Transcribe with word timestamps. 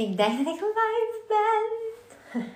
Ik 0.00 0.16
denk 0.16 0.44
dat 0.44 0.54
ik 0.54 0.60
live 0.60 1.20
ben. 1.28 1.64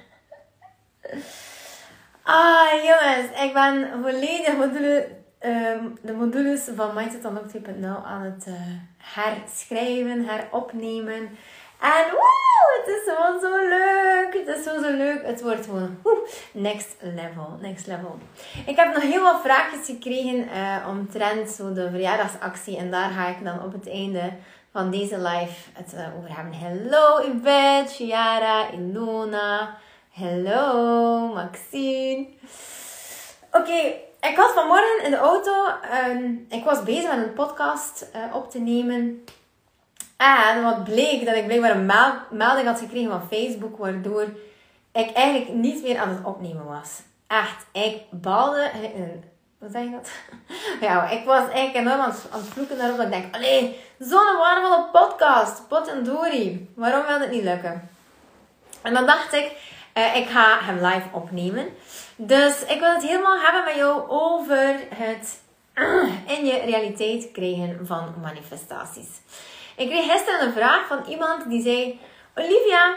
ah, 2.22 2.72
jongens. 2.72 3.42
Ik 3.42 3.52
ben 3.52 4.02
volledig 4.02 5.04
ehm, 5.38 5.84
de 6.02 6.12
modules 6.12 6.68
van 6.76 6.94
Mindset 6.94 7.24
Unlocked 7.24 7.52
2.0 7.52 7.84
aan 8.04 8.22
het 8.22 8.46
uh, 8.48 8.54
herschrijven, 8.96 10.24
heropnemen. 10.28 11.28
En 11.80 12.04
woe, 12.10 12.80
het 12.80 12.88
is 12.88 13.14
gewoon 13.14 13.40
zo 13.40 13.68
leuk. 13.68 14.46
Het 14.46 14.56
is 14.56 14.64
zo, 14.64 14.82
zo 14.82 14.96
leuk. 14.96 15.26
Het 15.26 15.42
wordt 15.42 15.64
gewoon 15.64 15.98
next 16.52 16.96
level. 17.00 17.58
Next 17.60 17.86
level. 17.86 18.18
Ik 18.66 18.76
heb 18.76 18.94
nog 18.94 19.02
heel 19.02 19.22
wat 19.22 19.40
vraagjes 19.40 19.86
gekregen 19.86 20.48
uh, 20.48 20.88
omtrent 20.88 21.50
zo 21.50 21.72
de 21.72 21.90
verjaardagsactie. 21.90 22.76
En 22.76 22.90
daar 22.90 23.10
ga 23.10 23.28
ik 23.28 23.44
dan 23.44 23.62
op 23.62 23.72
het 23.72 23.88
einde 23.88 24.32
van 24.74 24.90
deze 24.90 25.18
live 25.18 25.70
het 25.72 25.92
uh, 25.94 26.16
over 26.18 26.36
hebben. 26.36 26.52
Hello 26.52 27.20
Yvette, 27.20 27.94
Chiara, 27.94 28.70
Ilona. 28.70 29.76
Hello 30.10 31.32
Maxine. 31.34 32.26
Oké, 33.52 33.78
ik 34.20 34.36
was 34.36 34.52
vanmorgen 34.52 35.04
in 35.04 35.10
de 35.10 35.16
auto. 35.16 35.52
Um, 36.08 36.46
ik 36.48 36.64
was 36.64 36.82
bezig 36.82 37.16
met 37.16 37.26
een 37.26 37.32
podcast 37.32 38.10
uh, 38.16 38.34
op 38.34 38.50
te 38.50 38.58
nemen. 38.58 39.24
En 40.16 40.62
wat 40.62 40.84
bleek 40.84 41.24
dat 41.26 41.34
ik 41.34 41.44
blijkbaar 41.44 41.76
een 41.76 41.90
melding 42.30 42.66
had 42.66 42.78
gekregen 42.78 43.10
van 43.10 43.28
Facebook, 43.28 43.78
waardoor 43.78 44.22
ik 44.92 45.12
eigenlijk 45.12 45.52
niet 45.52 45.82
meer 45.82 45.98
aan 45.98 46.08
het 46.08 46.24
opnemen 46.24 46.64
was. 46.64 47.02
Echt, 47.26 47.66
ik 47.72 48.02
balde. 48.10 48.70
Hoe 49.58 49.70
zeg 49.70 49.82
je 49.82 49.90
dat? 49.90 50.10
Ja, 50.88 51.08
ik 51.08 51.24
was 51.24 51.50
eigenlijk 51.50 51.74
enorm 51.74 52.00
aan 52.00 52.10
het, 52.10 52.48
vloeken 52.52 52.78
daarop. 52.78 52.96
Dat 52.96 53.06
ik 53.06 53.12
denk, 53.12 53.34
allee, 53.34 53.80
zo'n 53.98 54.36
waardevolle 54.38 54.88
podcast. 54.92 55.68
Pot 55.68 55.88
en 55.88 56.04
dorie. 56.04 56.70
Waarom 56.74 57.06
wil 57.06 57.20
het 57.20 57.30
niet 57.30 57.42
lukken? 57.42 57.88
En 58.82 58.94
dan 58.94 59.06
dacht 59.06 59.32
ik, 59.32 59.52
uh, 59.94 60.16
ik 60.16 60.28
ga 60.28 60.58
hem 60.60 60.74
live 60.74 61.08
opnemen. 61.12 61.68
Dus 62.16 62.64
ik 62.64 62.80
wil 62.80 62.92
het 62.92 63.02
helemaal 63.02 63.40
hebben 63.40 63.64
met 63.64 63.74
jou 63.74 64.08
over 64.08 64.80
het 64.94 65.40
in 66.36 66.44
je 66.44 66.62
realiteit 66.64 67.32
krijgen 67.32 67.86
van 67.86 68.14
manifestaties. 68.22 69.08
Ik 69.76 69.88
kreeg 69.88 70.12
gisteren 70.12 70.46
een 70.46 70.52
vraag 70.52 70.86
van 70.86 71.04
iemand 71.08 71.48
die 71.48 71.62
zei: 71.62 72.00
Olivia, 72.34 72.96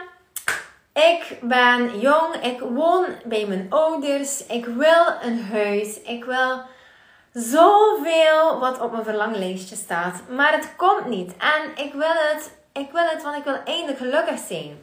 ik 0.97 1.37
ben 1.41 1.99
jong, 1.99 2.35
ik 2.35 2.59
woon 2.59 3.05
bij 3.25 3.45
mijn 3.45 3.67
ouders, 3.69 4.45
ik 4.45 4.65
wil 4.65 5.05
een 5.21 5.41
huis, 5.51 6.01
ik 6.01 6.23
wil 6.23 6.61
zoveel 7.33 8.59
wat 8.59 8.79
op 8.81 8.91
mijn 8.91 9.03
verlanglijstje 9.03 9.75
staat, 9.75 10.21
maar 10.29 10.51
het 10.51 10.75
komt 10.75 11.05
niet. 11.05 11.31
En 11.37 11.85
ik 11.85 11.93
wil 11.93 12.13
het, 12.13 12.51
ik 12.73 12.91
wil 12.91 13.03
het, 13.03 13.23
want 13.23 13.37
ik 13.37 13.43
wil 13.43 13.57
eindelijk 13.65 13.97
gelukkig 13.97 14.39
zijn. 14.47 14.79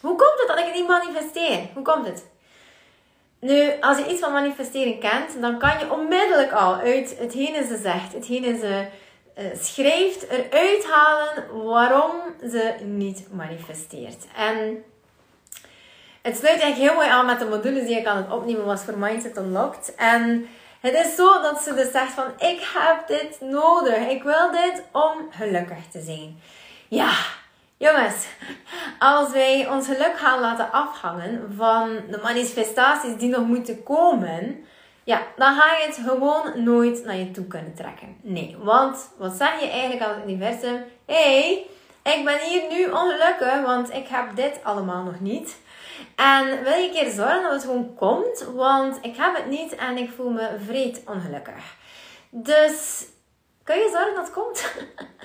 Hoe 0.00 0.16
komt 0.16 0.38
het 0.38 0.48
dat 0.48 0.58
ik 0.58 0.64
het 0.64 0.74
niet 0.74 0.88
manifesteer? 0.88 1.58
Hoe 1.74 1.82
komt 1.82 2.06
het? 2.06 2.30
Nu, 3.40 3.70
als 3.80 3.98
je 3.98 4.10
iets 4.10 4.20
van 4.20 4.32
manifesteren 4.32 4.98
kent, 4.98 5.40
dan 5.40 5.58
kan 5.58 5.78
je 5.78 5.92
onmiddellijk 5.92 6.52
al 6.52 6.74
uit 6.74 7.18
hetgene 7.18 7.64
ze 7.64 7.76
zegt, 7.82 8.12
hetgene 8.12 8.58
ze 8.58 8.86
uh, 9.38 9.44
schrijft, 9.62 10.28
eruit 10.28 10.86
halen 10.90 11.64
waarom 11.64 12.16
ze 12.50 12.74
niet 12.84 13.28
manifesteert. 13.32 14.26
En 14.36 14.84
het 16.22 16.36
sluit 16.36 16.60
eigenlijk 16.60 16.90
heel 16.90 16.94
mooi 16.94 17.08
aan 17.08 17.26
met 17.26 17.38
de 17.38 17.44
modules 17.44 17.86
die 17.86 17.98
ik 17.98 18.06
aan 18.06 18.16
het 18.16 18.32
opnemen 18.32 18.64
was 18.64 18.82
voor 18.82 18.98
Mindset 18.98 19.36
Unlocked. 19.36 19.94
En 19.94 20.48
het 20.80 20.94
is 20.94 21.14
zo 21.14 21.42
dat 21.42 21.62
ze 21.62 21.74
dus 21.74 21.90
zegt 21.90 22.12
van, 22.12 22.24
ik 22.38 22.72
heb 22.74 23.06
dit 23.06 23.40
nodig. 23.40 24.08
Ik 24.08 24.22
wil 24.22 24.50
dit 24.50 24.82
om 24.92 25.12
gelukkig 25.30 25.88
te 25.92 26.00
zijn. 26.00 26.40
Ja, 26.88 27.12
jongens, 27.76 28.26
als 28.98 29.32
wij 29.32 29.68
ons 29.70 29.86
geluk 29.86 30.18
gaan 30.18 30.40
laten 30.40 30.72
afhangen 30.72 31.54
van 31.56 32.00
de 32.10 32.20
manifestaties 32.22 33.16
die 33.16 33.28
nog 33.28 33.46
moeten 33.46 33.82
komen, 33.82 34.64
ja, 35.04 35.22
dan 35.36 35.54
ga 35.54 35.76
je 35.76 35.86
het 35.86 36.00
gewoon 36.06 36.64
nooit 36.64 37.04
naar 37.04 37.16
je 37.16 37.30
toe 37.30 37.46
kunnen 37.46 37.74
trekken. 37.74 38.16
Nee, 38.20 38.56
want 38.58 39.08
wat 39.18 39.32
zeg 39.32 39.60
je 39.60 39.70
eigenlijk 39.70 40.02
aan 40.02 40.14
het 40.14 40.28
universum? 40.28 40.84
Hé, 41.06 41.14
hey, 41.14 41.66
ik 42.14 42.24
ben 42.24 42.38
hier 42.38 42.62
nu 42.70 42.90
ongelukkig, 42.90 43.62
want 43.64 43.92
ik 43.92 44.08
heb 44.08 44.36
dit 44.36 44.60
allemaal 44.62 45.02
nog 45.02 45.20
niet. 45.20 45.56
En 46.16 46.62
wil 46.62 46.72
je 46.72 46.86
een 46.86 46.92
keer 46.92 47.10
zorgen 47.10 47.42
dat 47.42 47.52
het 47.52 47.62
gewoon 47.62 47.94
komt, 47.94 48.46
want 48.54 48.98
ik 49.02 49.16
heb 49.16 49.36
het 49.36 49.46
niet 49.46 49.74
en 49.74 49.96
ik 49.96 50.10
voel 50.10 50.30
me 50.30 50.48
vreed 50.64 51.02
ongelukkig. 51.06 51.76
Dus 52.30 53.06
kun 53.62 53.76
je 53.76 53.90
zorgen 53.92 54.14
dat 54.14 54.24
het 54.24 54.34
komt? 54.34 54.72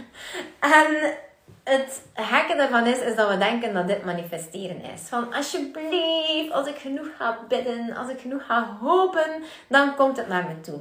en 0.59 1.17
het 1.63 2.01
gekke 2.13 2.55
daarvan 2.55 2.85
is, 2.85 2.99
is 2.99 3.15
dat 3.15 3.29
we 3.29 3.37
denken 3.37 3.73
dat 3.73 3.87
dit 3.87 4.05
manifesteren 4.05 4.83
is. 4.83 5.01
Van 5.01 5.33
alsjeblieft, 5.33 6.51
als 6.51 6.67
ik 6.67 6.77
genoeg 6.77 7.07
ga 7.17 7.39
bidden, 7.47 7.95
als 7.95 8.09
ik 8.09 8.19
genoeg 8.19 8.45
ga 8.45 8.77
hopen, 8.81 9.43
dan 9.67 9.95
komt 9.95 10.17
het 10.17 10.27
naar 10.27 10.45
me 10.45 10.59
toe. 10.59 10.79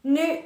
Nu, 0.00 0.38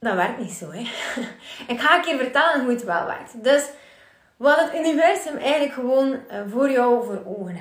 dat 0.00 0.14
werkt 0.14 0.38
niet 0.38 0.52
zo, 0.52 0.70
hè. 0.70 0.80
Ik 1.72 1.80
ga 1.80 1.96
een 1.96 2.02
keer 2.02 2.18
vertellen 2.18 2.60
hoe 2.60 2.70
het 2.70 2.84
wel 2.84 3.06
werkt. 3.06 3.44
Dus, 3.44 3.68
wat 4.36 4.60
het 4.60 4.74
universum 4.74 5.36
eigenlijk 5.36 5.72
gewoon 5.72 6.28
eh, 6.28 6.40
voor 6.48 6.70
jou 6.70 7.04
voor 7.04 7.22
ogen 7.26 7.56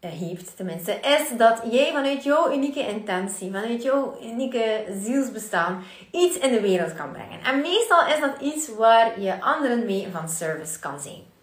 eh, 0.00 0.10
heeft, 0.10 0.56
tenminste, 0.56 0.92
is 0.92 1.36
dat 1.36 1.62
jij 1.70 1.92
vanuit 1.92 2.24
jouw 2.24 2.52
unieke 2.52 2.88
intentie, 2.88 3.52
vanuit 3.52 3.82
jouw 3.82 4.18
unieke 4.22 4.84
zielsbestaan, 5.02 5.82
iets 6.10 6.38
in 6.38 6.52
de 6.52 6.60
wereld 6.60 6.94
kan 6.94 7.12
brengen. 7.12 7.42
En 7.44 7.60
meestal 7.60 8.06
is 8.06 8.20
dat 8.20 8.40
iets 8.40 8.74
waar 8.74 9.20
je 9.20 9.40
anderen 9.40 9.84
mee 9.84 10.08
van 10.12 10.28
service 10.28 10.78
kan 10.78 11.00
zijn. 11.00 11.34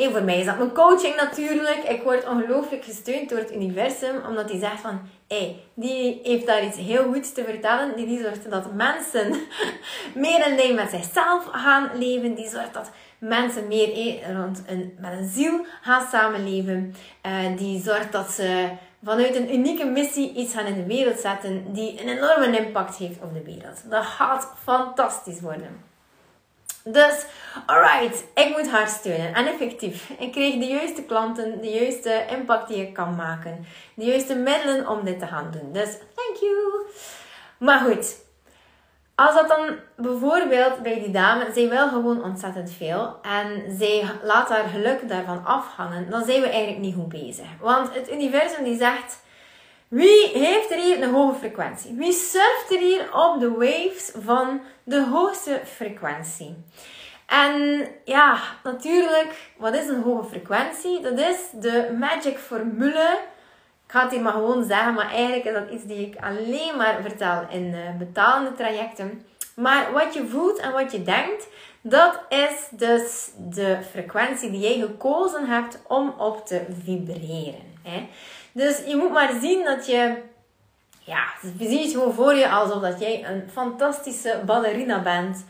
En 0.00 0.10
voor 0.10 0.22
mij 0.22 0.38
is 0.38 0.46
dat 0.46 0.58
mijn 0.58 0.72
coaching 0.72 1.16
natuurlijk. 1.16 1.82
Ik 1.88 2.02
word 2.02 2.28
ongelooflijk 2.28 2.84
gesteund 2.84 3.28
door 3.28 3.38
het 3.38 3.54
universum, 3.54 4.24
omdat 4.28 4.50
hij 4.50 4.58
zegt 4.58 4.80
van, 4.80 5.00
hey, 5.28 5.56
die 5.74 6.20
heeft 6.22 6.46
daar 6.46 6.64
iets 6.64 6.76
heel 6.76 7.12
goeds 7.12 7.32
te 7.32 7.44
vertellen. 7.44 7.96
Die, 7.96 8.06
die 8.06 8.22
zorgt 8.22 8.50
dat 8.50 8.72
mensen 8.74 9.30
meer 10.14 10.46
in 10.46 10.56
lijn 10.56 10.74
met 10.74 10.90
zichzelf 10.90 11.44
gaan 11.52 11.90
leven. 11.98 12.34
Die 12.34 12.48
zorgt 12.48 12.74
dat 12.74 12.90
mensen 13.18 13.68
meer 13.68 14.18
rond 14.36 14.62
een, 14.66 14.96
met 15.00 15.12
een 15.12 15.28
ziel 15.28 15.66
gaan 15.82 16.06
samenleven. 16.10 16.94
Uh, 17.26 17.56
die 17.56 17.82
zorgt 17.82 18.12
dat 18.12 18.30
ze 18.30 18.68
vanuit 19.04 19.36
een 19.36 19.54
unieke 19.54 19.84
missie 19.84 20.32
iets 20.34 20.54
gaan 20.54 20.66
in 20.66 20.74
de 20.74 20.86
wereld 20.86 21.18
zetten 21.18 21.72
die 21.72 22.02
een 22.02 22.08
enorme 22.08 22.58
impact 22.58 22.96
heeft 22.96 23.22
op 23.22 23.34
de 23.34 23.42
wereld. 23.42 23.90
Dat 23.90 24.04
gaat 24.04 24.52
fantastisch 24.62 25.40
worden. 25.40 25.89
Dus, 26.84 27.24
alright, 27.66 28.24
ik 28.34 28.56
moet 28.56 28.70
haar 28.70 28.88
steunen. 28.88 29.34
En 29.34 29.46
effectief, 29.46 30.10
ik 30.18 30.32
kreeg 30.32 30.58
de 30.58 30.66
juiste 30.66 31.02
klanten, 31.02 31.60
de 31.60 31.70
juiste 31.70 32.24
impact 32.30 32.68
die 32.68 32.86
ik 32.86 32.94
kan 32.94 33.14
maken, 33.14 33.66
de 33.94 34.04
juiste 34.04 34.34
middelen 34.34 34.88
om 34.88 35.04
dit 35.04 35.18
te 35.18 35.26
gaan 35.26 35.50
doen. 35.50 35.72
Dus, 35.72 35.96
thank 36.14 36.36
you. 36.40 36.86
Maar 37.58 37.78
goed, 37.78 38.16
als 39.14 39.34
dat 39.34 39.48
dan 39.48 39.76
bijvoorbeeld 39.96 40.82
bij 40.82 41.00
die 41.00 41.10
dame, 41.10 41.46
zij 41.54 41.68
wil 41.68 41.88
gewoon 41.88 42.24
ontzettend 42.24 42.70
veel 42.70 43.16
en 43.22 43.76
zij 43.78 44.04
laat 44.22 44.48
haar 44.48 44.68
geluk 44.68 45.08
daarvan 45.08 45.44
afhangen, 45.44 46.10
dan 46.10 46.24
zijn 46.24 46.40
we 46.40 46.48
eigenlijk 46.48 46.78
niet 46.78 46.94
goed 46.94 47.08
bezig. 47.08 47.46
Want 47.60 47.94
het 47.94 48.12
universum 48.12 48.64
die 48.64 48.76
zegt, 48.76 49.20
wie 49.90 50.28
heeft 50.28 50.70
er 50.70 50.78
hier 50.78 51.02
een 51.02 51.12
hoge 51.12 51.38
frequentie? 51.38 51.94
Wie 51.94 52.12
surft 52.12 52.70
er 52.70 52.78
hier 52.78 53.14
op 53.14 53.40
de 53.40 53.50
waves 53.50 54.12
van 54.22 54.60
de 54.84 55.04
hoogste 55.04 55.60
frequentie? 55.64 56.56
En 57.26 57.86
ja, 58.04 58.38
natuurlijk, 58.62 59.52
wat 59.56 59.74
is 59.74 59.88
een 59.88 60.02
hoge 60.02 60.28
frequentie? 60.28 61.00
Dat 61.00 61.18
is 61.18 61.38
de 61.52 61.96
magic 61.98 62.38
formule 62.38 63.18
ik 63.90 63.96
ga 63.96 64.02
het 64.02 64.12
hier 64.12 64.22
maar 64.22 64.32
gewoon 64.32 64.64
zeggen, 64.64 64.94
maar 64.94 65.10
eigenlijk 65.10 65.44
is 65.44 65.52
dat 65.52 65.70
iets 65.70 65.84
die 65.84 66.06
ik 66.06 66.16
alleen 66.20 66.76
maar 66.76 66.98
vertel 67.02 67.46
in 67.48 67.74
betalende 67.98 68.52
trajecten. 68.52 69.22
Maar 69.56 69.92
wat 69.92 70.14
je 70.14 70.26
voelt 70.26 70.58
en 70.58 70.72
wat 70.72 70.92
je 70.92 71.02
denkt, 71.02 71.48
dat 71.80 72.20
is 72.28 72.68
dus 72.70 73.30
de 73.38 73.78
frequentie 73.90 74.50
die 74.50 74.60
jij 74.60 74.78
gekozen 74.78 75.46
hebt 75.46 75.82
om 75.88 76.14
op 76.18 76.46
te 76.46 76.66
vibreren. 76.84 77.78
Hè? 77.82 78.08
Dus 78.52 78.82
je 78.86 78.96
moet 78.96 79.12
maar 79.12 79.32
zien 79.40 79.64
dat 79.64 79.86
je, 79.86 80.22
ja, 80.98 81.24
je 81.58 81.68
ziet 81.68 81.82
het 81.82 81.92
gewoon 81.92 82.14
voor 82.14 82.34
je 82.34 82.48
alsof 82.48 82.82
dat 82.82 83.00
jij 83.00 83.24
een 83.24 83.48
fantastische 83.52 84.42
ballerina 84.46 85.02
bent. 85.02 85.44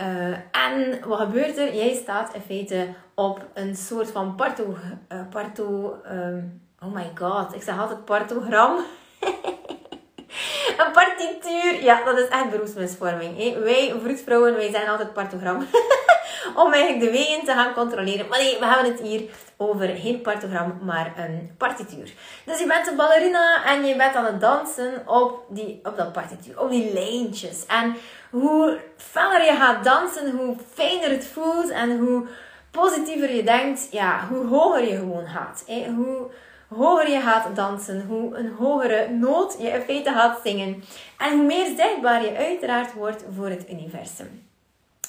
Uh, 0.00 0.06
en 0.52 1.08
wat 1.08 1.18
gebeurt 1.18 1.56
er? 1.56 1.74
Jij 1.74 1.94
staat 1.94 2.34
in 2.34 2.40
feite 2.40 2.88
op 3.14 3.46
een 3.54 3.76
soort 3.76 4.10
van 4.10 4.34
parto, 4.34 4.76
uh, 5.12 5.20
parto 5.30 5.96
um, 6.12 6.60
Oh 6.82 6.94
my 6.94 7.10
god, 7.14 7.54
ik 7.54 7.62
zeg 7.62 7.78
altijd 7.78 8.04
partogram. 8.04 8.76
een 10.86 10.92
partituur. 11.02 11.82
Ja, 11.82 12.04
dat 12.04 12.18
is 12.18 12.28
echt 12.28 12.50
beroepsmisvorming. 12.50 13.38
Hè? 13.38 13.58
Wij 13.58 13.94
vroedvrouwen, 14.02 14.54
wij 14.54 14.70
zijn 14.70 14.88
altijd 14.88 15.12
partogram. 15.12 15.66
Om 16.54 16.72
eigenlijk 16.72 17.04
de 17.04 17.18
weeën 17.18 17.44
te 17.44 17.52
gaan 17.52 17.72
controleren. 17.72 18.28
Maar 18.28 18.38
nee, 18.38 18.58
we 18.58 18.66
hebben 18.66 18.92
het 18.92 19.00
hier 19.00 19.22
over 19.56 19.88
geen 19.88 20.20
partogram, 20.20 20.78
maar 20.82 21.12
een 21.16 21.54
partituur. 21.58 22.12
Dus 22.44 22.58
je 22.58 22.66
bent 22.66 22.88
een 22.88 22.96
ballerina 22.96 23.64
en 23.64 23.84
je 23.84 23.96
bent 23.96 24.14
aan 24.14 24.24
het 24.24 24.40
dansen 24.40 25.02
op, 25.06 25.44
die, 25.48 25.80
op 25.82 25.96
dat 25.96 26.12
partituur. 26.12 26.60
Op 26.60 26.70
die 26.70 26.92
lijntjes. 26.92 27.66
En 27.66 27.96
hoe 28.30 28.78
feller 28.96 29.44
je 29.44 29.56
gaat 29.56 29.84
dansen, 29.84 30.30
hoe 30.30 30.56
fijner 30.74 31.10
het 31.10 31.26
voelt. 31.26 31.70
En 31.70 31.98
hoe 31.98 32.26
positiever 32.70 33.34
je 33.34 33.42
denkt, 33.42 33.88
ja, 33.90 34.26
hoe 34.28 34.46
hoger 34.46 34.84
je 34.84 34.96
gewoon 34.96 35.26
gaat. 35.26 35.62
Hè? 35.66 35.90
Hoe 35.96 36.30
hoger 36.74 37.10
je 37.10 37.20
gaat 37.20 37.56
dansen, 37.56 38.06
hoe 38.06 38.36
een 38.36 38.52
hogere 38.58 39.08
noot 39.08 39.56
je 39.58 39.68
in 39.68 39.80
feite 39.80 40.10
gaat 40.10 40.40
zingen. 40.44 40.84
En 41.18 41.32
hoe 41.32 41.46
meer 41.46 41.66
zichtbaar 41.76 42.24
je 42.24 42.36
uiteraard 42.36 42.92
wordt 42.92 43.24
voor 43.36 43.48
het 43.48 43.70
universum. 43.70 44.48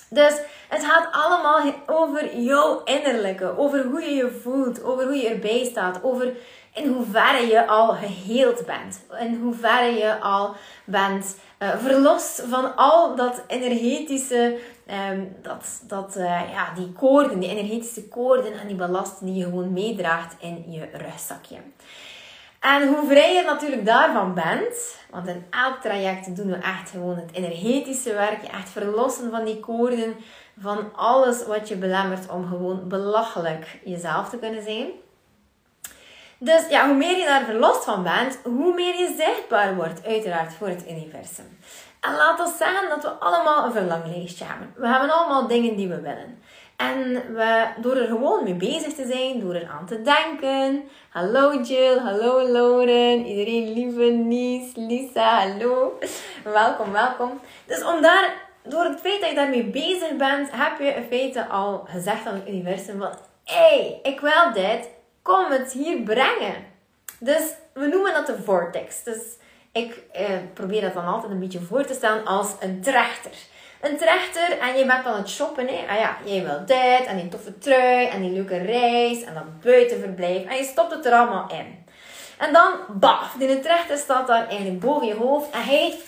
Dus 0.09 0.33
het 0.69 0.85
gaat 0.85 1.07
allemaal 1.11 1.73
over 1.85 2.37
jouw 2.37 2.81
innerlijke, 2.83 3.57
over 3.57 3.83
hoe 3.83 4.01
je 4.01 4.15
je 4.15 4.39
voelt, 4.41 4.83
over 4.83 5.03
hoe 5.03 5.15
je 5.15 5.29
erbij 5.29 5.65
staat, 5.65 6.03
over 6.03 6.33
in 6.73 6.87
hoeverre 6.87 7.47
je 7.47 7.67
al 7.67 7.87
geheeld 7.93 8.65
bent, 8.65 9.05
in 9.19 9.39
hoeverre 9.41 9.93
je 9.93 10.19
al 10.19 10.55
bent 10.85 11.37
uh, 11.61 11.77
verlost 11.77 12.43
van 12.49 12.75
al 12.75 13.15
dat 13.15 13.43
energetische, 13.47 14.57
um, 15.11 15.35
dat, 15.41 15.81
dat, 15.87 16.15
uh, 16.17 16.51
ja, 16.51 16.73
die 16.75 16.91
koorden, 16.91 17.39
die 17.39 17.49
energetische 17.49 18.07
koorden 18.07 18.59
en 18.59 18.67
die 18.67 18.75
ballast 18.75 19.19
die 19.19 19.33
je 19.33 19.43
gewoon 19.43 19.73
meedraagt 19.73 20.35
in 20.39 20.63
je 20.67 20.87
rugzakje. 20.93 21.57
En 22.59 22.87
hoe 22.87 23.07
vrij 23.07 23.33
je 23.33 23.43
natuurlijk 23.43 23.85
daarvan 23.85 24.33
bent, 24.33 24.97
want 25.09 25.27
in 25.27 25.45
elk 25.49 25.81
traject 25.81 26.35
doen 26.35 26.47
we 26.47 26.55
echt 26.55 26.89
gewoon 26.89 27.15
het 27.15 27.31
energetische 27.31 28.13
werk, 28.13 28.43
echt 28.43 28.69
verlossen 28.69 29.31
van 29.31 29.45
die 29.45 29.59
koorden, 29.59 30.15
van 30.59 30.95
alles 30.95 31.45
wat 31.45 31.67
je 31.67 31.75
belemmert 31.75 32.29
om 32.29 32.47
gewoon 32.47 32.87
belachelijk 32.87 33.79
jezelf 33.83 34.29
te 34.29 34.37
kunnen 34.37 34.63
zijn. 34.63 34.87
Dus 36.43 36.67
ja, 36.69 36.85
hoe 36.87 36.95
meer 36.95 37.17
je 37.17 37.25
daar 37.25 37.43
verlost 37.43 37.83
van 37.83 38.03
bent, 38.03 38.39
hoe 38.43 38.73
meer 38.73 38.99
je 38.99 39.13
zichtbaar 39.17 39.75
wordt, 39.75 40.05
uiteraard, 40.05 40.53
voor 40.53 40.67
het 40.67 40.83
universum. 40.89 41.59
En 41.99 42.15
laat 42.15 42.39
ons 42.39 42.57
zeggen 42.57 42.89
dat 42.89 43.03
we 43.03 43.09
allemaal 43.09 43.65
een 43.65 43.71
verlanglijstje 43.71 44.45
hebben. 44.45 44.73
We 44.75 44.87
hebben 44.87 45.09
allemaal 45.09 45.47
dingen 45.47 45.75
die 45.75 45.87
we 45.87 46.01
willen. 46.01 46.43
En 46.77 47.23
door 47.81 47.95
er 47.95 48.07
gewoon 48.07 48.43
mee 48.43 48.53
bezig 48.53 48.93
te 48.93 49.05
zijn, 49.05 49.39
door 49.39 49.53
er 49.53 49.69
aan 49.69 49.85
te 49.85 50.01
denken. 50.01 50.83
Hallo 51.09 51.61
Jill, 51.61 51.97
hallo 51.97 52.51
Lauren, 52.51 53.25
iedereen 53.25 53.73
lieve 53.73 54.03
Nies, 54.03 54.75
Lisa, 54.75 55.47
hallo. 55.47 55.99
Welkom, 56.43 56.91
welkom. 56.91 57.39
Dus 57.65 57.83
om 57.83 58.01
daar, 58.01 58.33
door 58.63 58.83
het 58.83 58.99
feit 58.99 59.19
dat 59.19 59.29
je 59.29 59.35
daarmee 59.35 59.65
bezig 59.65 60.15
bent, 60.15 60.49
heb 60.51 60.79
je 60.79 60.93
in 60.93 61.05
feite 61.09 61.47
al 61.47 61.83
gezegd 61.85 62.25
aan 62.27 62.33
het 62.33 62.47
universum 62.47 62.99
van... 62.99 63.11
Hé, 63.43 63.55
hey, 63.55 63.99
ik 64.03 64.19
wil 64.19 64.53
dit, 64.53 64.89
kom 65.21 65.51
het 65.51 65.71
hier 65.71 66.01
brengen. 66.01 66.55
Dus 67.19 67.53
we 67.73 67.87
noemen 67.87 68.13
dat 68.13 68.25
de 68.25 68.43
vortex. 68.43 69.03
Dus 69.03 69.21
ik 69.71 70.03
eh, 70.11 70.25
probeer 70.53 70.81
dat 70.81 70.93
dan 70.93 71.05
altijd 71.05 71.31
een 71.31 71.39
beetje 71.39 71.61
voor 71.61 71.85
te 71.85 71.93
stellen 71.93 72.25
als 72.25 72.47
een 72.59 72.81
trechter. 72.81 73.31
Een 73.81 73.97
trechter 73.97 74.57
en 74.59 74.77
je 74.77 74.85
bent 74.85 75.05
aan 75.05 75.17
het 75.17 75.29
shoppen. 75.29 75.67
Hè? 75.67 75.85
Ah 75.89 75.99
ja, 75.99 76.17
jij 76.23 76.43
wil 76.43 76.65
dit 76.65 77.05
en 77.05 77.17
die 77.17 77.29
toffe 77.29 77.57
trui 77.57 78.07
en 78.07 78.21
die 78.21 78.31
leuke 78.31 78.57
reis 78.57 79.23
en 79.23 79.33
dat 79.33 79.61
buitenverblijf. 79.61 80.45
En 80.45 80.57
je 80.57 80.63
stopt 80.63 80.91
het 80.91 81.05
er 81.05 81.13
allemaal 81.13 81.49
in. 81.49 81.85
En 82.37 82.53
dan, 82.53 82.73
baf, 82.87 83.35
die 83.39 83.59
trechter 83.59 83.97
staat 83.97 84.27
daar 84.27 84.47
eigenlijk 84.47 84.79
boven 84.79 85.07
je 85.07 85.15
hoofd. 85.15 85.49
En 85.49 85.63
hij, 85.63 85.99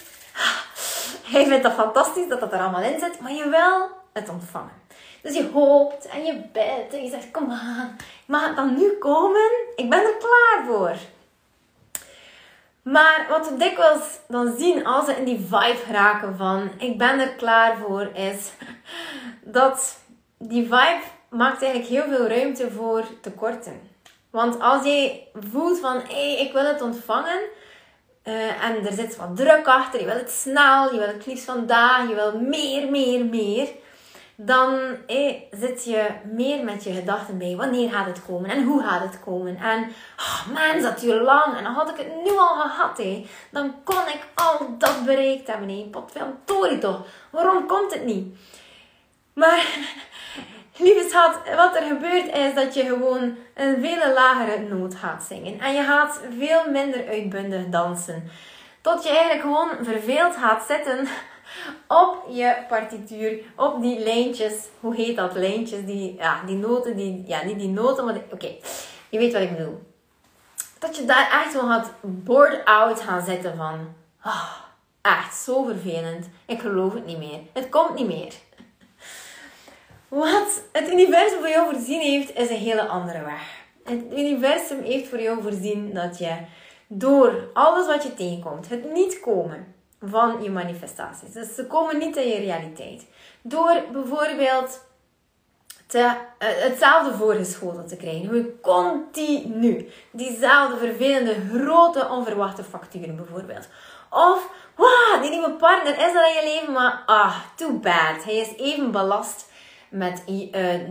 hij 1.31 1.45
vindt 1.45 1.63
dat 1.63 1.73
fantastisch 1.73 2.27
dat 2.27 2.39
dat 2.39 2.53
er 2.53 2.59
allemaal 2.59 2.81
in 2.81 2.99
zit. 2.99 3.19
Maar 3.19 3.31
je 3.31 3.49
wil 3.49 3.89
het 4.13 4.29
ontvangen. 4.29 4.82
Dus 5.23 5.35
je 5.35 5.49
hoopt 5.53 6.05
en 6.05 6.25
je 6.25 6.33
bidt 6.51 6.93
en 6.93 7.03
je 7.03 7.09
zegt, 7.09 7.31
kom 7.31 7.51
aan, 7.51 7.95
mag 8.25 8.47
het 8.47 8.55
dan 8.55 8.75
nu 8.77 8.97
komen? 8.99 9.51
Ik 9.75 9.89
ben 9.89 9.99
er 9.99 10.17
klaar 10.17 10.65
voor. 10.65 10.95
Maar 12.81 13.25
wat 13.29 13.49
we 13.49 13.57
dikwijls 13.57 14.19
dan 14.27 14.55
zien 14.57 14.85
als 14.85 15.05
we 15.05 15.13
in 15.13 15.23
die 15.23 15.39
vibe 15.39 15.91
raken 15.91 16.37
van 16.37 16.71
ik 16.77 16.97
ben 16.97 17.19
er 17.19 17.29
klaar 17.35 17.77
voor, 17.77 18.09
is 18.13 18.51
dat 19.41 19.97
die 20.37 20.63
vibe 20.63 21.01
maakt 21.29 21.61
eigenlijk 21.61 21.91
heel 21.91 22.15
veel 22.15 22.27
ruimte 22.27 22.71
voor 22.71 23.03
tekorten. 23.21 23.81
Want 24.29 24.59
als 24.59 24.85
je 24.85 25.21
voelt 25.51 25.79
van 25.79 26.01
hé, 26.07 26.35
ik 26.39 26.53
wil 26.53 26.65
het 26.65 26.81
ontvangen 26.81 27.39
uh, 28.23 28.63
en 28.63 28.85
er 28.85 28.93
zit 28.93 29.15
wat 29.15 29.35
druk 29.35 29.67
achter, 29.67 29.99
je 29.99 30.05
wil 30.05 30.15
het 30.15 30.31
snel, 30.31 30.93
je 30.93 30.99
wil 30.99 31.07
het 31.07 31.25
liefst 31.25 31.45
vandaag, 31.45 32.09
je 32.09 32.15
wil 32.15 32.39
meer, 32.39 32.89
meer, 32.89 33.25
meer 33.25 33.69
dan 34.45 34.79
eh, 35.07 35.35
zit 35.51 35.83
je 35.83 36.07
meer 36.31 36.63
met 36.63 36.83
je 36.83 36.93
gedachten 36.93 37.37
bij. 37.37 37.55
Wanneer 37.55 37.89
gaat 37.89 38.05
het 38.05 38.25
komen? 38.25 38.49
En 38.49 38.63
hoe 38.63 38.83
gaat 38.83 39.01
het 39.01 39.19
komen? 39.19 39.57
En 39.57 39.91
oh 40.17 40.47
man, 40.53 40.81
dat 40.81 40.99
duurt 40.99 41.21
lang. 41.21 41.57
En 41.57 41.63
dan 41.63 41.73
had 41.73 41.89
ik 41.89 41.97
het 41.97 42.23
nu 42.23 42.37
al 42.37 42.55
gehad. 42.55 43.01
Dan 43.51 43.75
kon 43.83 44.07
ik 44.07 44.27
al 44.33 44.77
dat 44.77 45.05
bereikt 45.05 45.47
hebben. 45.47 45.69
Hé. 45.69 45.87
Potverdorie 45.91 46.77
toch. 46.77 47.05
Waarom 47.29 47.67
komt 47.67 47.93
het 47.93 48.05
niet? 48.05 48.37
Maar, 49.33 49.65
lieve 50.77 51.07
schat, 51.09 51.55
wat 51.55 51.75
er 51.75 51.83
gebeurt 51.83 52.35
is 52.35 52.55
dat 52.55 52.73
je 52.73 52.83
gewoon 52.83 53.35
een 53.53 53.81
veel 53.81 54.13
lagere 54.13 54.59
noot 54.59 54.95
gaat 54.95 55.23
zingen. 55.23 55.59
En 55.59 55.73
je 55.73 55.83
gaat 55.83 56.21
veel 56.37 56.71
minder 56.71 57.07
uitbundig 57.07 57.65
dansen. 57.69 58.29
Tot 58.81 59.03
je 59.03 59.09
eigenlijk 59.09 59.41
gewoon 59.41 59.69
verveeld 59.81 60.35
gaat 60.35 60.65
zitten 60.67 61.07
op 61.87 62.25
je 62.29 62.55
partituur, 62.67 63.39
op 63.55 63.81
die 63.81 63.99
lijntjes. 63.99 64.53
Hoe 64.79 64.95
heet 64.95 65.15
dat? 65.15 65.35
Lijntjes, 65.35 65.85
die, 65.85 66.15
ja, 66.17 66.43
die 66.45 66.55
noten, 66.55 66.95
die, 66.95 67.23
ja, 67.27 67.43
niet 67.43 67.59
die 67.59 67.69
noten, 67.69 68.05
maar 68.05 68.15
oké, 68.31 68.55
je 69.09 69.17
weet 69.17 69.33
wat 69.33 69.41
ik 69.41 69.57
bedoel. 69.57 69.81
Dat 70.79 70.97
je 70.97 71.05
daar 71.05 71.41
echt 71.43 71.53
wel 71.53 71.67
gaat 71.67 71.91
bored 72.01 72.65
out 72.65 73.01
gaan 73.01 73.25
zitten 73.25 73.57
van, 73.57 73.93
oh, 74.25 74.51
echt 75.01 75.35
zo 75.35 75.63
vervelend. 75.63 76.29
Ik 76.45 76.59
geloof 76.59 76.93
het 76.93 77.05
niet 77.05 77.17
meer. 77.17 77.39
Het 77.53 77.69
komt 77.69 77.95
niet 77.95 78.07
meer. 78.07 78.33
Wat 80.07 80.63
het 80.71 80.91
universum 80.91 81.39
voor 81.39 81.49
jou 81.49 81.73
voorzien 81.73 82.01
heeft, 82.01 82.35
is 82.35 82.49
een 82.49 82.55
hele 82.55 82.87
andere 82.87 83.23
weg. 83.23 83.61
Het 83.83 84.03
universum 84.11 84.83
heeft 84.83 85.07
voor 85.07 85.21
jou 85.21 85.41
voorzien 85.41 85.93
dat 85.93 86.17
je 86.17 86.35
door 86.87 87.49
alles 87.53 87.87
wat 87.87 88.03
je 88.03 88.13
tegenkomt, 88.13 88.69
het 88.69 88.93
niet 88.93 89.19
komen, 89.19 89.72
van 90.05 90.43
je 90.43 90.49
manifestaties. 90.49 91.31
Dus 91.31 91.55
ze 91.55 91.67
komen 91.67 91.97
niet 91.97 92.15
in 92.15 92.27
je 92.27 92.39
realiteit. 92.39 93.05
Door 93.41 93.83
bijvoorbeeld 93.91 94.85
te, 95.87 95.99
uh, 95.99 96.13
hetzelfde 96.39 97.13
voorgeschoteld 97.13 97.87
te 97.87 97.95
krijgen. 97.95 98.29
Hoe 98.29 98.59
continu 98.61 99.89
diezelfde 100.11 100.77
vervelende, 100.77 101.35
grote, 101.53 102.07
onverwachte 102.09 102.63
facturen 102.63 103.15
bijvoorbeeld. 103.15 103.67
Of, 104.09 104.49
wow, 104.75 105.21
die 105.21 105.29
nieuwe 105.29 105.51
partner 105.51 105.93
is 105.93 106.13
er 106.13 106.27
in 106.27 106.35
je 106.35 106.53
leven, 106.53 106.73
maar 106.73 107.03
ah, 107.05 107.35
too 107.55 107.71
bad. 107.71 108.23
Hij 108.23 108.35
is 108.35 108.55
even 108.57 108.91
belast 108.91 109.51
met... 109.89 110.23
Uh, 110.27 110.89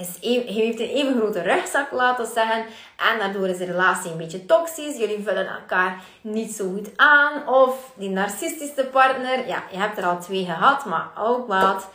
is 0.00 0.44
heeft 0.54 0.80
een 0.80 0.88
even 0.88 1.16
grote 1.16 1.42
rugzak, 1.42 1.92
laten 1.92 2.26
zeggen. 2.26 2.64
En 2.96 3.18
daardoor 3.18 3.48
is 3.48 3.58
de 3.58 3.64
relatie 3.64 4.10
een 4.10 4.16
beetje 4.16 4.46
toxisch. 4.46 4.96
Jullie 4.96 5.22
vullen 5.24 5.48
elkaar 5.48 6.02
niet 6.20 6.52
zo 6.52 6.70
goed 6.74 6.90
aan. 6.96 7.48
Of 7.48 7.92
die 7.94 8.10
narcistische 8.10 8.84
partner. 8.92 9.46
Ja, 9.46 9.62
je 9.70 9.78
hebt 9.78 9.98
er 9.98 10.04
al 10.04 10.20
twee 10.20 10.44
gehad, 10.44 10.84
maar 10.84 11.08
ook 11.18 11.48
wat. 11.48 11.88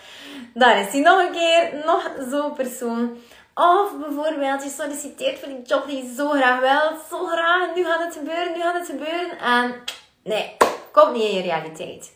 Daar 0.54 0.80
is 0.80 0.92
hij 0.92 1.02
nog 1.02 1.20
een 1.20 1.32
keer. 1.32 1.82
Nog 1.86 2.12
zo'n 2.30 2.54
persoon. 2.54 3.18
Of 3.54 3.92
bijvoorbeeld, 4.00 4.64
je 4.64 4.70
solliciteert 4.70 5.40
voor 5.40 5.48
die 5.48 5.62
job 5.62 5.88
die 5.88 6.04
je 6.04 6.14
zo 6.14 6.30
graag 6.30 6.60
wilt. 6.60 7.02
Zo 7.10 7.26
graag, 7.26 7.76
nu 7.76 7.86
gaat 7.86 8.04
het 8.04 8.14
gebeuren, 8.14 8.54
nu 8.54 8.62
gaat 8.62 8.78
het 8.78 8.88
gebeuren. 8.88 9.40
En 9.40 9.76
nee, 10.24 10.58
komt 10.92 11.14
niet 11.14 11.24
in 11.24 11.36
je 11.36 11.42
realiteit. 11.42 12.14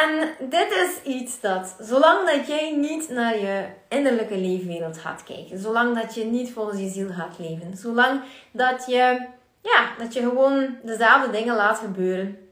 En 0.00 0.34
dit 0.38 0.70
is 0.70 1.12
iets 1.12 1.40
dat, 1.40 1.76
zolang 1.80 2.30
dat 2.30 2.46
jij 2.46 2.76
niet 2.76 3.08
naar 3.08 3.38
je 3.38 3.64
innerlijke 3.88 4.36
leefwereld 4.36 4.98
gaat 4.98 5.22
kijken, 5.24 5.58
zolang 5.58 6.00
dat 6.00 6.14
je 6.14 6.24
niet 6.24 6.52
volgens 6.52 6.80
je 6.80 6.88
ziel 6.88 7.08
gaat 7.12 7.38
leven, 7.38 7.76
zolang 7.76 8.22
dat 8.52 8.84
je, 8.86 9.26
ja, 9.62 9.90
dat 9.98 10.12
je 10.12 10.20
gewoon 10.20 10.76
dezelfde 10.82 11.30
dingen 11.30 11.56
laat 11.56 11.78
gebeuren 11.78 12.48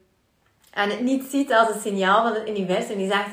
en 0.70 0.90
het 0.90 1.00
niet 1.00 1.24
ziet 1.30 1.52
als 1.52 1.74
een 1.74 1.80
signaal 1.80 2.22
van 2.22 2.34
het 2.34 2.48
universum 2.48 2.96
die 2.96 3.10
zegt, 3.10 3.30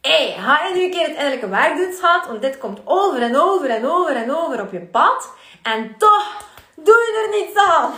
hé, 0.00 0.32
hey, 0.32 0.42
ga 0.42 0.66
je 0.66 0.74
nu 0.74 0.84
een 0.84 0.90
keer 0.90 1.06
het 1.06 1.16
innerlijke 1.16 1.48
werk 1.48 1.76
doen, 1.76 1.94
want 2.26 2.42
dit 2.42 2.58
komt 2.58 2.80
over 2.84 3.22
en 3.22 3.36
over 3.36 3.70
en 3.70 3.86
over 3.86 4.16
en 4.16 4.34
over 4.34 4.60
op 4.60 4.72
je 4.72 4.80
pad 4.80 5.30
en 5.62 5.94
toch 5.98 6.44
doe 6.74 6.94
je 6.94 7.22
er 7.24 7.40
niets 7.40 7.58
aan. 7.58 7.92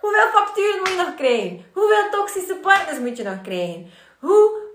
Hoeveel 0.00 0.30
facturen 0.32 0.78
moet 0.78 0.88
je 0.88 0.96
nog 0.96 1.14
krijgen? 1.14 1.64
Hoeveel 1.72 2.10
toxische 2.10 2.54
partners 2.54 2.98
moet 2.98 3.16
je 3.16 3.22
nog 3.22 3.40
krijgen? 3.42 3.90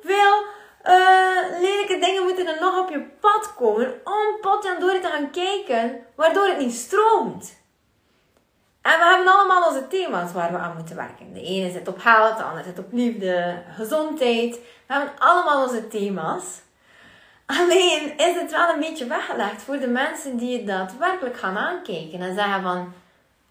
Hoeveel 0.07 0.43
uh, 0.85 1.59
lelijke 1.59 1.99
dingen 1.99 2.23
moeten 2.23 2.47
er 2.47 2.59
nog 2.59 2.79
op 2.79 2.89
je 2.89 3.05
pad 3.19 3.53
komen 3.55 3.93
om 4.03 4.41
door 4.79 4.99
te 4.99 5.07
gaan 5.07 5.31
kijken, 5.31 5.99
waardoor 6.15 6.47
het 6.47 6.57
niet 6.57 6.73
stroomt? 6.73 7.57
En 8.81 8.99
we 8.99 9.05
hebben 9.05 9.33
allemaal 9.33 9.67
onze 9.67 9.87
thema's 9.87 10.33
waar 10.33 10.51
we 10.51 10.57
aan 10.57 10.75
moeten 10.75 10.95
werken. 10.95 11.33
De 11.33 11.41
ene 11.41 11.71
zit 11.71 11.87
op 11.87 11.99
geld, 11.99 12.37
de 12.37 12.43
andere 12.43 12.63
zit 12.63 12.79
op 12.79 12.91
liefde, 12.91 13.63
gezondheid. 13.75 14.55
We 14.55 14.93
hebben 14.93 15.11
allemaal 15.17 15.63
onze 15.63 15.87
thema's. 15.87 16.61
Alleen 17.45 18.17
is 18.17 18.35
het 18.35 18.51
wel 18.51 18.69
een 18.69 18.79
beetje 18.79 19.07
weggelegd 19.07 19.61
voor 19.61 19.79
de 19.79 19.87
mensen 19.87 20.37
die 20.37 20.57
het 20.57 20.67
daadwerkelijk 20.67 21.37
gaan 21.37 21.57
aankijken 21.57 22.21
en 22.21 22.35
zeggen 22.35 22.61
van 22.61 22.93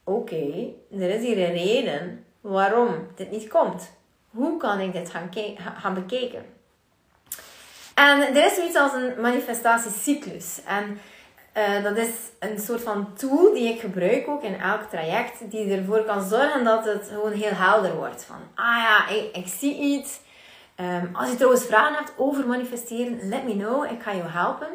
oké, 0.04 0.72
er 0.90 1.10
is 1.10 1.22
hier 1.22 1.38
een 1.38 1.56
reden 1.56 2.24
waarom 2.40 3.08
dit 3.14 3.30
niet 3.30 3.48
komt. 3.48 3.95
Hoe 4.36 4.56
kan 4.56 4.80
ik 4.80 4.92
dit 4.92 5.10
gaan, 5.10 5.30
gaan 5.78 5.94
bekijken? 5.94 6.44
En 7.94 8.20
er 8.20 8.44
is 8.44 8.54
zoiets 8.54 8.76
als 8.76 8.92
een 8.92 9.20
manifestatiecyclus. 9.20 10.60
En 10.66 10.98
Uh, 11.56 11.82
dat 11.82 11.96
is 11.96 12.08
een 12.38 12.58
soort 12.58 12.82
van 12.82 13.14
tool 13.14 13.52
die 13.52 13.72
ik 13.72 13.80
gebruik 13.80 14.28
ook 14.28 14.42
in 14.42 14.60
elk 14.60 14.82
traject, 14.82 15.50
die 15.50 15.76
ervoor 15.76 16.04
kan 16.04 16.28
zorgen 16.28 16.64
dat 16.64 16.84
het 16.84 17.08
gewoon 17.08 17.32
heel 17.32 17.52
helder 17.54 17.94
wordt. 17.94 18.24
Van, 18.24 18.36
ah 18.54 18.76
ja, 18.76 19.08
ik, 19.08 19.36
ik 19.36 19.46
zie 19.46 19.74
iets. 19.74 20.20
Um, 20.80 21.10
als 21.12 21.30
je 21.30 21.36
trouwens 21.36 21.64
vragen 21.64 21.94
hebt 21.94 22.12
over 22.16 22.46
manifesteren, 22.46 23.28
let 23.28 23.44
me 23.44 23.52
know, 23.52 23.90
ik 23.90 24.02
ga 24.02 24.10
je 24.10 24.22
helpen. 24.22 24.68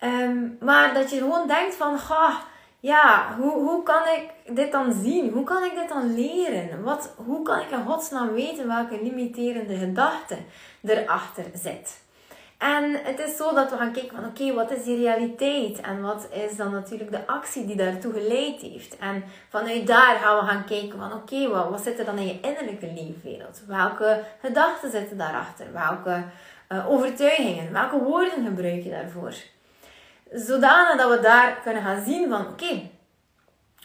Um, 0.00 0.56
maar 0.60 0.94
dat 0.94 1.10
je 1.10 1.18
gewoon 1.18 1.46
denkt 1.46 1.74
van, 1.74 1.98
ga, 1.98 2.40
ja, 2.80 3.34
hoe, 3.38 3.52
hoe 3.52 3.82
kan 3.82 4.02
ik 4.08 4.54
dit 4.56 4.72
dan 4.72 4.92
zien? 4.92 5.32
Hoe 5.32 5.44
kan 5.44 5.64
ik 5.64 5.74
dit 5.74 5.88
dan 5.88 6.14
leren? 6.14 6.82
Wat, 6.82 7.14
hoe 7.16 7.42
kan 7.42 7.60
ik 7.60 7.70
in 7.70 7.86
godsnaam 7.86 8.32
weten 8.32 8.66
welke 8.66 9.02
limiterende 9.02 9.76
gedachte 9.76 10.36
erachter 10.82 11.44
zit? 11.54 12.04
En 12.58 13.00
het 13.04 13.18
is 13.18 13.36
zo 13.36 13.54
dat 13.54 13.70
we 13.70 13.76
gaan 13.76 13.92
kijken 13.92 14.16
van 14.16 14.24
oké, 14.24 14.54
wat 14.54 14.70
is 14.70 14.84
die 14.84 14.96
realiteit? 14.96 15.80
En 15.80 16.02
wat 16.02 16.28
is 16.30 16.56
dan 16.56 16.72
natuurlijk 16.72 17.10
de 17.10 17.26
actie 17.26 17.66
die 17.66 17.76
daartoe 17.76 18.12
geleid 18.12 18.60
heeft? 18.60 18.96
En 18.98 19.24
vanuit 19.48 19.86
daar 19.86 20.16
gaan 20.16 20.38
we 20.38 20.46
gaan 20.46 20.64
kijken 20.64 20.98
van 20.98 21.12
oké, 21.12 21.48
wat, 21.48 21.68
wat 21.68 21.82
zit 21.82 21.98
er 21.98 22.04
dan 22.04 22.18
in 22.18 22.26
je 22.26 22.40
innerlijke 22.40 22.92
leefwereld? 22.94 23.62
Welke 23.66 24.24
gedachten 24.40 24.90
zitten 24.90 25.18
daarachter? 25.18 25.66
Welke 25.72 26.24
uh, 26.68 26.90
overtuigingen? 26.90 27.72
Welke 27.72 27.98
woorden 27.98 28.44
gebruik 28.44 28.82
je 28.82 28.90
daarvoor? 28.90 29.34
Zodanig 30.32 30.96
dat 30.96 31.10
we 31.10 31.20
daar 31.20 31.60
kunnen 31.62 31.82
gaan 31.82 32.04
zien 32.04 32.28
van 32.28 32.46
oké, 32.46 32.88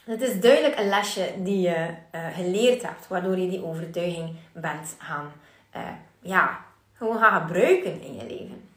het 0.04 0.22
is 0.22 0.40
duidelijk 0.40 0.80
een 0.80 0.90
lesje 0.90 1.34
die 1.38 1.62
je 1.62 1.88
uh, 2.16 2.28
geleerd 2.36 2.82
hebt, 2.82 3.08
waardoor 3.08 3.38
je 3.38 3.50
die 3.50 3.66
overtuiging 3.66 4.36
bent 4.54 4.96
gaan, 4.98 5.32
uh, 5.76 5.82
ja, 6.22 6.60
gewoon 6.94 7.18
gaan 7.18 7.42
gebruiken 7.42 8.02
in 8.02 8.16
je 8.16 8.26
leven. 8.28 8.70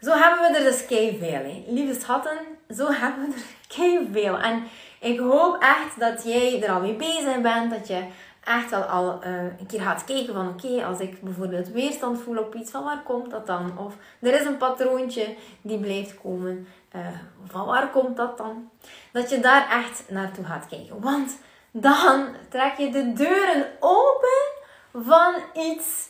Zo 0.00 0.10
hebben 0.10 0.52
we 0.52 0.58
er 0.58 0.64
dus 0.64 0.86
kei 0.86 1.18
veel. 1.18 1.64
Lieve 1.74 2.00
schatten, 2.00 2.38
zo 2.76 2.92
hebben 3.00 3.28
we 3.28 3.34
er 3.34 3.42
kei 3.66 4.08
veel. 4.12 4.38
En 4.38 4.62
ik 5.00 5.18
hoop 5.18 5.62
echt 5.62 6.00
dat 6.00 6.24
jij 6.24 6.62
er 6.62 6.70
al 6.70 6.80
mee 6.80 6.94
bezig 6.94 7.40
bent, 7.40 7.70
dat 7.70 7.86
je 7.88 8.02
echt 8.44 8.72
al, 8.72 8.82
al 8.82 9.20
uh, 9.24 9.42
een 9.42 9.66
keer 9.66 9.80
gaat 9.80 10.04
kijken 10.04 10.34
van 10.34 10.48
oké, 10.48 10.84
als 10.84 10.98
ik 10.98 11.22
bijvoorbeeld 11.22 11.68
weerstand 11.68 12.20
voel 12.20 12.38
op 12.38 12.54
iets, 12.54 12.70
van 12.70 12.84
waar 12.84 13.02
komt 13.02 13.30
dat 13.30 13.46
dan? 13.46 13.78
Of 13.78 13.94
er 14.20 14.40
is 14.40 14.46
een 14.46 14.56
patroontje 14.56 15.34
die 15.62 15.78
blijft 15.78 16.20
komen, 16.20 16.66
uh, 16.96 17.06
van 17.46 17.66
waar 17.66 17.90
komt 17.90 18.16
dat 18.16 18.38
dan? 18.38 18.70
Dat 19.12 19.30
je 19.30 19.40
daar 19.40 19.70
echt 19.70 20.04
naartoe 20.08 20.44
gaat 20.44 20.66
kijken. 20.66 21.00
Want 21.00 21.38
dan 21.70 22.26
trek 22.48 22.76
je 22.78 22.90
de 22.90 23.12
deuren 23.12 23.66
open 23.80 24.52
van 24.92 25.34
iets 25.54 26.08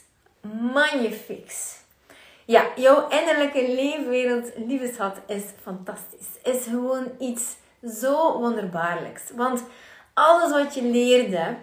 magnifieks. 0.72 1.82
Ja, 2.44 2.64
jouw 2.76 3.08
innerlijke 3.08 3.74
leefwereld, 3.74 4.52
lieve 4.56 4.92
schat, 4.94 5.16
is 5.26 5.42
fantastisch. 5.62 6.26
Is 6.42 6.64
gewoon 6.64 7.10
iets 7.18 7.56
zo 8.00 8.38
wonderbaarlijks. 8.38 9.22
Want 9.36 9.62
alles 10.14 10.52
wat 10.52 10.74
je 10.74 10.82
leerde, 10.82 11.56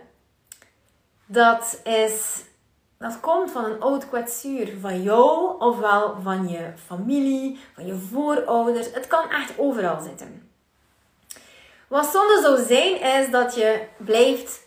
dat 1.31 1.79
is 1.83 2.43
dat 2.97 3.19
komt 3.19 3.51
van 3.51 3.65
een 3.65 3.81
oud 3.81 4.09
kwetsuur 4.09 4.73
van 4.79 5.01
jou, 5.01 5.59
ofwel 5.59 6.15
van 6.23 6.47
je 6.47 6.71
familie, 6.85 7.59
van 7.75 7.85
je 7.85 7.95
voorouders. 7.95 8.93
Het 8.93 9.07
kan 9.07 9.29
echt 9.29 9.53
overal 9.57 10.01
zitten. 10.01 10.49
Wat 11.87 12.05
zonde 12.05 12.39
zou 12.41 12.65
zijn, 12.65 13.21
is 13.21 13.31
dat 13.31 13.55
je 13.55 13.81
blijft 13.97 14.61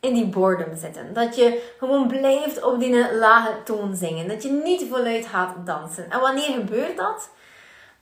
in 0.00 0.14
die 0.14 0.26
boredom 0.26 0.76
zitten. 0.76 1.14
Dat 1.14 1.36
je 1.36 1.72
gewoon 1.78 2.08
blijft 2.08 2.62
op 2.62 2.80
die 2.80 3.14
lage 3.14 3.62
toon 3.64 3.96
zingen. 3.96 4.28
Dat 4.28 4.42
je 4.42 4.50
niet 4.50 4.88
voluit 4.90 5.26
gaat 5.26 5.66
dansen. 5.66 6.10
En 6.10 6.20
wanneer 6.20 6.52
gebeurt 6.52 6.96
dat? 6.96 7.30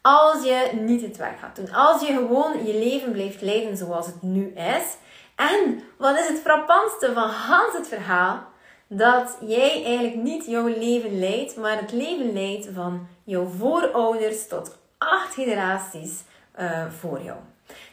Als 0.00 0.44
je 0.44 0.70
niet 0.72 1.02
het 1.02 1.16
werk 1.16 1.38
gaat 1.38 1.56
doen. 1.56 1.72
Als 1.72 2.00
je 2.00 2.06
gewoon 2.06 2.66
je 2.66 2.78
leven 2.78 3.12
blijft 3.12 3.40
leiden 3.42 3.76
zoals 3.76 4.06
het 4.06 4.22
nu 4.22 4.52
is. 4.54 4.96
En 5.36 5.82
wat 5.96 6.18
is 6.18 6.28
het 6.28 6.40
frappantste 6.40 7.12
van 7.12 7.28
Hans 7.28 7.72
het 7.76 7.88
verhaal? 7.88 8.44
Dat 8.88 9.38
jij 9.40 9.84
eigenlijk 9.84 10.14
niet 10.14 10.46
jouw 10.46 10.66
leven 10.66 11.18
leidt, 11.18 11.56
maar 11.56 11.78
het 11.80 11.92
leven 11.92 12.32
leidt 12.32 12.68
van 12.74 13.08
jouw 13.24 13.46
voorouders 13.46 14.48
tot 14.48 14.78
acht 14.98 15.34
generaties 15.34 16.22
uh, 16.58 16.86
voor 17.00 17.22
jou. 17.22 17.38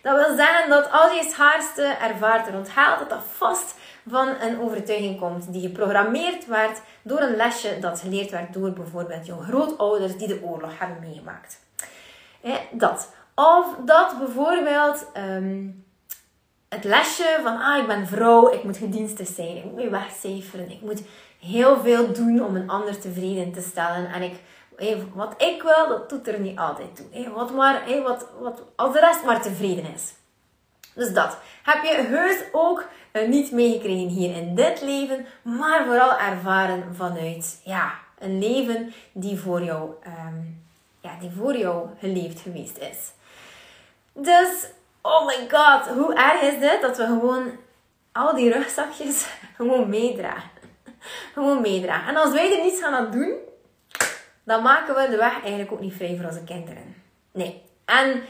Dat 0.01 0.25
wil 0.25 0.35
zeggen 0.35 0.69
dat 0.69 0.91
als 0.91 1.13
je 1.13 1.29
schaarste 1.31 1.83
ervaart 1.83 2.47
en 2.47 2.55
onthaalt, 2.55 2.99
dat 2.99 3.09
dat 3.09 3.23
vast 3.31 3.75
van 4.09 4.27
een 4.27 4.61
overtuiging 4.61 5.19
komt 5.19 5.53
die 5.53 5.61
geprogrammeerd 5.61 6.45
werd 6.45 6.81
door 7.01 7.21
een 7.21 7.35
lesje 7.35 7.79
dat 7.79 7.99
geleerd 7.99 8.29
werd 8.29 8.53
door 8.53 8.71
bijvoorbeeld 8.71 9.25
jouw 9.25 9.39
grootouders 9.39 10.17
die 10.17 10.27
de 10.27 10.43
oorlog 10.43 10.79
hebben 10.79 10.99
meegemaakt. 10.99 11.59
dat. 12.71 13.13
Of 13.35 13.75
dat 13.85 14.17
bijvoorbeeld 14.19 15.05
ehm, 15.13 15.67
het 16.73 16.83
lesje 16.83 17.39
van 17.43 17.61
ah, 17.61 17.77
ik 17.77 17.87
ben 17.87 18.07
vrouw, 18.07 18.51
ik 18.53 18.63
moet 18.63 18.77
gedienstig 18.77 19.27
zijn, 19.27 19.57
ik 19.57 19.63
moet 19.63 19.89
wegcijferen, 19.89 20.71
ik 20.71 20.81
moet 20.81 21.01
heel 21.39 21.81
veel 21.81 22.13
doen 22.13 22.45
om 22.45 22.55
een 22.55 22.69
ander 22.69 22.99
tevreden 22.99 23.51
te 23.51 23.61
stellen 23.61 24.11
en 24.11 24.21
ik 24.21 24.33
wat 25.13 25.41
ik 25.41 25.61
wil, 25.61 25.87
dat 25.87 26.09
doet 26.09 26.27
er 26.27 26.39
niet 26.39 26.57
altijd 26.57 26.95
toe. 26.95 27.29
wat 27.29 27.53
maar, 27.53 28.01
wat, 28.03 28.27
wat, 28.39 28.61
als 28.75 28.93
de 28.93 28.99
rest 28.99 29.25
maar 29.25 29.41
tevreden 29.41 29.93
is. 29.93 30.13
Dus 30.95 31.13
dat. 31.13 31.37
Heb 31.63 31.83
je 31.83 32.01
heus 32.07 32.43
ook 32.51 32.85
uh, 33.13 33.27
niet 33.27 33.51
meegekregen 33.51 34.07
hier 34.07 34.35
in 34.35 34.55
dit 34.55 34.81
leven, 34.81 35.25
maar 35.41 35.85
vooral 35.85 36.19
ervaren 36.19 36.95
vanuit 36.95 37.61
ja, 37.63 37.93
een 38.19 38.39
leven 38.39 38.93
die 39.11 39.39
voor 39.39 39.63
jou, 39.63 39.91
um, 40.27 40.63
ja, 41.01 41.17
die 41.19 41.31
voor 41.37 41.57
jou 41.57 41.87
geleefd 41.99 42.39
geweest 42.39 42.77
is. 42.77 43.11
Dus, 44.13 44.67
oh 45.03 45.25
my 45.25 45.47
god, 45.49 45.87
hoe 45.87 46.15
erg 46.15 46.41
is 46.41 46.59
dit 46.59 46.81
dat 46.81 46.97
we 46.97 47.05
gewoon 47.05 47.51
al 48.11 48.35
die 48.35 48.51
rugzakjes 48.51 49.27
gewoon 49.57 49.89
meedragen. 49.89 50.49
Gewoon 51.33 51.61
meedragen. 51.61 52.07
En 52.07 52.15
als 52.15 52.31
wij 52.31 52.57
er 52.57 52.63
niets 52.63 52.81
gaan 52.81 53.11
doen, 53.11 53.33
dan 54.43 54.63
maken 54.63 54.95
we 54.95 55.09
de 55.09 55.17
weg 55.17 55.41
eigenlijk 55.41 55.71
ook 55.71 55.79
niet 55.79 55.93
vrij 55.93 56.15
voor 56.17 56.25
onze 56.25 56.43
kinderen. 56.43 56.95
Nee. 57.31 57.61
En 57.85 58.23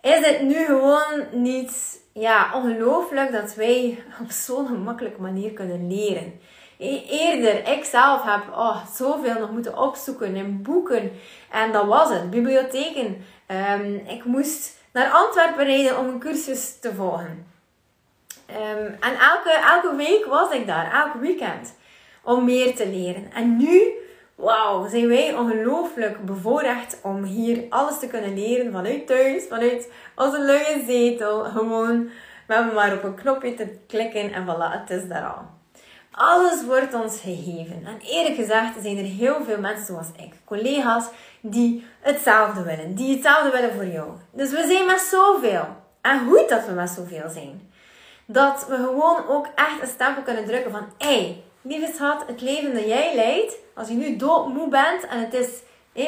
is 0.00 0.26
het 0.26 0.42
nu 0.42 0.64
gewoon 0.64 1.24
niet 1.32 2.00
ja, 2.12 2.50
ongelooflijk 2.54 3.32
dat 3.32 3.54
wij 3.54 4.04
op 4.22 4.30
zo'n 4.30 4.66
gemakkelijke 4.66 5.20
manier 5.20 5.52
kunnen 5.52 5.88
leren? 5.88 6.40
E-, 6.78 7.04
eerder, 7.08 7.68
ik 7.68 7.84
zelf 7.84 8.22
heb 8.22 8.42
oh, 8.52 8.86
zoveel 8.94 9.38
nog 9.38 9.50
moeten 9.50 9.78
opzoeken 9.78 10.36
in 10.36 10.62
boeken. 10.62 11.12
En 11.50 11.72
dat 11.72 11.86
was 11.86 12.10
het. 12.10 12.30
Bibliotheken. 12.30 13.24
Um, 13.80 13.94
ik 14.06 14.24
moest 14.24 14.76
naar 14.96 15.10
Antwerpen 15.10 15.64
rijden 15.64 15.98
om 15.98 16.08
een 16.08 16.18
cursus 16.18 16.78
te 16.80 16.94
volgen. 16.94 17.46
Um, 18.50 18.96
en 19.00 19.14
elke, 19.18 19.50
elke 19.74 19.96
week 19.96 20.24
was 20.26 20.50
ik 20.50 20.66
daar, 20.66 20.92
elk 20.92 21.14
weekend, 21.14 21.74
om 22.22 22.44
meer 22.44 22.74
te 22.74 22.88
leren. 22.88 23.32
En 23.32 23.56
nu 23.56 23.92
wauw, 24.34 24.88
zijn 24.88 25.08
wij 25.08 25.34
ongelooflijk 25.34 26.24
bevoorrecht 26.24 26.98
om 27.02 27.22
hier 27.22 27.64
alles 27.68 27.98
te 27.98 28.06
kunnen 28.06 28.34
leren 28.34 28.72
vanuit 28.72 29.06
thuis, 29.06 29.44
vanuit 29.48 29.92
onze 30.14 30.40
luie 30.40 30.84
zetel. 30.86 31.44
Gewoon, 31.44 32.10
hebben 32.46 32.74
maar 32.74 32.92
op 32.92 33.04
een 33.04 33.14
knopje 33.14 33.54
te 33.54 33.78
klikken 33.86 34.32
en 34.32 34.44
voilà, 34.44 34.80
het 34.80 34.90
is 34.90 35.08
daar 35.08 35.26
al. 35.26 35.54
Alles 36.10 36.64
wordt 36.64 36.94
ons 36.94 37.20
gegeven. 37.20 37.82
En 37.84 37.98
eerlijk 38.00 38.34
gezegd 38.34 38.72
zijn 38.82 38.98
er 38.98 39.04
heel 39.04 39.44
veel 39.44 39.60
mensen 39.60 39.86
zoals 39.86 40.08
ik, 40.16 40.32
collega's, 40.44 41.08
die 41.50 41.86
hetzelfde 42.00 42.62
willen. 42.62 42.94
Die 42.94 43.14
hetzelfde 43.14 43.50
willen 43.50 43.74
voor 43.74 43.86
jou. 43.86 44.10
Dus 44.32 44.50
we 44.50 44.66
zijn 44.68 44.86
met 44.86 45.00
zoveel. 45.00 45.66
En 46.00 46.26
goed 46.28 46.48
dat 46.48 46.66
we 46.66 46.72
met 46.72 46.90
zoveel 46.90 47.28
zijn. 47.28 47.70
Dat 48.26 48.66
we 48.68 48.76
gewoon 48.76 49.28
ook 49.28 49.48
echt 49.54 49.80
een 49.80 49.88
stempel 49.88 50.22
kunnen 50.22 50.44
drukken 50.44 50.70
van, 50.70 50.86
hé, 50.98 51.06
hey, 51.06 51.42
lieve 51.62 51.92
schat, 51.94 52.24
het 52.26 52.40
leven 52.40 52.74
dat 52.74 52.86
jij 52.86 53.14
leidt, 53.14 53.56
als 53.74 53.88
je 53.88 53.94
nu 53.94 54.16
doodmoe 54.16 54.68
bent 54.68 55.06
en 55.06 55.20
het 55.20 55.34
is 55.34 55.48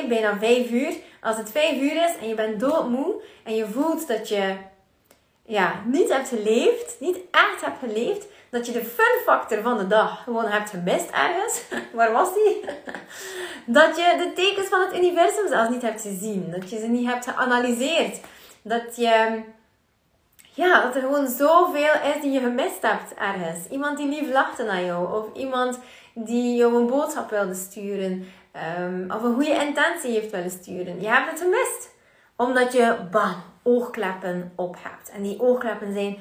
bijna 0.09 0.38
vijf 0.38 0.71
uur, 0.71 0.95
als 1.21 1.37
het 1.37 1.50
vijf 1.50 1.80
uur 1.80 2.04
is 2.04 2.16
en 2.21 2.28
je 2.28 2.35
bent 2.35 2.61
doodmoe 2.61 3.23
en 3.45 3.54
je 3.54 3.66
voelt 3.66 4.09
dat 4.09 4.28
je 4.28 4.57
ja, 5.49 5.83
niet 5.85 6.12
hebt 6.12 6.28
geleefd, 6.28 6.97
niet 7.00 7.19
echt 7.31 7.61
hebt 7.61 7.78
geleefd, 7.78 8.26
dat 8.50 8.67
je 8.67 8.73
de 8.73 8.85
fun 8.85 9.23
factor 9.25 9.62
van 9.62 9.78
de 9.78 9.87
dag 9.87 10.23
gewoon 10.23 10.47
hebt 10.47 10.71
gemist 10.71 11.11
ergens. 11.11 11.62
Waar 11.95 12.12
was 12.12 12.35
die? 12.35 12.64
dat 13.78 13.97
je 13.97 14.14
de 14.19 14.33
tekens 14.35 14.69
van 14.69 14.81
het 14.81 14.97
universum 14.97 15.49
zelfs 15.49 15.71
niet 15.71 15.83
hebt 15.83 16.02
gezien. 16.02 16.50
Dat 16.50 16.71
je 16.71 16.78
ze 16.78 16.87
niet 16.87 17.07
hebt 17.07 17.26
geanalyseerd. 17.26 18.21
Dat 18.62 18.97
je 18.97 19.43
ja, 20.52 20.83
dat 20.83 20.95
er 20.95 21.00
gewoon 21.00 21.28
zoveel 21.28 21.95
is 22.14 22.23
die 22.23 22.31
je 22.31 22.40
gemist 22.40 22.83
hebt 22.83 23.14
ergens. 23.14 23.67
Iemand 23.71 23.97
die 23.97 24.09
lief 24.09 24.33
lachte 24.33 24.62
naar 24.62 24.85
jou. 24.85 25.19
Of 25.19 25.35
iemand 25.35 25.78
die 26.14 26.57
jou 26.57 26.75
een 26.75 26.87
boodschap 26.87 27.31
wilde 27.31 27.55
sturen. 27.55 28.26
Um, 28.78 29.11
of 29.11 29.23
een 29.23 29.35
goede 29.35 29.64
intentie 29.67 30.11
heeft 30.11 30.31
willen 30.31 30.50
sturen. 30.50 31.00
Je 31.00 31.09
hebt 31.09 31.31
het 31.31 31.40
gemist. 31.40 31.97
Omdat 32.37 32.73
je, 32.73 32.97
bam, 33.11 33.35
oogkleppen 33.69 34.53
op 34.55 34.77
hebt. 34.79 35.11
En 35.11 35.23
die 35.23 35.41
oogkleppen 35.41 35.93
zijn 35.93 36.19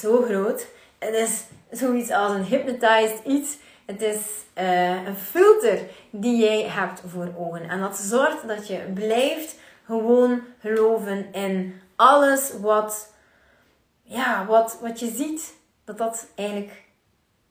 zo 0.00 0.22
groot. 0.22 0.66
Het 0.98 1.14
is 1.14 1.44
zoiets 1.70 2.10
als 2.10 2.32
een 2.32 2.44
hypnotized 2.44 3.20
iets. 3.24 3.56
Het 3.86 4.02
is 4.02 4.16
uh, 4.58 5.06
een 5.06 5.16
filter 5.16 5.80
die 6.10 6.36
jij 6.36 6.62
hebt 6.62 7.02
voor 7.06 7.32
ogen. 7.38 7.68
En 7.68 7.80
dat 7.80 7.96
zorgt 7.96 8.48
dat 8.48 8.68
je 8.68 8.78
blijft 8.94 9.56
gewoon 9.84 10.42
geloven 10.60 11.32
in 11.32 11.80
alles 11.96 12.52
wat, 12.60 13.12
ja, 14.02 14.46
wat, 14.46 14.78
wat 14.82 15.00
je 15.00 15.10
ziet, 15.10 15.54
dat 15.84 15.98
dat 15.98 16.26
eigenlijk 16.34 16.86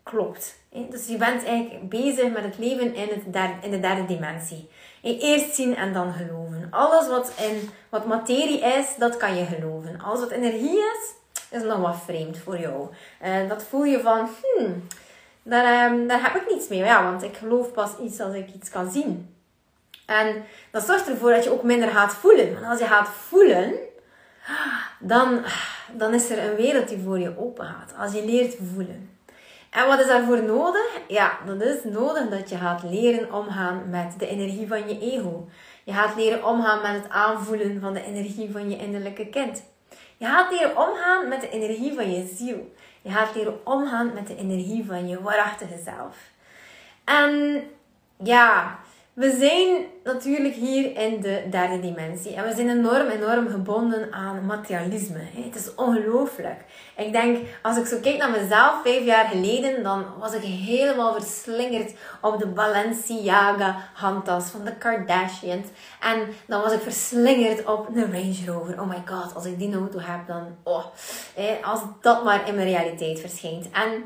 klopt. 0.04 0.60
Dus 0.90 1.08
je 1.08 1.18
bent 1.18 1.44
eigenlijk 1.44 1.90
bezig 1.90 2.32
met 2.32 2.44
het 2.44 2.58
leven 2.58 2.96
in, 2.96 3.08
het 3.08 3.54
in 3.62 3.72
de 3.72 3.80
derde 3.80 4.06
dimensie. 4.06 4.70
Eerst 5.16 5.56
zien 5.56 5.76
en 5.76 5.94
dan 5.94 6.14
geloven. 6.14 6.68
Alles 6.70 7.08
wat, 7.08 7.32
in, 7.38 7.70
wat 7.90 8.06
materie 8.06 8.60
is, 8.60 8.96
dat 8.98 9.18
kan 9.18 9.36
je 9.36 9.46
geloven. 9.46 10.02
Alles 10.02 10.20
wat 10.20 10.30
energie 10.30 10.78
is, 10.78 11.14
is 11.50 11.64
nog 11.64 11.80
wat 11.80 12.02
vreemd 12.06 12.38
voor 12.38 12.60
jou. 12.60 12.88
Uh, 13.24 13.50
dat 13.50 13.64
voel 13.64 13.84
je 13.84 14.00
van, 14.00 14.30
hmm, 14.42 14.88
daar, 15.44 15.92
um, 15.92 16.08
daar 16.08 16.22
heb 16.22 16.42
ik 16.42 16.52
niets 16.52 16.68
mee. 16.68 16.80
Ja, 16.80 17.04
want 17.04 17.24
ik 17.24 17.38
geloof 17.38 17.72
pas 17.72 17.92
iets 18.02 18.20
als 18.20 18.34
ik 18.34 18.54
iets 18.54 18.70
kan 18.70 18.92
zien. 18.92 19.36
En 20.06 20.44
dat 20.72 20.86
zorgt 20.86 21.08
ervoor 21.08 21.32
dat 21.32 21.44
je 21.44 21.52
ook 21.52 21.64
minder 21.64 21.90
gaat 21.90 22.14
voelen. 22.14 22.54
Want 22.54 22.66
als 22.66 22.80
je 22.80 22.86
gaat 22.86 23.10
voelen, 23.10 23.74
dan, 25.00 25.44
dan 25.92 26.14
is 26.14 26.30
er 26.30 26.50
een 26.50 26.56
wereld 26.56 26.88
die 26.88 27.04
voor 27.04 27.20
je 27.20 27.38
open 27.38 27.66
gaat. 27.66 27.94
Als 27.98 28.14
je 28.14 28.26
leert 28.26 28.56
voelen. 28.74 29.17
En 29.78 29.88
wat 29.88 30.00
is 30.00 30.08
daarvoor 30.08 30.44
nodig? 30.44 31.00
Ja, 31.08 31.38
dat 31.46 31.62
is 31.62 31.84
nodig 31.84 32.30
dat 32.30 32.50
je 32.50 32.58
gaat 32.58 32.84
leren 32.84 33.34
omgaan 33.34 33.90
met 33.90 34.16
de 34.18 34.28
energie 34.28 34.68
van 34.68 34.90
je 34.90 35.00
ego. 35.00 35.48
Je 35.84 35.94
gaat 35.94 36.16
leren 36.16 36.46
omgaan 36.46 36.82
met 36.82 37.04
het 37.04 37.12
aanvoelen 37.12 37.80
van 37.82 37.94
de 37.94 38.04
energie 38.04 38.52
van 38.52 38.70
je 38.70 38.78
innerlijke 38.78 39.28
kind. 39.30 39.64
Je 40.18 40.26
gaat 40.26 40.52
leren 40.52 40.78
omgaan 40.78 41.28
met 41.28 41.42
de 41.42 41.50
energie 41.50 41.94
van 41.94 42.12
je 42.12 42.34
ziel. 42.36 42.74
Je 43.02 43.10
gaat 43.10 43.36
leren 43.36 43.66
omgaan 43.66 44.14
met 44.14 44.28
de 44.28 44.36
energie 44.36 44.86
van 44.86 45.08
je 45.08 45.22
waarachtige 45.22 45.82
zelf. 45.84 46.18
En 47.04 47.64
ja, 48.24 48.80
we 49.18 49.36
zijn 49.40 49.86
natuurlijk 50.04 50.54
hier 50.54 50.98
in 50.98 51.22
de 51.22 51.44
derde 51.50 51.80
dimensie 51.80 52.36
en 52.36 52.44
we 52.44 52.54
zijn 52.56 52.70
enorm, 52.70 53.10
enorm 53.10 53.48
gebonden 53.50 54.14
aan 54.14 54.46
materialisme. 54.46 55.20
Het 55.34 55.56
is 55.56 55.76
ongelooflijk. 55.76 56.66
Ik 56.98 57.12
denk, 57.12 57.48
als 57.62 57.78
ik 57.78 57.86
zo 57.86 57.98
kijk 58.02 58.18
naar 58.18 58.32
mezelf 58.32 58.82
vijf 58.84 59.04
jaar 59.04 59.26
geleden, 59.26 59.84
dan 59.84 60.06
was 60.20 60.34
ik 60.34 60.42
helemaal 60.42 61.14
verslingerd 61.14 61.94
op 62.22 62.40
de 62.40 62.48
Balenciaga 62.48 63.90
handtas 63.94 64.50
van 64.50 64.64
de 64.64 64.76
Kardashians. 64.76 65.68
En 66.00 66.28
dan 66.48 66.62
was 66.62 66.74
ik 66.74 66.82
verslingerd 66.82 67.66
op 67.66 67.88
een 67.88 68.12
Range 68.12 68.46
Rover. 68.46 68.82
Oh 68.82 68.90
my 68.90 69.04
god, 69.06 69.36
als 69.36 69.46
ik 69.46 69.60
die 69.60 69.76
auto 69.76 70.00
heb, 70.00 70.28
dan, 70.28 70.56
oh, 70.64 70.86
als 71.64 71.80
dat 72.02 72.24
maar 72.24 72.48
in 72.48 72.56
mijn 72.56 72.68
realiteit 72.68 73.20
verschijnt. 73.20 73.70
En 73.72 74.04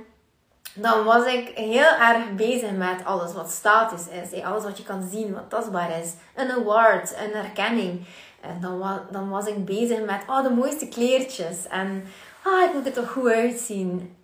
dan 0.74 1.04
was 1.04 1.26
ik 1.26 1.58
heel 1.58 1.96
erg 2.00 2.36
bezig 2.36 2.72
met 2.72 3.06
alles 3.06 3.34
wat 3.34 3.52
status 3.52 4.08
is. 4.08 4.44
Alles 4.44 4.64
wat 4.64 4.78
je 4.78 4.84
kan 4.84 5.10
zien, 5.12 5.34
wat 5.34 5.50
tastbaar 5.50 6.00
is. 6.00 6.14
Een 6.36 6.52
award, 6.52 7.14
een 7.18 7.34
erkenning. 7.34 8.06
En 8.42 8.62
dan, 8.62 9.00
dan 9.12 9.30
was 9.30 9.46
ik 9.46 9.66
bezig 9.66 10.06
met 10.06 10.22
oh, 10.28 10.44
de 10.44 10.50
mooiste 10.50 10.88
kleertjes. 10.88 11.68
En 11.68 12.04
ah, 12.44 12.64
ik 12.64 12.74
moet 12.74 12.86
er 12.86 12.94
toch 12.94 13.12
goed 13.12 13.32
uitzien. 13.32 14.16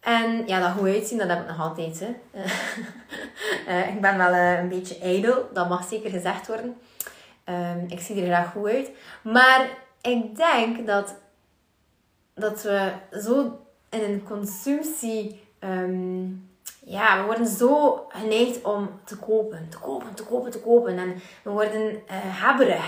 En 0.00 0.46
ja, 0.46 0.60
dat 0.60 0.70
goed 0.70 0.88
uitzien, 0.88 1.18
dat 1.18 1.28
heb 1.28 1.40
ik 1.40 1.48
nog 1.48 1.60
altijd. 1.60 2.00
Hè. 2.00 2.14
uh, 3.68 3.88
ik 3.94 4.00
ben 4.00 4.18
wel 4.18 4.32
uh, 4.32 4.58
een 4.58 4.68
beetje 4.68 4.98
ijdel, 4.98 5.48
dat 5.52 5.68
mag 5.68 5.88
zeker 5.88 6.10
gezegd 6.10 6.46
worden. 6.46 6.76
Um, 7.44 7.84
ik 7.88 8.00
zie 8.00 8.20
er 8.20 8.26
graag 8.26 8.52
goed 8.52 8.68
uit. 8.68 8.90
Maar 9.22 9.68
ik 10.00 10.36
denk 10.36 10.86
dat, 10.86 11.14
dat 12.34 12.62
we 12.62 12.92
zo 13.10 13.60
in 13.90 14.02
een 14.02 14.22
consumptie 14.22 15.43
Ehm, 15.64 16.24
ja, 16.84 17.18
we 17.18 17.24
worden 17.26 17.46
zo 17.46 18.04
geneigd 18.08 18.62
om 18.62 18.90
te 19.04 19.16
kopen, 19.16 19.68
te 19.68 19.78
kopen, 19.78 20.14
te 20.14 20.24
kopen, 20.24 20.50
te 20.50 20.60
kopen. 20.60 20.98
En 20.98 21.14
we 21.42 21.50
worden 21.50 22.02
uh. 22.10 22.84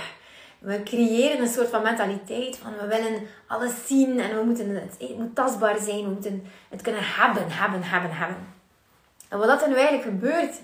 We 0.59 0.83
creëren 0.83 1.41
een 1.41 1.49
soort 1.49 1.69
van 1.69 1.83
mentaliteit 1.83 2.59
van 2.59 2.73
we 2.81 2.87
willen 2.87 3.23
alles 3.47 3.87
zien 3.87 4.21
en 4.21 4.37
we 4.37 4.45
moeten 4.45 4.69
het, 4.75 5.17
moet 5.17 5.35
tastbaar 5.35 5.79
zijn, 5.79 6.03
we 6.03 6.11
moeten 6.11 6.47
het 6.69 6.83
kunnen 6.83 7.03
hebben, 7.05 7.51
hebben, 7.51 7.83
hebben, 7.83 8.11
hebben. 8.11 8.55
En 9.29 9.39
wat 9.39 9.63
er 9.63 9.69
nu 9.69 9.75
eigenlijk 9.75 10.03
gebeurt, 10.03 10.61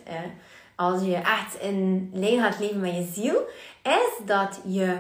als 0.77 1.03
je 1.03 1.15
echt 1.15 1.61
in 1.61 2.11
lijn 2.15 2.41
gaat 2.41 2.59
leven 2.59 2.81
met 2.81 2.95
je 2.95 3.09
ziel, 3.13 3.49
is 3.83 4.27
dat 4.27 4.61
je 4.65 4.99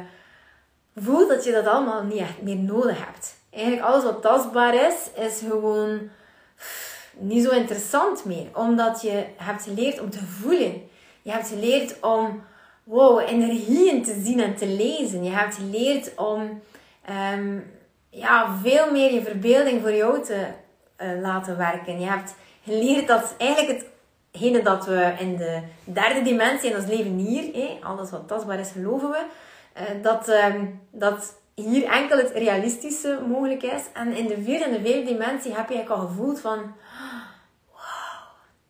voelt 0.96 1.28
dat 1.28 1.44
je 1.44 1.52
dat 1.52 1.66
allemaal 1.66 2.02
niet 2.02 2.18
echt 2.18 2.42
meer 2.42 2.56
nodig 2.56 3.04
hebt. 3.04 3.36
Eigenlijk 3.50 3.84
alles 3.84 4.04
wat 4.04 4.22
tastbaar 4.22 4.74
is, 4.74 5.10
is 5.14 5.42
gewoon 5.48 6.10
niet 7.18 7.44
zo 7.44 7.50
interessant 7.50 8.24
meer. 8.24 8.46
Omdat 8.54 9.02
je 9.02 9.24
hebt 9.36 9.62
geleerd 9.62 10.00
om 10.00 10.10
te 10.10 10.24
voelen. 10.26 10.82
Je 11.22 11.30
hebt 11.30 11.48
geleerd 11.48 12.00
om 12.00 12.42
wow, 12.84 13.20
energieën 13.20 14.02
te 14.02 14.20
zien 14.24 14.40
en 14.40 14.56
te 14.56 14.66
lezen. 14.66 15.24
Je 15.24 15.30
hebt 15.30 15.54
geleerd 15.54 16.12
om 16.16 16.62
ehm, 17.04 17.58
ja, 18.10 18.56
veel 18.62 18.90
meer 18.90 19.12
je 19.12 19.22
verbeelding 19.22 19.80
voor 19.80 19.94
jou 19.94 20.22
te 20.22 20.46
uh, 20.98 21.20
laten 21.20 21.56
werken. 21.56 22.00
Je 22.00 22.06
hebt 22.06 22.34
geleerd 22.64 23.06
dat 23.06 23.34
eigenlijk 23.38 23.84
hetgene 24.30 24.62
dat 24.62 24.86
we 24.86 25.14
in 25.18 25.36
de 25.36 25.60
derde 25.84 26.22
dimensie 26.22 26.70
in 26.70 26.76
ons 26.76 26.86
leven 26.86 27.16
hier, 27.16 27.78
alles 27.82 28.10
wat 28.10 28.28
tastbaar 28.28 28.58
is, 28.58 28.70
geloven 28.70 29.10
we, 29.10 29.24
uh, 29.76 30.02
dat, 30.02 30.28
um, 30.28 30.80
dat 30.90 31.34
hier 31.54 31.84
enkel 31.84 32.18
het 32.18 32.30
realistische 32.30 33.20
mogelijk 33.28 33.62
is. 33.62 33.82
En 33.92 34.12
in 34.12 34.26
de 34.26 34.42
vierde 34.42 34.64
en 34.64 34.72
de 34.72 34.80
vijfde 34.80 35.12
dimensie 35.12 35.54
heb 35.54 35.68
je 35.68 35.88
al 35.88 36.06
gevoeld 36.06 36.40
van 36.40 36.74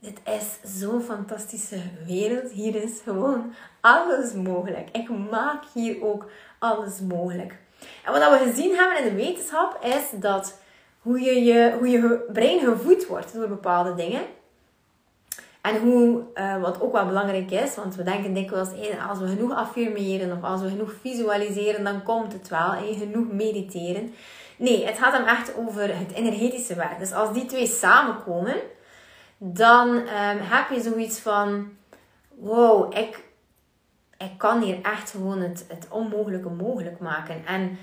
dit 0.02 0.20
is 0.24 0.78
zo'n 0.80 1.02
fantastische 1.02 1.80
wereld. 2.06 2.50
Hier 2.50 2.82
is 2.82 3.00
gewoon 3.04 3.52
alles 3.80 4.32
mogelijk. 4.32 4.88
Ik 4.92 5.08
maak 5.30 5.64
hier 5.74 6.04
ook 6.04 6.30
alles 6.58 7.00
mogelijk. 7.00 7.56
En 8.04 8.12
wat 8.12 8.30
we 8.30 8.50
gezien 8.50 8.74
hebben 8.74 8.98
in 8.98 9.04
de 9.04 9.22
wetenschap 9.22 9.84
is 9.84 10.20
dat 10.20 10.58
hoe 11.00 11.20
je, 11.20 11.42
je, 11.42 11.74
hoe 11.78 11.88
je 11.88 12.24
brein 12.32 12.60
gevoed 12.60 13.06
wordt 13.06 13.34
door 13.34 13.48
bepaalde 13.48 13.94
dingen. 13.94 14.22
En 15.60 15.80
hoe, 15.80 16.22
uh, 16.34 16.60
wat 16.60 16.80
ook 16.80 16.92
wel 16.92 17.06
belangrijk 17.06 17.50
is, 17.50 17.74
want 17.74 17.94
we 17.94 18.02
denken 18.02 18.34
dikwijls, 18.34 18.68
hey, 18.68 18.98
als 19.08 19.18
we 19.18 19.26
genoeg 19.28 19.54
affirmeren 19.54 20.36
of 20.36 20.42
als 20.42 20.60
we 20.60 20.68
genoeg 20.68 20.92
visualiseren, 21.00 21.84
dan 21.84 22.02
komt 22.02 22.32
het 22.32 22.48
wel. 22.48 22.70
Hey, 22.70 22.94
genoeg 22.98 23.32
mediteren. 23.32 24.14
Nee, 24.56 24.86
het 24.86 24.98
gaat 24.98 25.12
hem 25.12 25.26
echt 25.26 25.56
over 25.56 25.98
het 25.98 26.12
energetische 26.14 26.74
werk. 26.74 26.98
Dus 26.98 27.12
als 27.12 27.32
die 27.32 27.44
twee 27.44 27.66
samenkomen, 27.66 28.56
dan 29.44 29.88
um, 29.88 30.38
heb 30.40 30.70
je 30.70 30.80
zoiets 30.80 31.18
van: 31.18 31.72
wow, 32.28 32.96
ik, 32.96 33.24
ik 34.18 34.38
kan 34.38 34.60
hier 34.60 34.78
echt 34.82 35.10
gewoon 35.10 35.40
het, 35.40 35.64
het 35.68 35.86
onmogelijke 35.90 36.48
mogelijk 36.48 36.98
maken. 36.98 37.46
En 37.46 37.78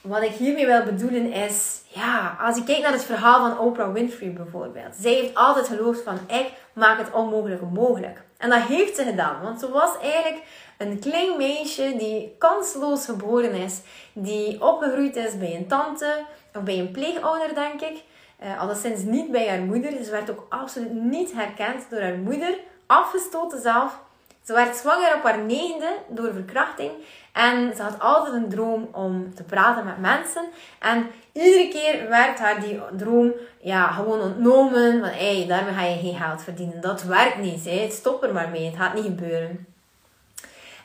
wat 0.00 0.22
ik 0.22 0.32
hiermee 0.32 0.66
wil 0.66 0.84
bedoelen 0.84 1.32
is, 1.32 1.82
ja, 1.88 2.36
als 2.40 2.56
je 2.56 2.64
kijkt 2.64 2.82
naar 2.82 2.92
het 2.92 3.04
verhaal 3.04 3.48
van 3.48 3.58
Oprah 3.58 3.92
Winfrey 3.92 4.32
bijvoorbeeld. 4.32 4.94
Zij 5.00 5.12
heeft 5.12 5.34
altijd 5.34 5.68
geloofd 5.68 6.02
van, 6.02 6.18
ik 6.26 6.52
maak 6.72 6.98
het 6.98 7.12
onmogelijke 7.12 7.64
mogelijk. 7.64 8.22
En 8.36 8.50
dat 8.50 8.62
heeft 8.62 8.96
ze 8.96 9.04
gedaan, 9.04 9.42
want 9.42 9.60
ze 9.60 9.70
was 9.70 9.98
eigenlijk 10.02 10.42
een 10.78 10.98
klein 10.98 11.36
meisje 11.36 11.94
die 11.98 12.34
kansloos 12.38 13.04
geboren 13.04 13.52
is, 13.52 13.80
die 14.12 14.62
opgegroeid 14.62 15.16
is 15.16 15.38
bij 15.38 15.54
een 15.54 15.66
tante 15.66 16.24
of 16.54 16.62
bij 16.62 16.78
een 16.78 16.90
pleegouder, 16.90 17.54
denk 17.54 17.80
ik. 17.80 18.02
Uh, 18.42 18.60
alleszins 18.60 19.02
niet 19.02 19.30
bij 19.30 19.48
haar 19.48 19.60
moeder. 19.60 20.04
Ze 20.04 20.10
werd 20.10 20.30
ook 20.30 20.46
absoluut 20.48 20.92
niet 20.92 21.32
herkend 21.32 21.90
door 21.90 22.00
haar 22.00 22.18
moeder. 22.18 22.58
Afgestoten 22.86 23.60
zelf. 23.60 23.98
Ze 24.42 24.52
werd 24.52 24.76
zwanger 24.76 25.14
op 25.14 25.22
haar 25.22 25.38
negende 25.38 25.96
door 26.08 26.32
verkrachting. 26.32 26.90
En 27.32 27.76
ze 27.76 27.82
had 27.82 28.00
altijd 28.00 28.34
een 28.34 28.48
droom 28.48 28.88
om 28.92 29.34
te 29.34 29.42
praten 29.42 29.84
met 29.84 29.98
mensen. 29.98 30.44
En 30.78 31.06
iedere 31.32 31.68
keer 31.68 32.08
werd 32.08 32.38
haar 32.38 32.60
die 32.60 32.80
droom 32.96 33.32
ja, 33.60 33.86
gewoon 33.86 34.20
ontnomen. 34.20 35.00
Van, 35.00 35.08
hey, 35.08 35.44
daarmee 35.48 35.74
ga 35.74 35.84
je 35.84 35.98
geen 35.98 36.16
geld 36.16 36.42
verdienen. 36.42 36.80
Dat 36.80 37.02
werkt 37.02 37.38
niet. 37.38 37.64
Hè. 37.64 37.88
Stop 37.90 38.22
er 38.22 38.32
maar 38.32 38.48
mee. 38.48 38.66
Het 38.66 38.76
gaat 38.76 38.94
niet 38.94 39.04
gebeuren. 39.04 39.69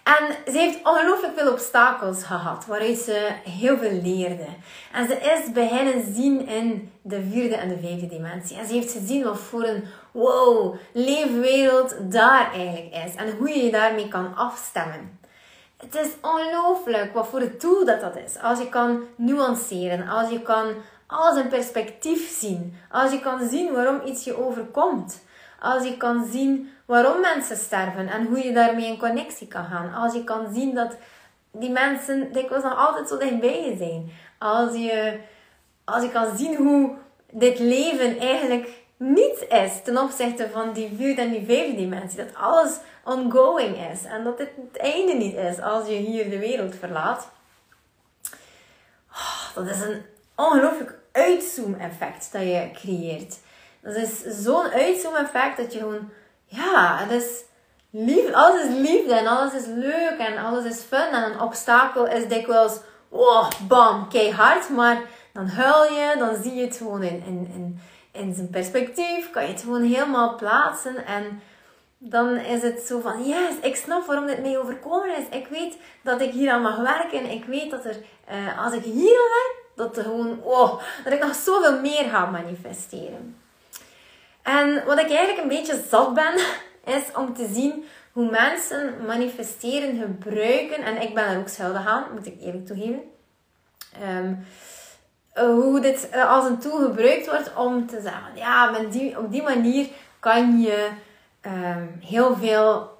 En 0.06 0.52
ze 0.52 0.58
heeft 0.58 0.80
ongelooflijk 0.84 1.34
veel 1.38 1.52
obstakels 1.52 2.24
gehad, 2.24 2.66
waaruit 2.66 2.98
ze 2.98 3.32
heel 3.44 3.78
veel 3.78 4.02
leerde. 4.02 4.46
En 4.92 5.08
ze 5.08 5.16
is 5.16 5.52
beginnen 5.52 6.14
zien 6.14 6.48
in 6.48 6.92
de 7.02 7.22
vierde 7.32 7.56
en 7.56 7.70
de 7.70 7.78
vijfde 7.78 8.08
dimensie. 8.08 8.58
En 8.58 8.66
ze 8.66 8.74
heeft 8.74 8.92
gezien 8.92 9.24
wat 9.24 9.40
voor 9.40 9.64
een 9.64 9.84
wow, 10.12 10.76
leefwereld 10.94 11.96
daar 12.12 12.52
eigenlijk 12.54 12.94
is. 13.06 13.16
En 13.16 13.38
hoe 13.38 13.50
je 13.50 13.64
je 13.64 13.72
daarmee 13.72 14.08
kan 14.08 14.36
afstemmen. 14.36 15.20
Het 15.78 15.96
is 15.96 16.10
ongelooflijk 16.22 17.14
wat 17.14 17.28
voor 17.28 17.42
een 17.42 17.58
tool 17.58 17.86
dat 17.86 18.02
dat 18.02 18.16
is. 18.16 18.40
Als 18.42 18.60
je 18.60 18.70
kan 18.70 19.04
nuanceren, 19.16 20.08
als 20.08 20.30
je 20.30 20.42
kan 20.42 20.74
alles 21.08 21.44
in 21.44 21.48
perspectief 21.48 22.40
zien, 22.40 22.78
als 22.92 23.12
je 23.12 23.20
kan 23.20 23.50
zien 23.50 23.74
waarom 23.74 24.02
iets 24.06 24.24
je 24.24 24.46
overkomt. 24.46 25.24
Als 25.60 25.84
je 25.84 25.98
kan 25.98 26.26
zien 26.32 26.70
waarom 26.86 27.20
mensen 27.20 27.58
sterven 27.58 28.08
en 28.08 28.26
hoe 28.26 28.44
je 28.44 28.54
daarmee 28.54 28.86
in 28.86 28.98
connectie 28.98 29.48
kan 29.48 29.66
gaan. 29.66 29.94
Als 29.94 30.14
je 30.14 30.24
kan 30.24 30.54
zien 30.54 30.76
dat 30.76 30.96
die 31.52 31.72
mensen 31.72 32.32
dikwijls 32.32 32.64
nog 32.64 32.78
altijd 32.78 33.08
zo 33.08 33.18
dichtbij 33.18 33.70
je 33.70 33.78
zijn. 33.78 34.12
Als 34.40 34.76
je, 34.76 35.20
als 35.84 36.04
je 36.04 36.12
kan 36.12 36.38
zien 36.38 36.56
hoe 36.56 36.96
dit 37.32 37.60
leven 37.60 38.20
eigenlijk 38.20 38.70
niet 38.98 39.46
is 39.50 39.82
ten 39.84 39.98
opzichte 39.98 40.50
van 40.50 40.74
die 40.74 40.94
vierde 40.98 41.22
en 41.22 41.32
die 41.32 41.46
vijfde 41.46 41.76
dimensie. 41.76 42.18
Dat 42.18 42.36
alles 42.36 42.78
ongoing 43.04 43.92
is 43.92 44.04
en 44.04 44.24
dat 44.24 44.38
dit 44.38 44.50
het 44.72 44.82
einde 44.82 45.14
niet 45.14 45.36
is 45.36 45.62
als 45.62 45.88
je 45.88 45.94
hier 45.94 46.30
de 46.30 46.40
wereld 46.40 46.76
verlaat. 46.76 47.32
Oh, 49.12 49.56
dat 49.56 49.68
is 49.68 49.82
een 49.82 50.02
ongelooflijk 50.36 50.98
uitzoom-effect 51.12 52.32
dat 52.32 52.42
je 52.42 52.70
creëert. 52.74 53.40
Dat 53.82 53.96
is 53.96 54.22
zo'n 54.22 54.70
uitzoom-effect 54.70 55.58
dat 55.58 55.74
je 55.74 55.80
gewoon, 55.80 56.10
ja, 56.56 56.98
het 56.98 57.46
lief, 57.90 58.34
alles 58.34 58.64
is 58.64 58.76
liefde 58.76 59.14
en 59.14 59.28
alles 59.28 59.54
is 59.54 59.66
leuk 59.66 60.16
en 60.18 60.38
alles 60.38 60.66
is 60.66 60.82
fun. 60.82 61.08
En 61.12 61.32
een 61.32 61.42
obstakel 61.42 62.08
is 62.08 62.28
dikwijls, 62.28 62.80
oh, 63.10 63.50
bam, 63.68 64.10
keihard, 64.10 64.70
maar 64.70 65.02
dan 65.34 65.48
huil 65.48 65.84
je, 65.84 66.16
dan 66.18 66.36
zie 66.42 66.54
je 66.54 66.66
het 66.66 66.78
gewoon 66.78 67.04
in, 67.04 67.24
in, 67.26 67.52
in, 67.54 67.80
in 68.12 68.34
zijn 68.34 68.50
perspectief, 68.50 69.32
kan 69.32 69.44
je 69.44 69.52
het 69.52 69.62
gewoon 69.62 69.84
helemaal 69.84 70.36
plaatsen 70.36 71.06
en 71.06 71.42
dan 71.98 72.36
is 72.36 72.62
het 72.62 72.80
zo 72.80 73.00
van, 73.00 73.28
yes, 73.28 73.54
ik 73.62 73.76
snap 73.76 74.06
waarom 74.06 74.26
dit 74.28 74.42
mee 74.42 74.60
overkomen 74.60 75.18
is. 75.18 75.38
Ik 75.38 75.48
weet 75.48 75.78
dat 76.02 76.22
ik 76.22 76.32
hier 76.32 76.52
aan 76.52 76.62
mag 76.62 76.78
werken. 76.78 77.32
Ik 77.32 77.46
weet 77.46 77.72
dat 77.72 77.86
er, 77.86 77.96
uh, 78.32 78.64
als 78.64 78.74
ik 78.74 78.84
hier 78.84 79.20
aan 79.20 79.32
werk, 79.32 79.64
dat, 79.76 79.98
er 79.98 80.04
gewoon, 80.04 80.40
oh, 80.44 80.82
dat 81.04 81.14
ik 81.14 81.24
nog 81.24 81.36
zoveel 81.36 81.80
meer 81.82 82.10
ga 82.10 82.26
manifesteren. 82.26 83.38
En 84.46 84.86
wat 84.86 85.00
ik 85.00 85.10
eigenlijk 85.10 85.38
een 85.38 85.58
beetje 85.58 85.84
zat 85.90 86.14
ben, 86.14 86.34
is 86.96 87.04
om 87.16 87.34
te 87.34 87.50
zien 87.54 87.86
hoe 88.12 88.30
mensen 88.30 88.94
manifesteren 89.06 90.00
gebruiken. 90.00 90.84
En 90.84 91.02
ik 91.02 91.14
ben 91.14 91.26
er 91.28 91.40
ook 91.40 91.48
schuldig 91.48 91.88
aan, 91.88 92.04
moet 92.14 92.26
ik 92.26 92.42
eerlijk 92.42 92.66
toegeven. 92.66 93.02
Um, 94.04 94.46
hoe 95.34 95.80
dit 95.80 96.10
eh, 96.10 96.32
als 96.32 96.46
een 96.46 96.60
tool 96.60 96.78
gebruikt 96.78 97.30
wordt 97.30 97.56
om 97.56 97.88
te 97.88 98.02
zeggen, 98.02 98.36
ja, 98.36 98.76
op 99.18 99.32
die 99.32 99.42
manier 99.42 99.88
kan 100.20 100.60
je 100.60 100.90
um, 101.42 102.00
heel 102.02 102.36
veel 102.36 102.95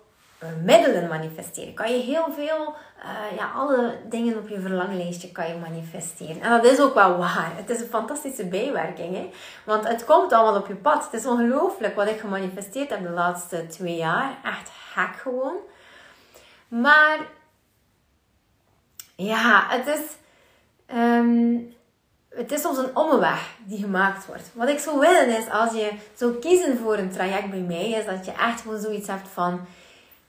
middelen 0.64 1.08
manifesteren. 1.08 1.74
Kan 1.74 1.92
je 1.92 2.04
heel 2.04 2.26
veel, 2.36 2.76
uh, 3.04 3.38
ja, 3.38 3.52
alle 3.56 3.98
dingen 4.10 4.38
op 4.38 4.48
je 4.48 4.60
verlanglijstje 4.60 5.32
kan 5.32 5.48
je 5.48 5.56
manifesteren. 5.56 6.42
En 6.42 6.50
dat 6.50 6.66
is 6.66 6.80
ook 6.80 6.94
wel 6.94 7.18
waar. 7.18 7.52
Het 7.56 7.70
is 7.70 7.80
een 7.80 7.88
fantastische 7.88 8.46
bijwerking. 8.46 9.16
Hè? 9.16 9.30
Want 9.64 9.88
het 9.88 10.06
komt 10.06 10.34
allemaal 10.34 10.62
op 10.62 10.68
je 10.68 10.76
pad. 10.76 11.04
Het 11.04 11.22
is 11.22 11.28
ongelooflijk 11.28 11.96
wat 11.96 12.08
ik 12.08 12.20
gemanifesteerd 12.20 12.90
heb 12.90 13.04
de 13.04 13.10
laatste 13.10 13.68
twee 13.68 13.96
jaar. 13.96 14.38
Echt 14.44 14.70
gek 14.94 15.16
gewoon. 15.16 15.56
Maar 16.68 17.20
ja, 19.16 19.66
het 19.68 19.88
is... 19.88 20.02
Um, 20.96 21.74
het 22.30 22.52
is 22.52 22.62
soms 22.62 22.78
een 22.78 22.96
omweg 22.96 23.50
die 23.64 23.80
gemaakt 23.80 24.26
wordt. 24.26 24.52
Wat 24.54 24.70
ik 24.70 24.80
zou 24.80 25.00
willen 25.00 25.38
is, 25.38 25.50
als 25.50 25.74
je 25.74 25.92
zou 26.14 26.34
kiezen 26.40 26.78
voor 26.78 26.98
een 26.98 27.12
traject 27.12 27.50
bij 27.50 27.60
mij, 27.60 27.90
is 27.90 28.06
dat 28.06 28.26
je 28.26 28.32
echt 28.32 28.62
gewoon 28.62 28.80
zoiets 28.80 29.08
hebt 29.08 29.28
van, 29.28 29.66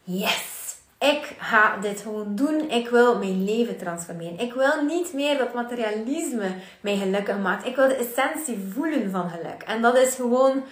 yes, 0.07 0.77
ik 0.99 1.35
ga 1.39 1.77
dit 1.77 2.01
gewoon 2.01 2.35
doen. 2.35 2.71
Ik 2.71 2.89
wil 2.89 3.19
mijn 3.19 3.45
leven 3.45 3.77
transformeren. 3.77 4.39
Ik 4.39 4.53
wil 4.53 4.85
niet 4.85 5.13
meer 5.13 5.39
dat 5.39 5.55
materialisme 5.55 6.55
mij 6.81 6.97
gelukkig 6.97 7.39
maakt. 7.39 7.67
Ik 7.67 7.77
wil 7.77 7.89
de 7.89 7.95
essentie 7.95 8.71
voelen 8.75 9.11
van 9.11 9.31
geluk. 9.31 9.63
En 9.67 9.83
dat 9.83 9.97
is 9.97 10.15
gewoon 10.15 10.65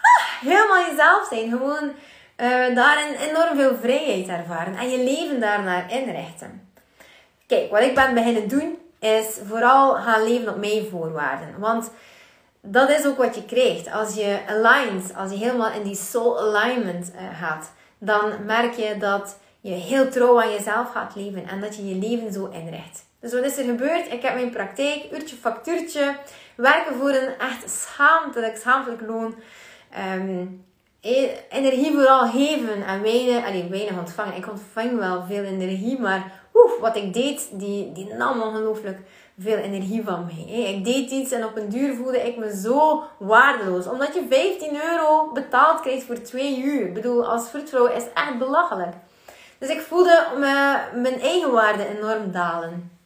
ah, 0.00 0.50
helemaal 0.50 0.86
jezelf 0.90 1.26
zijn. 1.30 1.50
Gewoon 1.50 1.84
uh, 1.84 2.74
daarin 2.74 3.14
enorm 3.14 3.56
veel 3.56 3.76
vrijheid 3.80 4.28
ervaren. 4.28 4.76
En 4.76 4.90
je 4.90 5.04
leven 5.04 5.40
daarnaar 5.40 5.92
inrichten. 5.92 6.68
Kijk, 7.46 7.70
wat 7.70 7.82
ik 7.82 7.94
ben 7.94 8.14
beginnen 8.14 8.48
doen 8.48 8.78
is 8.98 9.38
vooral 9.46 9.94
gaan 9.94 10.22
leven 10.22 10.48
op 10.48 10.58
mijn 10.58 10.86
voorwaarden. 10.90 11.58
Want 11.58 11.90
dat 12.62 12.88
is 12.88 13.06
ook 13.06 13.16
wat 13.16 13.34
je 13.34 13.44
krijgt. 13.44 13.92
Als 13.92 14.14
je 14.14 14.38
aligned, 14.48 15.14
als 15.16 15.30
je 15.30 15.36
helemaal 15.36 15.72
in 15.72 15.82
die 15.82 15.96
soul 15.96 16.38
alignment 16.40 17.12
uh, 17.14 17.40
gaat, 17.40 17.72
dan 18.00 18.44
merk 18.46 18.74
je 18.74 18.96
dat 18.98 19.38
je 19.60 19.72
heel 19.72 20.08
trouw 20.08 20.40
aan 20.40 20.50
jezelf 20.50 20.92
gaat 20.92 21.14
leven 21.14 21.48
en 21.48 21.60
dat 21.60 21.76
je 21.76 21.88
je 21.88 21.94
leven 21.94 22.32
zo 22.32 22.46
inricht. 22.46 23.04
Dus 23.20 23.32
wat 23.32 23.44
is 23.44 23.58
er 23.58 23.64
gebeurd? 23.64 24.12
Ik 24.12 24.22
heb 24.22 24.34
mijn 24.34 24.50
praktijk, 24.50 25.06
uurtje 25.12 25.36
factuurtje, 25.36 26.16
werken 26.56 26.94
voor 26.94 27.10
een 27.10 27.38
echt 27.38 27.70
schaamtelijk, 27.70 28.56
schaamtelijk 28.56 29.02
loon. 29.06 29.34
Um, 30.16 30.64
energie 31.48 31.92
vooral 31.92 32.28
geven 32.28 32.86
en 32.86 33.02
weinig, 33.02 33.46
allee, 33.46 33.68
weinig 33.70 33.98
ontvangen. 33.98 34.36
Ik 34.36 34.50
ontvang 34.50 34.98
wel 34.98 35.22
veel 35.22 35.44
energie, 35.44 36.00
maar 36.00 36.32
oef, 36.54 36.78
wat 36.78 36.96
ik 36.96 37.12
deed, 37.12 37.48
die, 37.52 37.92
die 37.92 38.14
nam 38.14 38.42
ongelooflijk 38.42 38.98
veel 39.42 39.56
energie 39.56 40.04
van 40.04 40.26
mij. 40.26 40.54
Ik 40.74 40.84
deed 40.84 41.10
iets 41.10 41.32
en 41.32 41.44
op 41.44 41.56
een 41.56 41.68
duur 41.68 41.94
voelde 41.96 42.26
ik 42.26 42.36
me 42.36 42.56
zo 42.56 43.02
waardeloos. 43.18 43.86
Omdat 43.86 44.14
je 44.14 44.26
15 44.30 44.80
euro 44.84 45.32
betaald 45.32 45.80
krijgt 45.80 46.06
voor 46.06 46.22
twee 46.22 46.62
uur. 46.62 46.86
Ik 46.86 46.94
bedoel, 46.94 47.26
als 47.26 47.48
vroedvrouw 47.48 47.86
is 47.86 48.04
echt 48.14 48.38
belachelijk. 48.38 48.94
Dus 49.58 49.68
ik 49.68 49.80
voelde 49.80 50.26
me, 50.38 50.78
mijn 51.00 51.20
eigen 51.20 51.52
waarde 51.52 51.86
enorm 51.86 52.32
dalen. 52.32 52.98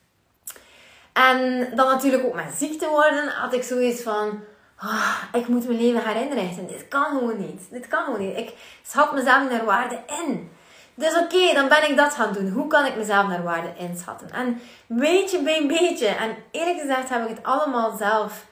En 1.13 1.69
dan 1.75 1.87
natuurlijk 1.87 2.25
ook 2.25 2.35
met 2.35 2.55
ziek 2.57 2.79
te 2.79 2.89
worden, 2.89 3.29
had 3.29 3.53
ik 3.53 3.63
zoiets 3.63 4.03
van... 4.03 4.41
Oh, 4.83 5.23
ik 5.33 5.49
moet 5.49 5.67
mijn 5.67 5.81
leven 5.81 6.01
gaan. 6.01 6.67
Dit 6.67 6.89
kan 6.89 7.05
gewoon 7.05 7.39
niet. 7.39 7.61
Dit 7.71 7.89
kan 7.89 8.05
gewoon 8.05 8.21
niet. 8.21 8.37
Ik 8.37 8.53
schat 8.83 9.13
mezelf 9.13 9.51
naar 9.51 9.65
waarde 9.65 9.99
in. 10.27 10.51
Dus 10.95 11.19
oké, 11.19 11.55
dan 11.55 11.69
ben 11.69 11.91
ik 11.91 11.97
dat 11.97 12.15
gaan 12.15 12.33
doen. 12.33 12.49
Hoe 12.49 12.67
kan 12.67 12.87
ik 12.87 12.97
mezelf 12.97 13.29
naar 13.29 13.43
waarde 13.43 13.73
inschatten? 13.79 14.31
En 14.31 14.61
beetje 14.87 15.43
bij 15.43 15.67
beetje. 15.67 16.07
En 16.07 16.37
eerlijk 16.51 16.81
gezegd 16.81 17.09
heb 17.09 17.23
ik 17.23 17.29
het 17.29 17.45
allemaal 17.45 17.97
zelf, 17.97 18.47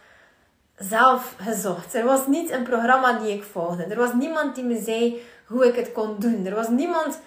zelf 0.76 1.34
gezocht. 1.42 1.94
Er 1.94 2.04
was 2.04 2.26
niet 2.26 2.50
een 2.50 2.62
programma 2.62 3.12
die 3.12 3.34
ik 3.34 3.44
volgde. 3.44 3.84
Er 3.84 3.96
was 3.96 4.12
niemand 4.12 4.54
die 4.54 4.64
me 4.64 4.82
zei 4.82 5.22
hoe 5.46 5.66
ik 5.66 5.76
het 5.76 5.92
kon 5.92 6.16
doen. 6.18 6.46
Er 6.46 6.54
was 6.54 6.68
niemand 6.68 7.20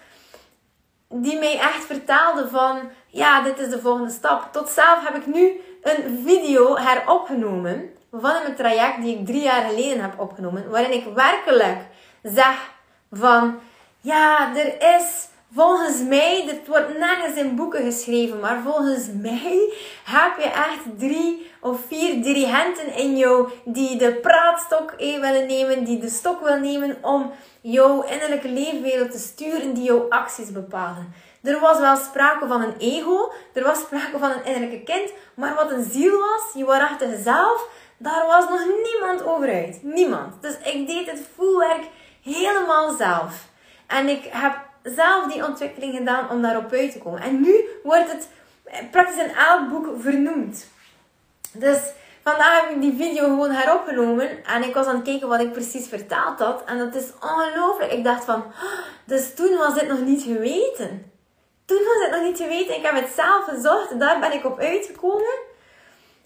die 1.09 1.39
mij 1.39 1.59
echt 1.59 1.85
vertelde 1.85 2.47
van... 2.47 2.79
Ja, 3.07 3.41
dit 3.41 3.59
is 3.59 3.69
de 3.69 3.79
volgende 3.79 4.11
stap. 4.11 4.49
Tot 4.51 4.69
zelf 4.69 5.07
heb 5.07 5.15
ik 5.15 5.25
nu 5.25 5.61
een 5.81 6.21
video 6.25 6.77
heropgenomen 6.77 7.89
van 8.11 8.35
een 8.45 8.55
traject 8.55 9.01
die 9.01 9.17
ik 9.17 9.25
drie 9.25 9.41
jaar 9.41 9.69
geleden 9.69 10.01
heb 10.01 10.19
opgenomen. 10.19 10.69
Waarin 10.69 10.93
ik 10.93 11.05
werkelijk 11.15 11.79
zeg 12.23 12.69
van 13.11 13.59
ja, 14.05 14.55
er 14.55 14.97
is 14.97 15.27
volgens 15.53 16.01
mij, 16.01 16.43
dit 16.45 16.67
wordt 16.67 16.97
nergens 16.97 17.35
in 17.35 17.55
boeken 17.55 17.83
geschreven, 17.83 18.39
maar 18.39 18.61
volgens 18.61 19.07
mij 19.21 19.73
heb 20.03 20.37
je 20.37 20.49
echt 20.49 20.99
drie 20.99 21.51
of 21.61 21.79
vier 21.87 22.23
dirigenten 22.23 22.93
in 22.93 23.17
jou 23.17 23.49
die 23.63 23.97
de 23.97 24.13
praatstok 24.13 24.93
willen 24.97 25.47
nemen, 25.47 25.83
die 25.83 25.99
de 25.99 26.09
stok 26.09 26.41
willen 26.41 26.61
nemen 26.61 26.97
om 27.01 27.31
jouw 27.61 28.03
innerlijke 28.03 28.49
leefwereld 28.49 29.11
te 29.11 29.17
sturen, 29.17 29.73
die 29.73 29.83
jouw 29.83 30.09
acties 30.09 30.51
bepalen. 30.51 31.13
Er 31.43 31.59
was 31.59 31.79
wel 31.79 31.95
sprake 31.95 32.47
van 32.47 32.61
een 32.61 32.77
ego, 32.77 33.31
er 33.53 33.63
was 33.63 33.79
sprake 33.79 34.17
van 34.17 34.31
een 34.31 34.45
innerlijke 34.45 34.83
kind, 34.83 35.11
maar 35.35 35.55
wat 35.55 35.71
een 35.71 35.91
ziel 35.91 36.19
was, 36.19 36.53
je 36.53 36.65
waarachtige 36.65 37.21
zelf, 37.23 37.67
daar 37.97 38.25
was 38.25 38.49
nog 38.49 38.65
niemand 38.83 39.23
over 39.25 39.53
uit. 39.53 39.79
Niemand. 39.83 40.41
Dus 40.41 40.57
ik 40.63 40.87
deed 40.87 41.11
het 41.11 41.21
voelwerk 41.35 41.83
helemaal 42.23 42.95
zelf. 42.97 43.53
En 43.87 44.09
ik 44.09 44.27
heb 44.29 44.55
zelf 44.83 45.33
die 45.33 45.45
ontwikkeling 45.45 45.95
gedaan 45.95 46.29
om 46.29 46.41
daarop 46.41 46.71
uit 46.71 46.91
te 46.91 46.97
komen. 46.97 47.21
En 47.21 47.41
nu 47.41 47.65
wordt 47.83 48.11
het 48.11 48.27
praktisch 48.91 49.23
in 49.23 49.35
elk 49.35 49.69
boek 49.69 49.87
vernoemd. 49.99 50.67
Dus 51.51 51.79
vandaag 52.23 52.61
heb 52.61 52.69
ik 52.69 52.81
die 52.81 52.95
video 52.97 53.23
gewoon 53.23 53.51
heropgenomen. 53.51 54.45
En 54.45 54.63
ik 54.63 54.73
was 54.73 54.85
aan 54.85 54.95
het 54.95 55.03
kijken 55.03 55.27
wat 55.27 55.39
ik 55.39 55.51
precies 55.51 55.87
vertaald 55.87 56.39
had. 56.39 56.63
En 56.65 56.77
dat 56.77 56.95
is 56.95 57.09
ongelooflijk. 57.21 57.91
Ik 57.91 58.03
dacht 58.03 58.25
van, 58.25 58.43
dus 59.05 59.35
toen 59.35 59.57
was 59.57 59.73
dit 59.73 59.87
nog 59.87 59.99
niet 59.99 60.23
geweten. 60.23 61.11
Toen 61.65 61.83
was 61.83 62.03
het 62.03 62.11
nog 62.11 62.21
niet 62.21 62.37
geweten. 62.37 62.75
Ik 62.75 62.85
heb 62.85 62.95
het 62.95 63.11
zelf 63.15 63.45
gezocht. 63.45 63.99
Daar 63.99 64.19
ben 64.19 64.33
ik 64.33 64.45
op 64.45 64.59
uitgekomen. 64.59 65.35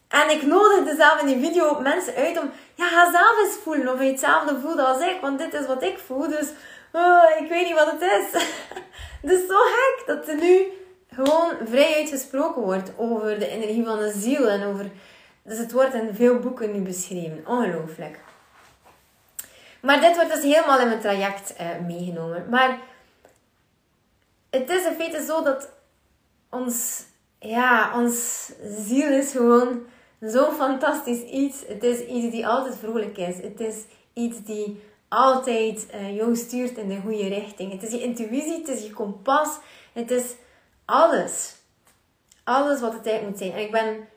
En 0.07 0.29
ik 0.29 0.41
nodigde 0.41 0.95
zelf 0.95 1.21
in 1.21 1.27
die 1.27 1.47
video 1.47 1.79
mensen 1.79 2.15
uit 2.15 2.39
om, 2.39 2.51
ja, 2.75 2.87
ga 2.87 3.11
zelf 3.11 3.39
eens 3.43 3.57
voelen 3.63 3.93
of 3.93 3.99
je 3.99 4.05
hetzelfde 4.05 4.59
voelt 4.59 4.79
als 4.79 5.01
ik. 5.01 5.17
Want 5.21 5.39
dit 5.39 5.53
is 5.53 5.65
wat 5.65 5.83
ik 5.83 5.97
voel. 6.05 6.27
Dus 6.27 6.47
oh, 6.91 7.23
ik 7.39 7.49
weet 7.49 7.65
niet 7.65 7.75
wat 7.75 7.91
het 7.91 8.01
is. 8.01 8.41
het 9.21 9.31
is 9.31 9.47
zo 9.47 9.57
gek 9.57 10.03
dat 10.05 10.27
er 10.27 10.35
nu 10.35 10.67
gewoon 11.11 11.53
vrij 11.65 11.95
uitgesproken 11.95 12.61
wordt 12.61 12.91
over 12.97 13.39
de 13.39 13.47
energie 13.47 13.85
van 13.85 13.99
de 13.99 14.11
ziel. 14.15 14.47
En 14.49 14.63
over, 14.63 14.89
dus 15.43 15.57
het 15.57 15.71
wordt 15.71 15.93
in 15.93 16.15
veel 16.15 16.39
boeken 16.39 16.71
nu 16.71 16.79
beschreven. 16.79 17.43
Ongelooflijk. 17.47 18.19
Maar 19.81 20.01
dit 20.01 20.15
wordt 20.15 20.33
dus 20.33 20.43
helemaal 20.43 20.79
in 20.79 20.87
mijn 20.87 20.99
traject 20.99 21.53
uh, 21.61 21.67
meegenomen. 21.87 22.49
Maar 22.49 22.79
het 24.49 24.69
is 24.69 24.85
in 24.85 24.93
feite 24.93 25.25
zo 25.25 25.43
dat 25.43 25.69
ons, 26.49 27.03
ja, 27.39 27.99
ons 27.99 28.49
ziel 28.63 29.11
is 29.11 29.31
gewoon 29.31 29.85
zo'n 30.19 30.53
fantastisch 30.53 31.21
iets. 31.21 31.63
Het 31.67 31.83
is 31.83 31.99
iets 31.99 32.31
die 32.31 32.47
altijd 32.47 32.75
vrolijk 32.77 33.17
is. 33.17 33.35
Het 33.41 33.59
is 33.59 33.75
iets 34.13 34.43
die 34.43 34.81
altijd 35.09 35.87
uh, 35.93 36.15
jou 36.15 36.35
stuurt 36.35 36.77
in 36.77 36.87
de 36.87 36.99
goede 37.01 37.27
richting. 37.27 37.71
Het 37.71 37.83
is 37.83 37.91
je 37.91 38.03
intuïtie, 38.03 38.57
het 38.57 38.67
is 38.67 38.83
je 38.83 38.93
kompas, 38.93 39.49
het 39.93 40.11
is 40.11 40.35
alles. 40.85 41.55
Alles 42.43 42.79
wat 42.79 42.93
het 42.93 43.03
tijd 43.03 43.27
moet 43.27 43.37
zijn. 43.37 43.51
En 43.51 43.59
ik 43.59 43.71
ben 43.71 44.07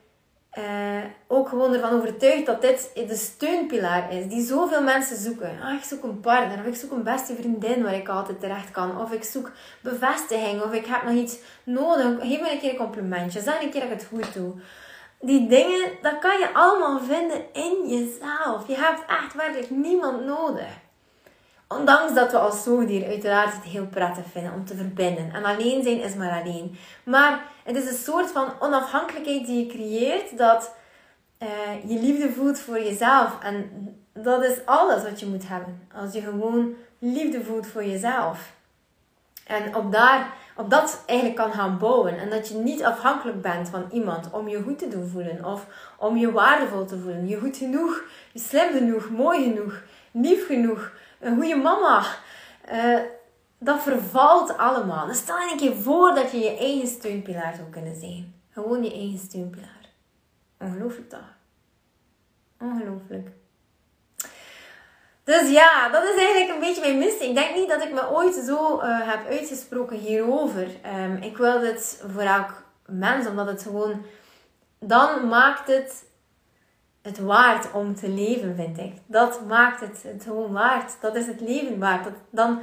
uh, 0.58 1.04
ook 1.26 1.48
gewoon 1.48 1.72
ervan 1.72 1.92
overtuigd 1.92 2.46
dat 2.46 2.60
dit 2.60 2.90
de 2.94 3.16
steunpilaar 3.16 4.12
is 4.12 4.26
die 4.26 4.44
zoveel 4.44 4.82
mensen 4.82 5.16
zoeken. 5.16 5.60
Ah, 5.62 5.74
ik 5.74 5.82
zoek 5.82 6.02
een 6.02 6.20
partner, 6.20 6.58
of 6.58 6.64
ik 6.64 6.74
zoek 6.74 6.90
een 6.90 7.02
beste 7.02 7.34
vriendin 7.34 7.82
waar 7.82 7.94
ik 7.94 8.08
altijd 8.08 8.40
terecht 8.40 8.70
kan, 8.70 9.00
of 9.00 9.12
ik 9.12 9.24
zoek 9.24 9.50
bevestiging, 9.80 10.62
of 10.62 10.72
ik 10.72 10.86
heb 10.86 11.02
nog 11.02 11.14
iets 11.14 11.38
nodig. 11.64 12.06
Geef 12.20 12.40
me 12.40 12.52
een 12.52 12.58
keer 12.58 12.70
een 12.70 12.76
complimentje, 12.76 13.40
zeg 13.40 13.62
een 13.62 13.70
keer 13.70 13.80
dat 13.80 13.90
ik 13.90 13.98
het 13.98 14.08
goed 14.08 14.34
doe. 14.34 14.52
Die 15.20 15.48
dingen, 15.48 15.90
dat 16.02 16.18
kan 16.18 16.38
je 16.38 16.54
allemaal 16.54 17.00
vinden 17.00 17.42
in 17.52 17.84
jezelf. 17.86 18.66
Je 18.66 18.76
hebt 18.76 19.02
echt 19.06 19.34
werkelijk 19.34 19.70
niemand 19.70 20.24
nodig. 20.24 20.80
Ondanks 21.78 22.14
dat 22.14 22.30
we 22.30 22.38
als 22.38 22.62
zoogdier 22.62 23.06
uiteraard 23.06 23.54
het 23.54 23.64
heel 23.64 23.86
prettig 23.86 24.24
vinden 24.32 24.52
om 24.52 24.64
te 24.64 24.76
verbinden. 24.76 25.32
En 25.32 25.44
alleen 25.44 25.82
zijn 25.82 26.02
is 26.02 26.14
maar 26.14 26.40
alleen. 26.42 26.76
Maar 27.04 27.42
het 27.64 27.76
is 27.76 27.90
een 27.90 28.04
soort 28.04 28.30
van 28.30 28.52
onafhankelijkheid 28.60 29.46
die 29.46 29.66
je 29.66 29.72
creëert 29.72 30.38
dat 30.38 30.74
uh, 31.42 31.48
je 31.90 32.00
liefde 32.00 32.32
voelt 32.32 32.58
voor 32.58 32.80
jezelf. 32.82 33.38
En 33.42 33.70
dat 34.12 34.44
is 34.44 34.56
alles 34.64 35.02
wat 35.02 35.20
je 35.20 35.26
moet 35.26 35.48
hebben. 35.48 35.88
Als 35.94 36.12
je 36.12 36.20
gewoon 36.20 36.74
liefde 36.98 37.44
voelt 37.44 37.66
voor 37.66 37.84
jezelf. 37.84 38.52
En 39.46 39.76
op, 39.76 39.92
daar, 39.92 40.34
op 40.56 40.70
dat 40.70 41.02
eigenlijk 41.06 41.38
kan 41.38 41.52
gaan 41.52 41.78
bouwen. 41.78 42.18
En 42.18 42.30
dat 42.30 42.48
je 42.48 42.54
niet 42.54 42.84
afhankelijk 42.84 43.42
bent 43.42 43.68
van 43.68 43.84
iemand 43.92 44.30
om 44.30 44.48
je 44.48 44.62
goed 44.62 44.78
te 44.78 44.88
doen 44.88 45.08
voelen. 45.08 45.44
Of 45.44 45.66
om 45.98 46.16
je 46.16 46.32
waardevol 46.32 46.84
te 46.84 46.98
voelen. 46.98 47.28
Je 47.28 47.38
goed 47.38 47.56
genoeg, 47.56 48.02
je 48.32 48.40
slim 48.40 48.72
genoeg, 48.72 49.10
mooi 49.10 49.42
genoeg, 49.42 49.82
lief 50.10 50.46
genoeg 50.46 50.92
een 51.22 51.36
goede 51.36 51.56
mama. 51.56 52.04
Uh, 52.72 53.00
dat 53.58 53.82
vervalt 53.82 54.56
allemaal. 54.56 55.06
Dus 55.06 55.18
stel 55.18 55.38
je 55.38 55.50
een 55.50 55.56
keer 55.56 55.76
voor 55.76 56.14
dat 56.14 56.30
je 56.30 56.38
je 56.38 56.56
eigen 56.58 56.88
steunpilaar 56.88 57.54
zou 57.54 57.68
kunnen 57.70 57.96
zijn. 57.96 58.34
Gewoon 58.50 58.84
je 58.84 58.92
eigen 58.92 59.18
steunpilaar. 59.18 59.88
Ongelooflijk 60.58 61.08
toch? 61.08 61.34
Ongelooflijk. 62.60 63.28
Dus 65.24 65.50
ja, 65.50 65.88
dat 65.88 66.04
is 66.04 66.16
eigenlijk 66.16 66.50
een 66.50 66.60
beetje 66.60 66.80
mijn 66.80 66.98
missie. 66.98 67.28
Ik 67.28 67.34
denk 67.34 67.54
niet 67.54 67.68
dat 67.68 67.82
ik 67.82 67.92
me 67.92 68.10
ooit 68.10 68.34
zo 68.34 68.80
uh, 68.80 69.10
heb 69.10 69.26
uitgesproken 69.26 69.96
hierover. 69.96 70.68
Um, 70.96 71.16
ik 71.16 71.36
wil 71.36 71.60
dit 71.60 72.04
voor 72.12 72.22
elk 72.22 72.64
mens, 72.86 73.26
omdat 73.26 73.46
het 73.46 73.62
gewoon... 73.62 74.04
Dan 74.78 75.28
maakt 75.28 75.66
het 75.66 76.04
het 77.02 77.18
waard 77.18 77.72
om 77.72 77.94
te 77.94 78.08
leven, 78.08 78.54
vind 78.56 78.78
ik. 78.78 78.92
Dat 79.06 79.46
maakt 79.46 79.80
het, 79.80 80.02
het 80.02 80.22
gewoon 80.22 80.52
waard. 80.52 80.92
Dat 81.00 81.16
is 81.16 81.26
het 81.26 81.40
leven 81.40 81.78
waard. 81.78 82.04
Dat, 82.04 82.12
dan, 82.30 82.60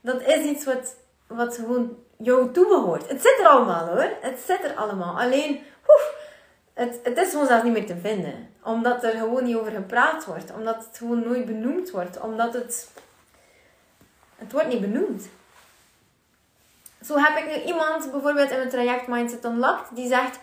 dat 0.00 0.22
is 0.22 0.44
iets 0.44 0.64
wat, 0.64 0.96
wat 1.26 1.56
gewoon 1.56 1.96
jou 2.16 2.52
toebehoort. 2.52 3.08
Het 3.08 3.22
zit 3.22 3.38
er 3.40 3.46
allemaal 3.46 3.86
hoor. 3.86 4.08
Het 4.20 4.40
zit 4.46 4.64
er 4.64 4.74
allemaal. 4.74 5.20
Alleen, 5.20 5.60
oef, 5.88 6.14
het, 6.72 7.00
het 7.02 7.18
is 7.18 7.30
gewoon 7.30 7.46
zelfs 7.46 7.62
niet 7.62 7.72
meer 7.72 7.86
te 7.86 7.96
vinden. 7.96 8.48
Omdat 8.62 9.04
er 9.04 9.10
gewoon 9.10 9.44
niet 9.44 9.56
over 9.56 9.72
gepraat 9.72 10.24
wordt. 10.24 10.52
Omdat 10.52 10.84
het 10.84 10.98
gewoon 10.98 11.22
nooit 11.22 11.46
benoemd 11.46 11.90
wordt. 11.90 12.20
Omdat 12.20 12.54
het... 12.54 12.90
Het 14.36 14.52
wordt 14.52 14.68
niet 14.68 14.80
benoemd. 14.80 15.28
Zo 17.04 17.16
heb 17.18 17.36
ik 17.36 17.56
nu 17.56 17.62
iemand 17.62 18.10
bijvoorbeeld 18.10 18.50
in 18.50 18.58
het 18.58 18.70
traject 18.70 19.06
Mindset 19.06 19.44
Unlocked. 19.44 19.96
Die 19.96 20.08
zegt... 20.08 20.38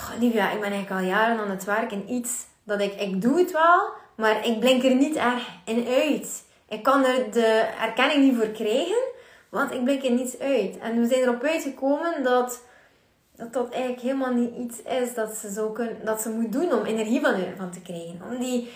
Oh, 0.00 0.22
ik 0.22 0.32
ben 0.32 0.40
eigenlijk 0.40 0.90
al 0.90 0.98
jaren 0.98 1.38
aan 1.38 1.50
het 1.50 1.64
werk 1.64 1.92
in 1.92 2.12
iets 2.12 2.44
dat 2.66 2.80
ik, 2.80 3.00
ik 3.00 3.22
doe 3.22 3.38
het 3.38 3.52
wel, 3.52 3.88
maar 4.16 4.46
ik 4.46 4.60
blink 4.60 4.84
er 4.84 4.94
niet 4.94 5.16
erg 5.16 5.48
in 5.64 5.86
uit. 5.88 6.44
Ik 6.68 6.82
kan 6.82 7.04
er 7.04 7.30
de 7.32 7.68
erkenning 7.80 8.22
niet 8.22 8.36
voor 8.36 8.48
krijgen, 8.52 9.02
want 9.48 9.72
ik 9.72 9.84
blink 9.84 10.04
er 10.04 10.10
niets 10.10 10.38
uit. 10.38 10.78
En 10.78 11.00
we 11.00 11.06
zijn 11.06 11.22
erop 11.22 11.42
uitgekomen 11.42 12.22
dat 12.22 12.60
dat, 13.36 13.52
dat 13.52 13.70
eigenlijk 13.70 14.02
helemaal 14.02 14.32
niet 14.32 14.54
iets 14.56 14.82
is 14.82 15.14
dat 15.14 15.34
ze, 15.34 15.52
zo 15.52 15.70
kunnen, 15.70 16.04
dat 16.04 16.20
ze 16.20 16.30
moet 16.30 16.52
doen 16.52 16.72
om 16.72 16.84
energie 16.84 17.20
van, 17.20 17.34
van 17.56 17.70
te 17.70 17.80
krijgen. 17.80 18.20
Om 18.30 18.38
die 18.38 18.70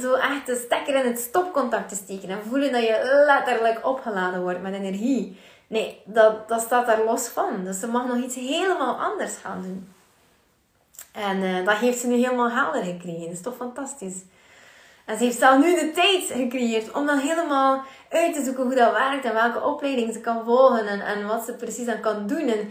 zo 0.00 0.14
echt 0.14 0.46
de 0.46 0.62
stekker 0.64 0.94
in 0.94 1.10
het 1.10 1.18
stopcontact 1.18 1.88
te 1.88 1.94
steken 1.94 2.28
en 2.28 2.42
voelen 2.48 2.72
dat 2.72 2.82
je 2.82 3.24
letterlijk 3.26 3.86
opgeladen 3.86 4.42
wordt 4.42 4.62
met 4.62 4.74
energie. 4.74 5.40
Nee, 5.66 6.02
dat, 6.04 6.48
dat 6.48 6.60
staat 6.60 6.86
daar 6.86 7.04
los 7.04 7.28
van. 7.28 7.64
Dus 7.64 7.80
ze 7.80 7.86
mag 7.86 8.06
nog 8.06 8.24
iets 8.24 8.34
helemaal 8.34 8.94
anders 8.94 9.36
gaan 9.36 9.62
doen. 9.62 9.94
En 11.16 11.42
uh, 11.42 11.64
dat 11.64 11.76
heeft 11.76 11.98
ze 11.98 12.06
nu 12.06 12.14
helemaal 12.14 12.50
helder 12.50 12.84
gekregen. 12.84 13.20
Dat 13.20 13.32
is 13.32 13.40
toch 13.40 13.56
fantastisch. 13.56 14.24
En 15.04 15.18
ze 15.18 15.24
heeft 15.24 15.38
zelf 15.38 15.64
nu 15.64 15.74
de 15.74 15.90
tijd 15.90 16.24
gecreëerd 16.24 16.92
om 16.92 17.06
dan 17.06 17.18
helemaal 17.18 17.82
uit 18.08 18.34
te 18.34 18.44
zoeken 18.44 18.64
hoe 18.64 18.74
dat 18.74 18.92
werkt 18.92 19.24
en 19.24 19.34
welke 19.34 19.62
opleiding 19.62 20.12
ze 20.12 20.20
kan 20.20 20.44
volgen 20.44 20.86
en, 20.86 21.00
en 21.00 21.26
wat 21.26 21.44
ze 21.44 21.54
precies 21.54 21.88
aan 21.88 22.00
kan 22.00 22.26
doen. 22.26 22.48
En, 22.48 22.70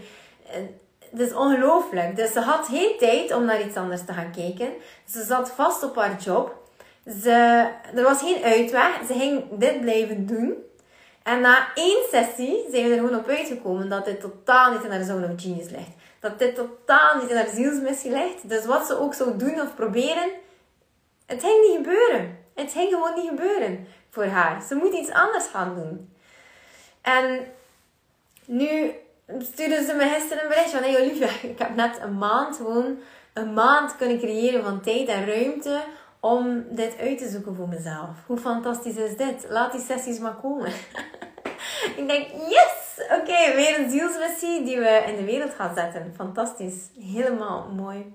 het 1.10 1.20
is 1.20 1.34
ongelooflijk. 1.34 2.16
Dus 2.16 2.32
ze 2.32 2.40
had 2.40 2.66
geen 2.66 2.94
tijd 2.98 3.34
om 3.34 3.44
naar 3.44 3.62
iets 3.62 3.76
anders 3.76 4.04
te 4.04 4.12
gaan 4.12 4.32
kijken. 4.32 4.68
Ze 5.08 5.24
zat 5.24 5.50
vast 5.50 5.82
op 5.82 5.96
haar 5.96 6.16
job. 6.20 6.54
Ze, 7.22 7.30
er 7.94 8.02
was 8.02 8.20
geen 8.20 8.42
uitweg. 8.42 9.00
Ze 9.06 9.12
ging 9.12 9.44
dit 9.50 9.80
blijven 9.80 10.26
doen. 10.26 10.54
En 11.22 11.40
na 11.40 11.74
één 11.74 12.02
sessie 12.10 12.64
zijn 12.70 12.84
we 12.84 12.90
er 12.90 12.98
gewoon 12.98 13.18
op 13.18 13.28
uitgekomen 13.28 13.88
dat 13.88 14.04
dit 14.04 14.20
totaal 14.20 14.72
niet 14.72 14.84
in 14.84 14.90
haar 14.90 15.04
zone 15.04 15.32
of 15.32 15.42
genius 15.42 15.70
ligt 15.70 15.95
dat 16.20 16.38
dit 16.38 16.54
totaal 16.54 17.20
niet 17.20 17.30
in 17.30 17.36
haar 17.36 17.48
zielsmissie 17.48 18.10
ligt. 18.10 18.48
Dus 18.48 18.66
wat 18.66 18.86
ze 18.86 18.98
ook 18.98 19.14
zou 19.14 19.36
doen 19.36 19.60
of 19.60 19.74
proberen, 19.74 20.30
het 21.26 21.40
ging 21.44 21.68
niet 21.68 21.76
gebeuren. 21.76 22.38
Het 22.54 22.72
ging 22.72 22.90
gewoon 22.90 23.14
niet 23.14 23.28
gebeuren 23.28 23.86
voor 24.10 24.24
haar. 24.24 24.62
Ze 24.62 24.74
moet 24.74 24.92
iets 24.92 25.10
anders 25.10 25.46
gaan 25.46 25.74
doen. 25.74 26.14
En 27.00 27.46
nu 28.44 28.94
stuurde 29.38 29.84
ze 29.84 29.94
me 29.94 30.08
gisteren 30.08 30.42
een 30.42 30.48
bericht 30.48 30.70
van... 30.70 30.82
Hey 30.82 31.00
Olivia, 31.00 31.28
ik 31.50 31.58
heb 31.58 31.74
net 31.74 31.98
een 32.00 32.18
maand 32.18 32.56
gewoon... 32.56 32.98
Een 33.32 33.54
maand 33.54 33.96
kunnen 33.96 34.18
creëren 34.18 34.64
van 34.64 34.80
tijd 34.80 35.08
en 35.08 35.26
ruimte 35.26 35.80
om 36.20 36.64
dit 36.70 36.98
uit 36.98 37.18
te 37.18 37.28
zoeken 37.28 37.54
voor 37.54 37.68
mezelf. 37.68 38.10
Hoe 38.26 38.38
fantastisch 38.38 38.96
is 38.96 39.16
dit? 39.16 39.46
Laat 39.48 39.72
die 39.72 39.80
sessies 39.80 40.18
maar 40.18 40.34
komen. 40.34 40.72
ik 42.00 42.08
denk, 42.08 42.26
yes! 42.30 42.84
Oké, 43.10 43.54
weer 43.54 43.78
een 43.78 43.90
zielsmissie 43.90 44.64
die 44.64 44.78
we 44.78 45.02
in 45.06 45.16
de 45.16 45.24
wereld 45.24 45.54
gaan 45.54 45.74
zetten. 45.74 46.12
Fantastisch. 46.16 46.90
Helemaal 47.00 47.68
mooi. 47.76 48.14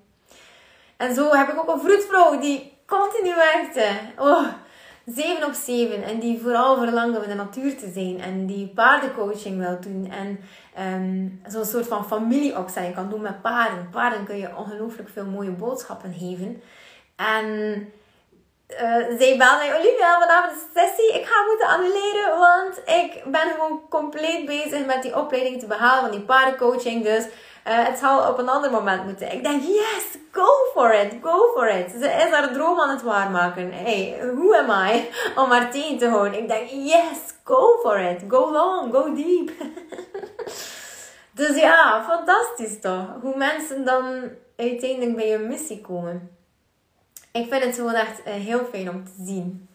En 0.97 1.15
zo 1.15 1.31
heb 1.31 1.49
ik 1.49 1.59
ook 1.59 1.73
een 1.73 1.79
vroedvrouw 1.79 2.39
die 2.39 2.73
continu 2.85 3.35
werkte. 3.35 3.89
Oh, 4.17 4.47
7 5.05 5.45
op 5.45 5.53
7. 5.53 6.03
En 6.03 6.19
die 6.19 6.41
vooral 6.41 6.77
verlangde 6.77 7.19
met 7.19 7.27
de 7.27 7.35
natuur 7.35 7.77
te 7.77 7.91
zijn. 7.93 8.21
En 8.21 8.45
die 8.45 8.67
paardencoaching 8.67 9.57
wil 9.57 9.77
doen. 9.79 10.11
En 10.11 10.39
um, 11.03 11.41
zo'n 11.47 11.65
soort 11.65 11.87
van 11.87 12.05
familieopstelling 12.05 12.95
kan 12.95 13.09
doen 13.09 13.21
met 13.21 13.41
paarden. 13.41 13.89
Paarden 13.89 14.25
kun 14.25 14.37
je 14.37 14.55
ongelooflijk 14.57 15.09
veel 15.09 15.25
mooie 15.25 15.51
boodschappen 15.51 16.13
geven. 16.13 16.61
En 17.15 17.45
uh, 18.73 19.37
mij, 19.37 19.75
Olivia, 19.79 20.19
vanavond 20.19 20.55
is 20.55 20.61
de 20.73 20.79
sessie. 20.79 21.19
Ik 21.19 21.25
ga 21.25 21.45
moeten 21.45 21.67
annuleren, 21.67 22.37
want 22.37 22.77
ik 22.85 23.23
ben 23.25 23.51
gewoon 23.51 23.81
compleet 23.89 24.45
bezig 24.45 24.85
met 24.85 25.01
die 25.01 25.15
opleiding 25.15 25.59
te 25.59 25.67
behalen 25.67 26.01
van 26.01 26.11
die 26.11 26.25
paardencoaching. 26.25 27.03
Dus 27.03 27.23
uh, 27.23 27.29
het 27.63 27.97
zal 27.97 28.29
op 28.29 28.37
een 28.37 28.49
ander 28.49 28.71
moment 28.71 29.03
moeten. 29.03 29.31
Ik 29.33 29.43
denk, 29.43 29.61
yes, 29.61 30.05
go 30.31 30.47
for 30.73 30.93
it, 30.93 31.13
go 31.21 31.51
for 31.53 31.69
it. 31.69 31.91
Ze 31.91 32.05
is 32.05 32.31
haar 32.31 32.53
droom 32.53 32.79
aan 32.79 32.89
het 32.89 33.01
waarmaken. 33.01 33.73
Hey, 33.73 34.17
who 34.35 34.53
am 34.53 34.69
I 34.87 35.09
om 35.41 35.51
haar 35.51 35.71
te 35.71 36.07
houden? 36.09 36.39
Ik 36.39 36.47
denk, 36.47 36.69
yes, 36.69 37.17
go 37.43 37.79
for 37.81 37.99
it. 37.99 38.21
Go 38.27 38.51
long, 38.51 38.93
go 38.93 39.13
deep. 39.13 39.51
dus 41.39 41.55
ja, 41.55 42.03
fantastisch 42.07 42.79
toch? 42.81 43.05
Hoe 43.21 43.37
mensen 43.37 43.85
dan 43.85 44.29
uiteindelijk 44.55 45.15
bij 45.15 45.31
hun 45.31 45.47
missie 45.47 45.81
komen. 45.81 46.40
Ik 47.31 47.47
vind 47.49 47.63
het 47.63 47.75
gewoon 47.75 47.93
echt 47.93 48.19
uh, 48.19 48.33
heel 48.33 48.65
fijn 48.65 48.89
om 48.89 49.05
te 49.05 49.23
zien. 49.25 49.69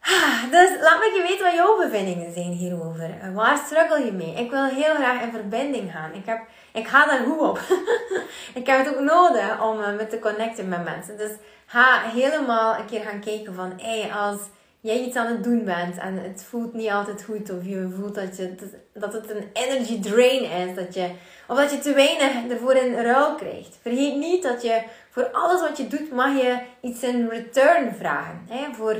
Ah, 0.00 0.50
dus 0.50 0.70
laat 0.80 0.98
me 0.98 1.24
weten 1.28 1.44
wat 1.44 1.54
jouw 1.54 1.76
bevindingen 1.76 2.32
zijn 2.32 2.52
hierover. 2.52 3.10
Uh, 3.24 3.34
waar 3.34 3.58
struggle 3.58 4.04
je 4.04 4.12
mee? 4.12 4.34
Ik 4.34 4.50
wil 4.50 4.64
heel 4.64 4.94
graag 4.94 5.22
in 5.22 5.30
verbinding 5.30 5.92
gaan. 5.92 6.14
Ik, 6.14 6.26
heb, 6.26 6.40
ik 6.72 6.86
ga 6.86 7.06
daar 7.06 7.24
goed 7.24 7.38
op. 7.38 7.60
ik 8.60 8.66
heb 8.66 8.84
het 8.86 8.94
ook 8.94 9.00
nodig 9.00 9.62
om 9.62 9.78
uh, 9.78 9.96
me 9.96 10.06
te 10.06 10.18
connecten 10.18 10.68
met 10.68 10.84
mensen. 10.84 11.16
Dus 11.16 11.30
ga 11.66 12.00
helemaal 12.00 12.76
een 12.76 12.86
keer 12.86 13.00
gaan 13.00 13.20
kijken 13.20 13.54
van... 13.54 13.72
Hey, 13.76 14.10
als 14.12 14.38
jij 14.80 15.00
iets 15.00 15.16
aan 15.16 15.26
het 15.26 15.44
doen 15.44 15.64
bent 15.64 15.98
en 15.98 16.22
het 16.22 16.44
voelt 16.48 16.74
niet 16.74 16.90
altijd 16.90 17.22
goed... 17.22 17.50
Of 17.50 17.64
je 17.64 17.94
voelt 17.98 18.14
dat, 18.14 18.36
je, 18.36 18.54
dat 18.92 19.12
het 19.12 19.30
een 19.30 19.50
energy 19.52 20.00
drain 20.00 20.42
is. 20.50 20.74
Dat 20.74 20.94
je, 20.94 21.10
of 21.48 21.56
dat 21.56 21.70
je 21.70 21.78
te 21.78 21.94
weinig 21.94 22.50
ervoor 22.50 22.74
in 22.74 22.94
ruil 22.94 23.34
krijgt. 23.34 23.78
Vergeet 23.82 24.16
niet 24.16 24.42
dat 24.42 24.62
je 24.62 24.82
voor 25.10 25.30
alles 25.30 25.60
wat 25.60 25.76
je 25.76 25.86
doet 25.86 26.12
mag 26.12 26.36
je 26.36 26.60
iets 26.80 27.02
in 27.02 27.28
return 27.28 27.94
vragen. 27.94 28.46
Hè? 28.48 28.74
Voor 28.74 28.96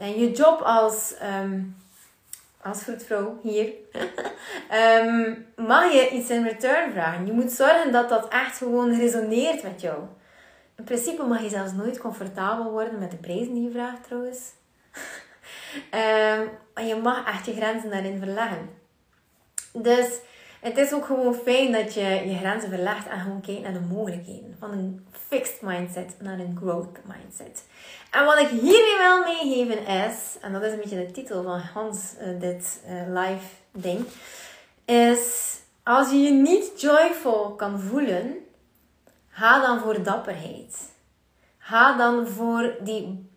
uh, 0.00 0.18
je 0.18 0.32
job 0.32 0.60
als, 0.60 1.14
um, 1.42 1.76
als 2.62 2.82
vroedvrouw 2.82 3.38
hier 3.42 3.72
um, 5.04 5.46
mag 5.66 5.92
je 5.92 6.10
iets 6.10 6.30
in 6.30 6.44
return 6.44 6.92
vragen. 6.92 7.26
Je 7.26 7.32
moet 7.32 7.52
zorgen 7.52 7.92
dat 7.92 8.08
dat 8.08 8.28
echt 8.28 8.58
gewoon 8.58 8.98
resoneert 8.98 9.62
met 9.62 9.80
jou. 9.80 9.98
In 10.76 10.84
principe 10.84 11.22
mag 11.22 11.42
je 11.42 11.48
zelfs 11.48 11.72
nooit 11.72 11.98
comfortabel 11.98 12.70
worden 12.70 12.98
met 12.98 13.10
de 13.10 13.16
prijzen 13.16 13.54
die 13.54 13.62
je 13.62 13.70
vraagt 13.70 14.04
trouwens. 14.04 14.38
um, 16.00 16.50
je 16.86 17.00
mag 17.02 17.26
echt 17.26 17.46
je 17.46 17.54
grenzen 17.54 17.90
daarin 17.90 18.18
verleggen. 18.18 18.70
Dus 19.72 20.20
Het 20.64 20.78
is 20.78 20.92
ook 20.92 21.04
gewoon 21.04 21.34
fijn 21.34 21.72
dat 21.72 21.94
je 21.94 22.00
je 22.00 22.36
grenzen 22.36 22.68
verlegt 22.68 23.08
en 23.08 23.20
gewoon 23.20 23.40
kijkt 23.40 23.62
naar 23.62 23.72
de 23.72 23.80
mogelijkheden. 23.80 24.56
Van 24.58 24.70
een 24.70 25.06
fixed 25.28 25.62
mindset 25.62 26.16
naar 26.20 26.38
een 26.38 26.56
growth 26.60 26.98
mindset. 27.04 27.64
En 28.10 28.24
wat 28.24 28.38
ik 28.38 28.48
hiermee 28.48 28.96
wil 28.98 29.18
meegeven 29.24 29.86
is, 29.86 30.36
en 30.40 30.52
dat 30.52 30.62
is 30.62 30.72
een 30.72 30.78
beetje 30.78 31.06
de 31.06 31.10
titel 31.10 31.42
van 31.42 31.58
Hans, 31.58 32.14
uh, 32.20 32.40
dit 32.40 32.80
uh, 32.88 33.22
live 33.22 33.46
ding, 33.72 34.06
is 34.84 35.54
als 35.82 36.10
je 36.10 36.16
je 36.16 36.30
niet 36.30 36.80
joyful 36.80 37.54
kan 37.56 37.80
voelen, 37.80 38.36
ga 39.28 39.60
dan 39.60 39.80
voor 39.80 40.02
dapperheid. 40.02 40.76
Ga 41.58 41.96
dan 41.96 42.26
voor 42.26 42.74
die, 42.80 43.30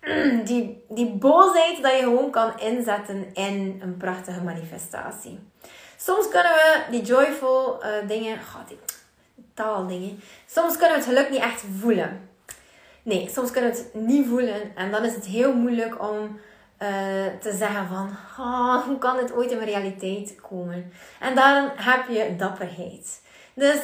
die, 0.48 0.84
die 0.88 1.10
boosheid 1.10 1.82
dat 1.82 1.92
je 1.92 2.02
gewoon 2.02 2.30
kan 2.30 2.60
inzetten 2.60 3.34
in 3.34 3.80
een 3.82 3.96
prachtige 3.96 4.42
manifestatie. 4.42 5.38
Soms 5.96 6.28
kunnen 6.28 6.52
we 6.52 6.82
die 6.90 7.02
joyful 7.02 7.78
uh, 7.82 8.08
dingen, 8.08 8.38
god, 8.52 8.68
die 8.68 8.78
taaldingen, 9.54 10.20
soms 10.46 10.76
kunnen 10.76 10.98
we 10.98 11.04
het 11.04 11.04
geluk 11.04 11.30
niet 11.30 11.40
echt 11.40 11.64
voelen. 11.80 12.30
Nee, 13.02 13.28
soms 13.28 13.50
kunnen 13.50 13.70
we 13.70 13.76
het 13.76 13.94
niet 13.94 14.26
voelen 14.26 14.76
en 14.76 14.90
dan 14.90 15.04
is 15.04 15.14
het 15.14 15.26
heel 15.26 15.52
moeilijk 15.52 16.02
om 16.02 16.40
uh, 16.82 16.88
te 17.40 17.52
zeggen 17.52 17.86
van, 17.88 18.16
oh, 18.38 18.84
hoe 18.84 18.98
kan 18.98 19.16
het 19.16 19.32
ooit 19.32 19.50
in 19.50 19.56
mijn 19.56 19.68
realiteit 19.68 20.40
komen? 20.40 20.92
En 21.20 21.34
dan 21.34 21.70
heb 21.74 22.08
je 22.08 22.36
dapperheid. 22.36 23.20
Dus 23.54 23.78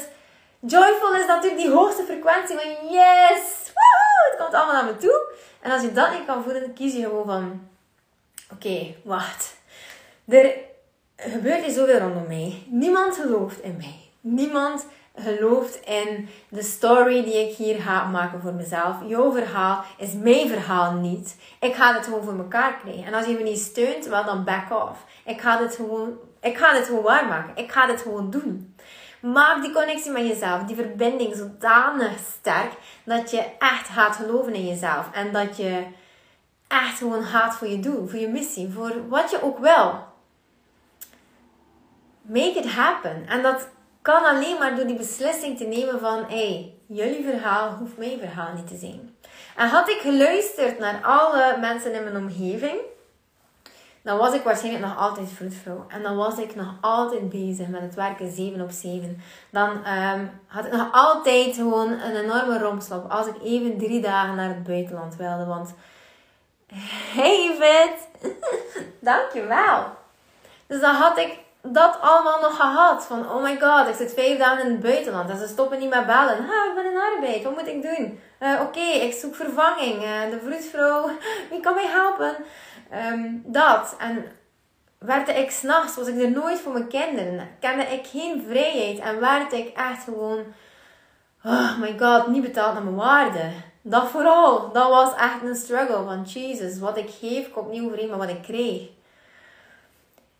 joyful 0.60 1.14
is 1.14 1.26
natuurlijk 1.26 1.62
die 1.62 1.70
hoogste 1.70 2.04
frequentie 2.04 2.56
van 2.58 2.88
yes, 2.90 3.72
woehoe, 3.74 4.30
het 4.30 4.36
komt 4.38 4.54
allemaal 4.54 4.82
naar 4.82 4.92
me 4.92 4.96
toe. 4.96 5.34
En 5.60 5.70
als 5.70 5.82
je 5.82 5.92
dat 5.92 6.12
niet 6.12 6.26
kan 6.26 6.42
voelen, 6.42 6.72
kies 6.72 6.92
je 6.92 7.02
gewoon 7.02 7.26
van, 7.26 7.68
oké, 8.52 8.94
wacht. 9.04 9.56
Er 10.28 10.54
gebeurt 11.30 11.64
hier 11.64 11.74
zoveel 11.74 11.98
rondom 11.98 12.26
mij. 12.26 12.62
Niemand 12.66 13.16
gelooft 13.16 13.62
in 13.62 13.76
mij. 13.76 14.00
Niemand 14.20 14.86
gelooft 15.16 15.80
in 15.84 16.28
de 16.48 16.62
story 16.62 17.22
die 17.24 17.48
ik 17.48 17.56
hier 17.56 17.80
ga 17.80 18.04
maken 18.04 18.40
voor 18.40 18.54
mezelf. 18.54 18.96
Jouw 19.06 19.32
verhaal 19.32 19.84
is 19.98 20.12
mijn 20.12 20.48
verhaal 20.48 20.92
niet. 20.92 21.36
Ik 21.60 21.74
ga 21.74 21.94
het 21.94 22.04
gewoon 22.04 22.24
voor 22.24 22.38
elkaar 22.38 22.78
krijgen. 22.82 23.04
En 23.04 23.14
als 23.14 23.26
je 23.26 23.34
me 23.34 23.42
niet 23.42 23.58
steunt, 23.58 24.06
wel 24.06 24.24
dan 24.24 24.44
back 24.44 24.70
off. 24.70 25.04
Ik 25.24 25.40
ga 25.40 25.58
dit 25.58 25.74
gewoon, 25.74 26.18
ik 26.40 26.58
ga 26.58 26.72
dit 26.72 26.86
gewoon 26.86 27.02
waarmaken. 27.02 27.64
Ik 27.64 27.72
ga 27.72 27.86
dit 27.86 28.00
gewoon 28.00 28.30
doen. 28.30 28.74
Maak 29.20 29.62
die 29.62 29.72
connectie 29.72 30.10
met 30.10 30.26
jezelf, 30.26 30.62
die 30.62 30.76
verbinding 30.76 31.34
zodanig 31.34 32.12
sterk 32.38 32.72
dat 33.04 33.30
je 33.30 33.44
echt 33.58 33.88
gaat 33.88 34.16
geloven 34.16 34.54
in 34.54 34.66
jezelf. 34.66 35.10
En 35.12 35.32
dat 35.32 35.56
je 35.56 35.84
echt 36.68 36.98
gewoon 36.98 37.22
gaat 37.22 37.54
voor 37.54 37.68
je 37.68 37.80
doel, 37.80 38.08
voor 38.08 38.18
je 38.18 38.28
missie, 38.28 38.72
voor 38.72 39.08
wat 39.08 39.30
je 39.30 39.42
ook 39.42 39.58
wil. 39.58 40.11
Make 42.22 42.58
it 42.58 42.66
happen. 42.66 43.26
En 43.28 43.42
dat 43.42 43.68
kan 44.02 44.24
alleen 44.24 44.58
maar 44.58 44.76
door 44.76 44.86
die 44.86 44.96
beslissing 44.96 45.58
te 45.58 45.64
nemen 45.64 46.00
van, 46.00 46.24
hey, 46.28 46.74
jullie 46.86 47.24
verhaal 47.24 47.70
hoeft 47.70 47.98
mijn 47.98 48.18
verhaal 48.18 48.52
niet 48.54 48.68
te 48.68 48.76
zijn. 48.76 49.16
En 49.56 49.68
had 49.68 49.88
ik 49.88 49.98
geluisterd 50.00 50.78
naar 50.78 51.00
alle 51.02 51.56
mensen 51.60 51.92
in 51.92 52.04
mijn 52.04 52.16
omgeving, 52.16 52.80
dan 54.02 54.18
was 54.18 54.34
ik 54.34 54.42
waarschijnlijk 54.42 54.84
nog 54.84 54.98
altijd 54.98 55.28
vroedvrouw. 55.30 55.84
En 55.88 56.02
dan 56.02 56.16
was 56.16 56.38
ik 56.38 56.54
nog 56.54 56.74
altijd 56.80 57.28
bezig 57.28 57.68
met 57.68 57.80
het 57.80 57.94
werken 57.94 58.32
7 58.32 58.60
op 58.60 58.70
7. 58.70 59.22
Dan 59.50 59.86
um, 59.86 60.40
had 60.46 60.66
ik 60.66 60.72
nog 60.72 60.88
altijd 60.92 61.54
gewoon 61.54 61.90
een 61.90 62.16
enorme 62.16 62.58
rompslap 62.58 63.10
als 63.10 63.26
ik 63.26 63.34
even 63.42 63.78
drie 63.78 64.00
dagen 64.00 64.34
naar 64.34 64.48
het 64.48 64.62
buitenland 64.62 65.16
wilde. 65.16 65.44
Want, 65.44 65.74
hey 67.14 67.56
Vit, 67.58 68.30
dankjewel. 69.00 69.84
Dus 70.66 70.80
dan 70.80 70.94
had 70.94 71.18
ik 71.18 71.38
dat 71.62 71.98
allemaal 72.00 72.40
nog 72.40 72.56
gehad. 72.56 73.06
Van, 73.06 73.30
oh 73.30 73.42
my 73.42 73.58
god, 73.60 73.88
ik 73.88 73.94
zit 73.94 74.14
vijf 74.14 74.38
dagen 74.38 74.64
in 74.64 74.70
het 74.70 74.80
buitenland. 74.80 75.30
En 75.30 75.38
ze 75.38 75.46
stoppen 75.46 75.78
niet 75.78 75.90
met 75.90 76.06
bellen. 76.06 76.44
Ha, 76.44 76.68
ik 76.68 76.72
ben 76.74 76.90
in 76.90 77.00
arbeid. 77.14 77.42
Wat 77.42 77.56
moet 77.56 77.66
ik 77.66 77.82
doen? 77.82 78.20
Uh, 78.40 78.60
Oké, 78.60 78.80
ik 78.80 79.12
zoek 79.12 79.34
vervanging. 79.34 80.02
Uh, 80.02 80.30
de 80.30 80.40
vroedvrouw, 80.44 81.10
wie 81.50 81.60
kan 81.60 81.74
mij 81.74 81.86
helpen? 81.86 82.36
Um, 83.12 83.42
dat. 83.46 83.94
En 83.98 84.24
werd 84.98 85.28
ik 85.28 85.50
s'nachts, 85.50 85.96
was 85.96 86.06
ik 86.06 86.22
er 86.22 86.30
nooit 86.30 86.60
voor 86.60 86.72
mijn 86.72 86.88
kinderen. 86.88 87.48
Kende 87.60 87.82
ik 87.82 88.06
geen 88.06 88.44
vrijheid. 88.48 88.98
En 88.98 89.20
werd 89.20 89.52
ik 89.52 89.76
echt 89.76 90.04
gewoon, 90.04 90.44
oh 91.44 91.78
my 91.78 91.98
god, 91.98 92.26
niet 92.26 92.42
betaald 92.42 92.74
naar 92.74 92.82
mijn 92.82 92.96
waarde. 92.96 93.50
Dat 93.82 94.08
vooral. 94.08 94.72
Dat 94.72 94.88
was 94.88 95.14
echt 95.14 95.42
een 95.42 95.56
struggle. 95.56 96.04
Van 96.04 96.22
Jesus, 96.22 96.78
wat 96.78 96.96
ik 96.96 97.10
geef 97.20 97.50
komt 97.50 97.70
niet 97.70 97.82
overeen 97.82 98.08
met 98.08 98.18
wat 98.18 98.28
ik 98.28 98.42
kreeg. 98.42 98.88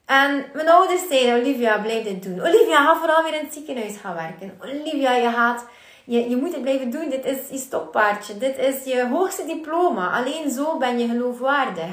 En 0.07 0.45
mijn 0.55 0.69
ouders 0.69 1.09
zeiden, 1.09 1.41
Olivia, 1.41 1.79
blijf 1.79 2.05
dit 2.05 2.23
doen. 2.23 2.41
Olivia, 2.41 2.85
ga 2.85 2.97
vooral 2.97 3.23
weer 3.23 3.35
in 3.35 3.45
het 3.45 3.53
ziekenhuis 3.53 3.97
gaan 3.97 4.15
werken. 4.15 4.59
Olivia, 4.63 5.13
je 5.13 5.31
gaat... 5.31 5.65
Je, 6.05 6.31
je 6.31 6.37
moet 6.37 6.53
het 6.53 6.63
blijven 6.63 6.91
doen. 6.91 7.11
Dit 7.11 7.25
is 7.25 7.39
je 7.51 7.59
stokpaardje. 7.59 8.39
Dit 8.39 8.59
is 8.59 8.85
je 8.85 9.09
hoogste 9.09 9.47
diploma. 9.47 10.11
Alleen 10.11 10.51
zo 10.51 10.77
ben 10.79 10.99
je 10.99 11.07
geloofwaardig. 11.07 11.91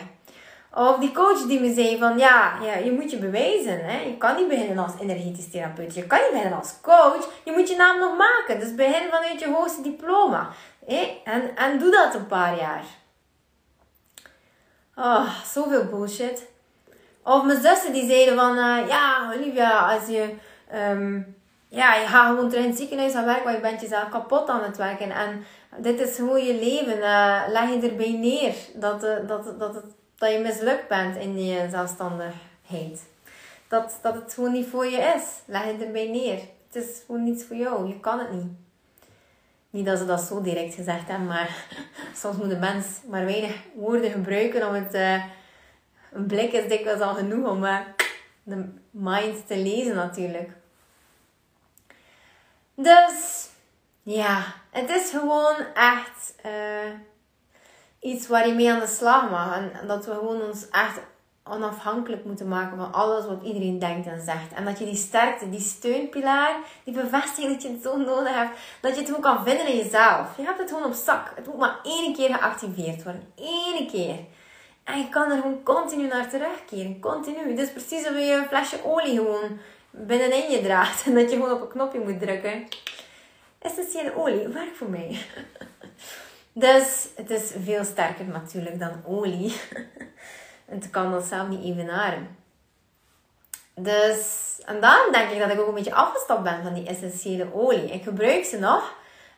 Of 0.74 0.98
die 0.98 1.12
coach 1.12 1.42
die 1.48 1.60
me 1.60 1.74
zei 1.74 1.98
van 1.98 2.18
ja, 2.18 2.54
ja 2.62 2.76
je 2.76 2.92
moet 2.92 3.12
je 3.12 3.18
bewijzen. 3.18 3.86
Hè? 3.86 4.00
Je 4.02 4.18
kan 4.18 4.36
niet 4.36 4.48
beginnen 4.48 4.78
als 4.78 4.94
energetisch 5.02 5.50
therapeut. 5.52 5.96
Je 5.96 6.08
kan 6.08 6.20
niet 6.20 6.32
beginnen 6.32 6.60
als 6.60 6.74
coach. 6.82 7.30
Je 7.44 7.52
moet 7.52 7.70
je 7.70 7.76
naam 7.76 8.00
nog 8.00 8.18
maken. 8.18 8.60
Dus 8.60 8.76
begin 8.76 9.10
vanuit 9.10 9.40
je 9.40 9.48
hoogste 9.48 9.82
diploma. 9.82 10.50
Hè? 10.86 11.22
En, 11.24 11.56
en 11.56 11.80
doe 11.80 11.92
dat 11.92 12.16
een 12.16 12.28
paar 12.28 12.58
jaar. 12.58 12.84
Oh, 14.96 15.30
zoveel 15.46 15.86
bullshit. 15.86 16.48
Of 17.24 17.46
mijn 17.46 17.62
zussen 17.62 17.94
die 17.94 18.10
zeiden 18.10 18.36
van, 18.36 18.58
uh, 18.58 18.88
ja 18.88 19.34
Olivia, 19.36 19.96
als 19.96 20.08
je, 20.08 20.34
um, 20.92 21.36
ja, 21.68 21.96
je 21.96 22.08
gaat 22.08 22.28
gewoon 22.28 22.50
terug 22.50 22.64
in 22.64 22.70
het 22.70 22.80
ziekenhuis 22.80 23.14
aan 23.14 23.26
werken, 23.26 23.44
want 23.44 23.56
je 23.56 23.62
bent 23.62 23.82
jezelf 23.82 24.10
kapot 24.10 24.50
aan 24.50 24.64
het 24.64 24.78
werken. 24.78 25.12
En 25.12 25.46
dit 25.78 26.00
is 26.00 26.16
gewoon 26.16 26.44
je 26.44 26.54
leven. 26.54 26.98
Uh, 26.98 27.42
leg 27.48 27.70
je 27.70 27.90
erbij 27.90 28.12
neer 28.12 28.54
dat, 28.76 29.04
uh, 29.04 29.28
dat, 29.28 29.60
dat, 29.60 29.84
dat 30.18 30.32
je 30.32 30.40
mislukt 30.40 30.88
bent 30.88 31.16
in 31.16 31.46
je 31.46 31.68
zelfstandigheid. 31.70 33.08
Dat, 33.68 34.00
dat 34.02 34.14
het 34.14 34.34
gewoon 34.34 34.52
niet 34.52 34.68
voor 34.68 34.86
je 34.86 35.14
is. 35.16 35.24
Leg 35.46 35.66
je 35.66 35.86
erbij 35.86 36.08
neer. 36.08 36.40
Het 36.72 36.84
is 36.84 37.04
gewoon 37.06 37.24
niets 37.24 37.44
voor 37.44 37.56
jou. 37.56 37.88
Je 37.88 38.00
kan 38.00 38.20
het 38.20 38.32
niet. 38.32 38.52
Niet 39.70 39.86
dat 39.86 39.98
ze 39.98 40.06
dat 40.06 40.22
zo 40.22 40.42
direct 40.42 40.74
gezegd 40.74 41.08
hebben, 41.08 41.28
maar 41.28 41.66
soms 42.22 42.38
moet 42.38 42.52
een 42.52 42.60
mens 42.60 42.86
maar 43.10 43.26
weinig 43.26 43.56
woorden 43.76 44.12
gebruiken 44.12 44.68
om 44.68 44.74
het 44.74 45.22
een 46.12 46.26
blik 46.26 46.52
is 46.52 46.68
dikwijls 46.68 47.02
al 47.02 47.16
genoeg 47.16 47.48
om 47.48 47.64
uh, 47.64 47.80
de 48.44 48.74
mind 48.92 49.48
te 49.48 49.58
lezen 49.58 49.96
natuurlijk. 49.96 50.50
Dus 52.76 53.50
ja, 54.04 54.44
het 54.70 54.90
is 54.90 55.10
gewoon 55.10 55.56
echt 55.74 56.36
uh, 56.46 56.94
iets 58.00 58.28
waar 58.28 58.48
je 58.48 58.54
mee 58.54 58.72
aan 58.72 58.80
de 58.80 58.88
slag 58.88 59.30
mag. 59.30 59.56
En 59.56 59.88
dat 59.88 60.06
we 60.06 60.14
gewoon 60.14 60.42
ons 60.42 60.70
echt 60.70 61.00
onafhankelijk 61.44 62.26
moeten 62.26 62.48
maken 62.48 62.78
van 62.78 62.94
alles 62.94 63.26
wat 63.26 63.44
iedereen 63.44 63.80
denkt 63.80 64.08
en 64.08 64.22
zegt. 64.22 64.54
En 64.56 64.66
dat 64.66 64.80
je 64.80 64.86
die 64.86 64.96
sterkte, 64.96 65.50
die 65.50 65.60
steunpilaar, 65.60 66.56
die 66.84 66.94
bevestiging 66.94 67.54
dat 67.54 67.62
je 67.62 67.70
het 67.70 67.82
zo 67.82 67.98
nodig 67.98 68.34
hebt, 68.34 68.60
dat 68.82 68.92
je 68.92 68.98
het 68.98 69.08
gewoon 69.08 69.22
kan 69.22 69.44
vinden 69.44 69.68
in 69.68 69.78
jezelf. 69.78 70.38
Je 70.38 70.44
hebt 70.44 70.60
het 70.60 70.70
gewoon 70.70 70.86
op 70.86 70.94
zak. 70.94 71.32
Het 71.36 71.46
moet 71.46 71.58
maar 71.58 71.80
één 71.84 72.14
keer 72.14 72.34
geactiveerd 72.34 73.04
worden. 73.04 73.34
Eén 73.36 73.88
keer. 73.88 74.16
En 74.90 74.98
je 74.98 75.10
kan 75.10 75.32
er 75.32 75.42
gewoon 75.42 75.64
continu 75.64 76.08
naar 76.08 76.30
terugkeren. 76.30 77.00
Continu. 77.00 77.50
Het 77.50 77.60
is 77.60 77.72
precies 77.72 78.06
alsof 78.06 78.20
je 78.20 78.34
een 78.34 78.48
flesje 78.48 78.86
olie 78.86 79.16
gewoon 79.16 79.60
binnenin 79.90 80.52
je 80.52 80.62
draagt. 80.62 81.06
En 81.06 81.14
dat 81.14 81.30
je 81.30 81.36
gewoon 81.36 81.52
op 81.52 81.62
een 81.62 81.68
knopje 81.68 82.00
moet 82.00 82.20
drukken. 82.20 82.68
Essentiële 83.60 84.16
olie, 84.16 84.48
werkt 84.48 84.78
voor 84.78 84.90
mij. 84.90 85.18
Dus 86.54 87.08
het 87.16 87.30
is 87.30 87.54
veel 87.64 87.84
sterker 87.84 88.26
natuurlijk 88.26 88.80
dan 88.80 89.02
olie. 89.06 89.62
En 90.66 90.76
het 90.80 90.90
kan 90.90 91.12
dat 91.12 91.26
zelf 91.26 91.48
niet 91.48 91.64
evenaren. 91.64 92.38
Dus, 93.76 94.56
en 94.66 94.82
dan 94.82 94.98
denk 95.12 95.30
ik 95.30 95.40
dat 95.40 95.52
ik 95.52 95.60
ook 95.60 95.68
een 95.68 95.74
beetje 95.74 95.94
afgestapt 95.94 96.44
ben 96.44 96.64
van 96.64 96.74
die 96.74 96.88
essentiële 96.88 97.54
olie. 97.54 97.92
Ik 97.92 98.04
gebruik 98.04 98.46
ze 98.46 98.60
nog. 98.60 98.94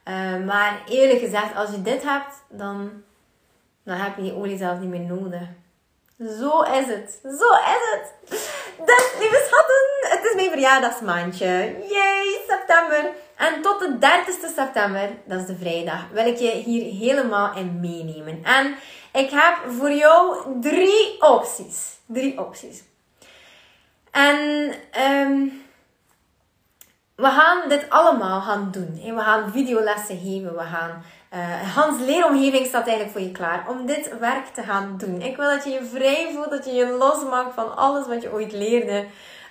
Uh, 0.06 0.46
maar 0.46 0.82
eerlijk 0.88 1.20
gezegd, 1.20 1.56
als 1.56 1.72
je 1.72 1.82
dit 1.82 2.04
hebt, 2.04 2.44
dan 2.50 3.04
dan 3.92 4.00
heb 4.00 4.16
je 4.16 4.22
die 4.22 4.36
olie 4.36 4.58
zelf 4.58 4.80
niet 4.80 4.90
meer 4.90 5.18
nodig. 5.18 5.42
Zo 6.40 6.62
is 6.62 6.88
het. 6.88 7.20
Zo 7.24 7.50
is 7.76 7.84
het. 7.92 8.14
Dus, 8.86 9.14
lieve 9.20 9.44
schatten, 9.48 10.10
het 10.18 10.24
is 10.24 10.36
mijn 10.36 10.50
verjaardagsmaandje. 10.50 11.76
Yay, 11.90 12.42
september. 12.48 13.12
En 13.36 13.62
tot 13.62 13.80
de 13.80 13.98
30ste 14.00 14.56
september, 14.56 15.10
dat 15.26 15.40
is 15.40 15.46
de 15.46 15.56
vrijdag, 15.56 16.08
wil 16.12 16.26
ik 16.26 16.38
je 16.38 16.52
hier 16.52 16.94
helemaal 16.94 17.56
in 17.56 17.80
meenemen. 17.80 18.44
En 18.44 18.76
ik 19.14 19.30
heb 19.30 19.58
voor 19.68 19.92
jou 19.92 20.38
drie 20.62 21.22
opties. 21.22 22.00
Drie 22.06 22.40
opties. 22.40 22.84
En 24.12 24.38
um, 25.10 25.64
we 27.16 27.28
gaan 27.28 27.70
dit 27.70 27.90
allemaal 27.90 28.42
gaan 28.42 28.72
doen. 28.72 29.16
We 29.16 29.22
gaan 29.22 29.52
videolessen 29.52 30.18
geven. 30.18 30.56
We 30.56 30.64
gaan 30.64 31.04
uh, 31.34 31.76
Hans 31.76 32.00
leeromgeving 32.00 32.66
staat 32.66 32.88
eigenlijk 32.88 33.12
voor 33.12 33.22
je 33.22 33.32
klaar 33.32 33.66
om 33.70 33.86
dit 33.86 34.18
werk 34.20 34.48
te 34.48 34.62
gaan 34.62 34.96
doen. 34.98 35.22
Ik 35.22 35.38
wil 35.38 35.50
dat 35.50 35.64
je 35.64 35.70
je 35.70 35.86
vrij 35.86 36.30
voelt, 36.34 36.50
dat 36.50 36.66
je 36.66 36.72
je 36.72 36.88
losmaakt 36.88 37.54
van 37.54 37.76
alles 37.76 38.08
wat 38.08 38.22
je 38.22 38.32
ooit 38.32 38.52
leerde. 38.52 39.06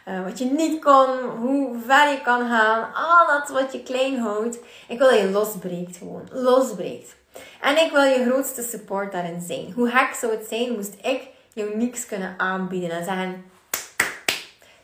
uh, 0.08 0.24
wat 0.24 0.38
je 0.38 0.44
niet 0.44 0.84
kon, 0.84 1.08
hoe 1.38 1.78
ver 1.86 2.10
je 2.10 2.20
kan 2.22 2.48
gaan, 2.48 2.94
al 2.94 3.26
dat 3.26 3.48
wat 3.48 3.72
je 3.72 3.82
klein 3.82 4.18
houdt. 4.18 4.58
Ik 4.88 4.98
wil 4.98 5.10
dat 5.10 5.18
je 5.18 5.30
losbreekt 5.30 5.96
gewoon, 5.96 6.28
losbreekt. 6.32 7.16
En 7.60 7.76
ik 7.84 7.92
wil 7.92 8.02
je 8.02 8.24
grootste 8.24 8.62
support 8.62 9.12
daarin 9.12 9.40
zijn. 9.40 9.72
Hoe 9.74 9.90
gek 9.90 10.14
zou 10.14 10.32
het 10.32 10.46
zijn, 10.48 10.72
moest 10.72 10.94
ik 11.02 11.28
jou 11.52 11.76
niks 11.76 12.06
kunnen 12.06 12.34
aanbieden 12.36 12.90
en 12.90 13.04
zeggen... 13.04 13.44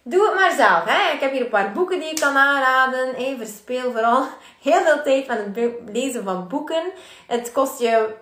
Doe 0.08 0.26
het 0.26 0.34
maar 0.34 0.52
zelf. 0.52 0.84
Hè? 0.84 1.14
Ik 1.14 1.20
heb 1.20 1.32
hier 1.32 1.40
een 1.40 1.48
paar 1.48 1.72
boeken 1.72 2.00
die 2.00 2.10
ik 2.10 2.20
kan 2.20 2.36
aanraden. 2.36 3.14
Hey, 3.14 3.36
verspeel 3.38 3.92
vooral 3.92 4.26
heel 4.62 4.80
veel 4.82 5.02
tijd 5.02 5.26
met 5.26 5.38
het 5.38 5.72
lezen 5.92 6.24
van 6.24 6.48
boeken. 6.48 6.82
Het 7.26 7.52
kost 7.52 7.80
je, 7.80 8.14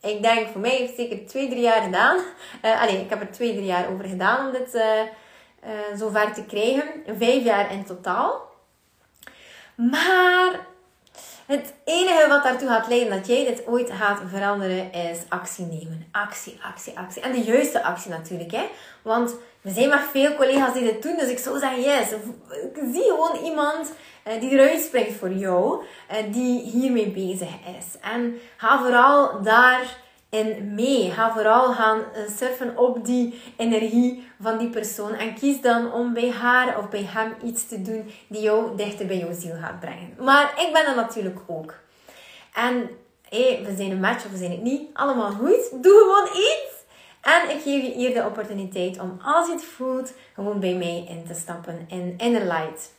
ik 0.00 0.22
denk 0.22 0.48
voor 0.48 0.60
mij 0.60 0.70
heeft 0.70 0.96
het 0.96 0.96
zeker 0.96 1.26
twee, 1.26 1.48
drie 1.48 1.60
jaar 1.60 1.82
gedaan. 1.82 2.16
Uh, 2.64 2.82
allee, 2.82 3.00
ik 3.00 3.10
heb 3.10 3.20
er 3.20 3.30
twee, 3.30 3.52
drie 3.52 3.64
jaar 3.64 3.90
over 3.92 4.04
gedaan 4.04 4.46
om 4.46 4.52
dit 4.52 4.74
uh, 4.74 4.82
uh, 4.82 5.98
zover 5.98 6.32
te 6.32 6.44
krijgen. 6.44 6.84
Vijf 7.18 7.44
jaar 7.44 7.72
in 7.72 7.84
totaal. 7.84 8.48
Maar 9.74 10.66
het 11.46 11.74
enige 11.84 12.28
wat 12.28 12.42
daartoe 12.42 12.68
gaat 12.68 12.88
leiden 12.88 13.16
dat 13.18 13.26
jij 13.26 13.44
dit 13.44 13.66
ooit 13.66 13.90
gaat 13.90 14.20
veranderen 14.28 14.92
is 14.92 15.18
actie 15.28 15.64
nemen. 15.64 16.08
Actie, 16.12 16.58
actie, 16.62 16.98
actie. 16.98 17.22
En 17.22 17.32
de 17.32 17.42
juiste 17.42 17.82
actie 17.82 18.10
natuurlijk. 18.10 18.50
Hè? 18.50 18.66
Want 19.02 19.34
we 19.60 19.70
zijn 19.70 19.88
maar 19.88 20.06
veel 20.12 20.34
collega's 20.34 20.72
die 20.72 20.82
dit 20.82 21.02
doen. 21.02 21.16
Dus 21.16 21.28
ik 21.28 21.38
zou 21.38 21.58
zeggen, 21.58 21.82
yes. 21.82 22.08
Zie 22.92 23.02
gewoon 23.02 23.44
iemand 23.44 23.92
uh, 24.26 24.40
die 24.40 24.50
eruit 24.50 24.80
springt 24.80 25.18
voor 25.18 25.32
jou. 25.32 25.82
Uh, 26.10 26.32
die 26.32 26.60
hiermee 26.60 27.10
bezig 27.10 27.48
is. 27.78 28.00
En 28.00 28.38
ga 28.56 28.78
vooral 28.78 29.42
daar 29.42 29.98
in 30.30 30.74
mee. 30.74 31.10
Ga 31.10 31.32
vooral 31.32 31.72
gaan 31.72 31.98
eh, 31.98 32.22
surfen 32.36 32.78
op 32.78 33.04
die 33.04 33.40
energie 33.56 34.28
van 34.40 34.58
die 34.58 34.68
persoon. 34.68 35.14
En 35.14 35.34
kies 35.34 35.60
dan 35.60 35.92
om 35.92 36.12
bij 36.12 36.30
haar 36.30 36.78
of 36.78 36.88
bij 36.88 37.04
hem 37.08 37.34
iets 37.44 37.68
te 37.68 37.82
doen 37.82 38.10
die 38.28 38.42
jou 38.42 38.76
dichter 38.76 39.06
bij 39.06 39.18
jouw 39.18 39.32
ziel 39.32 39.56
gaat 39.60 39.80
brengen. 39.80 40.14
Maar 40.18 40.54
ik 40.56 40.72
ben 40.72 40.86
er 40.86 40.96
natuurlijk 40.96 41.38
ook. 41.46 41.74
En 42.54 42.90
hey, 43.28 43.62
we 43.64 43.76
zijn 43.76 43.90
een 43.90 44.00
match 44.00 44.24
of 44.24 44.30
we 44.30 44.36
zijn 44.36 44.50
het 44.50 44.62
niet. 44.62 44.90
Allemaal 44.92 45.30
goed. 45.30 45.82
Doe 45.82 45.98
gewoon 45.98 46.36
iets. 46.36 46.79
En 47.20 47.50
ik 47.50 47.62
geef 47.62 47.82
je 47.82 47.92
hier 47.92 48.14
de 48.14 48.24
opportuniteit 48.24 48.98
om 48.98 49.20
als 49.22 49.46
je 49.46 49.52
het 49.52 49.64
voelt, 49.64 50.12
gewoon 50.34 50.60
bij 50.60 50.74
mij 50.74 51.06
in 51.08 51.24
te 51.26 51.34
stappen 51.34 51.86
in 51.88 52.14
Inner 52.16 52.44
Light. 52.44 52.92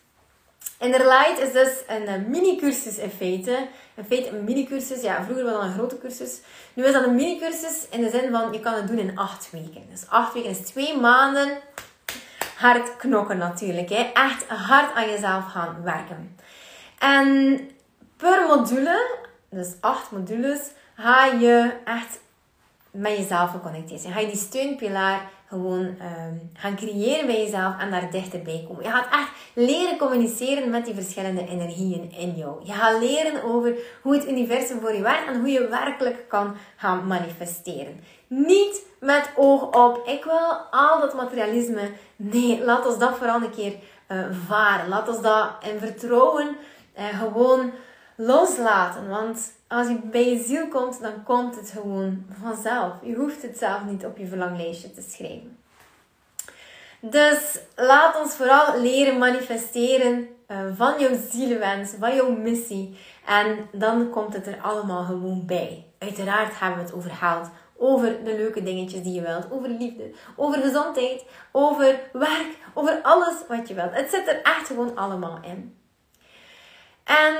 Inner 0.79 1.07
Light 1.07 1.39
is 1.39 1.51
dus 1.51 1.83
een 1.87 2.07
eh, 2.07 2.21
mini-cursus 2.27 2.97
in 2.97 3.09
feite. 3.09 3.67
In 3.95 4.05
feite 4.05 4.29
een 4.29 4.43
mini-cursus. 4.43 5.01
Ja, 5.01 5.23
vroeger 5.23 5.43
was 5.43 5.53
dat 5.53 5.63
een 5.63 5.73
grote 5.73 5.97
cursus. 5.97 6.39
Nu 6.73 6.85
is 6.85 6.93
dat 6.93 7.05
een 7.05 7.15
mini-cursus 7.15 7.87
in 7.89 8.01
de 8.01 8.09
zin 8.09 8.31
van 8.31 8.53
je 8.53 8.59
kan 8.59 8.73
het 8.73 8.87
doen 8.87 8.99
in 8.99 9.17
acht 9.17 9.51
weken. 9.51 9.83
Dus 9.91 10.07
acht 10.09 10.33
weken 10.33 10.49
is 10.49 10.59
twee 10.59 10.97
maanden 10.97 11.57
hard 12.61 12.97
knokken 12.97 13.37
natuurlijk. 13.37 13.89
Hè. 13.89 14.11
Echt 14.13 14.47
hard 14.47 14.95
aan 14.95 15.09
jezelf 15.09 15.45
gaan 15.45 15.83
werken. 15.83 16.37
En 16.99 17.59
per 18.17 18.45
module, 18.47 19.17
dus 19.49 19.73
acht 19.79 20.11
modules, 20.11 20.71
ga 20.95 21.25
je 21.25 21.73
echt 21.85 22.19
met 22.91 23.17
jezelf 23.17 23.51
geconnecteerd 23.51 24.01
zijn. 24.01 24.13
Ga 24.13 24.19
je 24.19 24.27
die 24.27 24.35
steunpilaar 24.35 25.29
gewoon 25.47 25.85
um, 25.85 26.49
gaan 26.53 26.75
creëren 26.75 27.25
bij 27.25 27.43
jezelf 27.43 27.79
en 27.79 27.91
daar 27.91 28.11
dichterbij 28.11 28.65
komen. 28.67 28.83
Je 28.83 28.89
gaat 28.89 29.11
echt 29.11 29.29
leren 29.53 29.97
communiceren 29.97 30.69
met 30.69 30.85
die 30.85 30.93
verschillende 30.93 31.47
energieën 31.47 32.11
in 32.11 32.31
jou. 32.35 32.65
Je 32.65 32.71
gaat 32.71 32.99
leren 32.99 33.43
over 33.43 33.75
hoe 34.01 34.13
het 34.13 34.27
universum 34.27 34.79
voor 34.79 34.93
je 34.93 35.01
werkt 35.01 35.27
en 35.27 35.39
hoe 35.39 35.49
je 35.49 35.67
werkelijk 35.67 36.25
kan 36.27 36.55
gaan 36.75 37.07
manifesteren. 37.07 38.03
Niet 38.27 38.85
met 38.99 39.31
oog 39.35 39.61
op, 39.63 40.07
ik 40.07 40.23
wil 40.23 40.51
al 40.71 40.99
dat 40.99 41.13
materialisme. 41.13 41.91
Nee, 42.15 42.63
laat 42.63 42.87
ons 42.87 42.97
dat 42.97 43.17
vooral 43.17 43.41
een 43.41 43.51
keer 43.51 43.73
uh, 44.07 44.25
varen. 44.47 44.87
Laat 44.87 45.07
ons 45.07 45.21
dat 45.21 45.49
in 45.61 45.79
vertrouwen 45.79 46.55
uh, 46.97 47.19
gewoon 47.19 47.71
loslaten. 48.15 49.09
Want 49.09 49.51
als 49.71 49.87
je 49.87 49.99
bij 50.03 50.29
je 50.29 50.43
ziel 50.43 50.67
komt, 50.67 51.01
dan 51.01 51.23
komt 51.23 51.55
het 51.55 51.69
gewoon 51.69 52.25
vanzelf. 52.41 52.93
Je 53.01 53.15
hoeft 53.15 53.41
het 53.41 53.57
zelf 53.57 53.83
niet 53.85 54.05
op 54.05 54.17
je 54.17 54.27
verlanglijstje 54.27 54.91
te 54.91 55.01
schrijven. 55.01 55.57
Dus 56.99 57.59
laat 57.75 58.19
ons 58.21 58.33
vooral 58.33 58.81
leren 58.81 59.17
manifesteren 59.17 60.27
uh, 60.47 60.57
van 60.73 60.99
jouw 60.99 61.17
zielenwens, 61.29 61.91
van 61.99 62.15
jouw 62.15 62.31
missie. 62.31 62.97
En 63.25 63.67
dan 63.71 64.09
komt 64.09 64.33
het 64.33 64.47
er 64.47 64.61
allemaal 64.61 65.03
gewoon 65.03 65.45
bij. 65.45 65.85
Uiteraard 65.97 66.59
hebben 66.59 66.79
we 66.79 66.85
het 66.85 66.93
over 66.93 67.11
geld, 67.11 67.49
over 67.77 68.23
de 68.23 68.35
leuke 68.35 68.63
dingetjes 68.63 69.01
die 69.01 69.13
je 69.13 69.21
wilt, 69.21 69.51
over 69.51 69.69
liefde, 69.69 70.11
over 70.35 70.61
gezondheid, 70.61 71.25
over 71.51 71.99
werk, 72.13 72.57
over 72.73 72.99
alles 73.01 73.35
wat 73.47 73.67
je 73.67 73.73
wilt. 73.73 73.93
Het 73.93 74.09
zit 74.09 74.27
er 74.27 74.41
echt 74.41 74.67
gewoon 74.67 74.95
allemaal 74.95 75.39
in. 75.43 75.77
En 77.03 77.35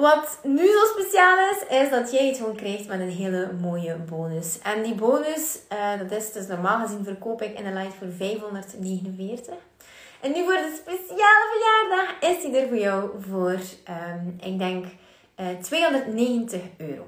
wat 0.00 0.38
nu 0.42 0.66
zo 0.66 1.00
speciaal 1.00 1.36
is, 1.50 1.78
is 1.78 1.90
dat 1.90 2.12
jij 2.12 2.26
het 2.26 2.36
gewoon 2.36 2.56
krijgt 2.56 2.86
met 2.86 3.00
een 3.00 3.10
hele 3.10 3.52
mooie 3.60 3.96
bonus. 3.96 4.58
En 4.62 4.82
die 4.82 4.94
bonus, 4.94 5.58
uh, 5.72 5.98
dat 5.98 6.10
is 6.18 6.32
dus 6.32 6.46
normaal 6.46 6.86
gezien 6.86 7.04
verkoop 7.04 7.42
ik 7.42 7.58
in 7.58 7.66
een 7.66 7.74
light 7.74 7.94
voor 7.94 8.08
549. 8.16 9.54
En 10.20 10.32
nu 10.32 10.44
voor 10.44 10.52
de 10.52 10.80
speciale 10.82 11.46
verjaardag 11.52 12.30
is 12.30 12.42
die 12.42 12.60
er 12.60 12.68
voor 12.68 12.78
jou 12.78 13.10
voor, 13.30 13.58
um, 14.12 14.36
ik 14.40 14.58
denk, 14.58 14.84
uh, 14.84 15.50
eh, 15.50 15.58
290 15.58 16.60
euro. 16.76 17.04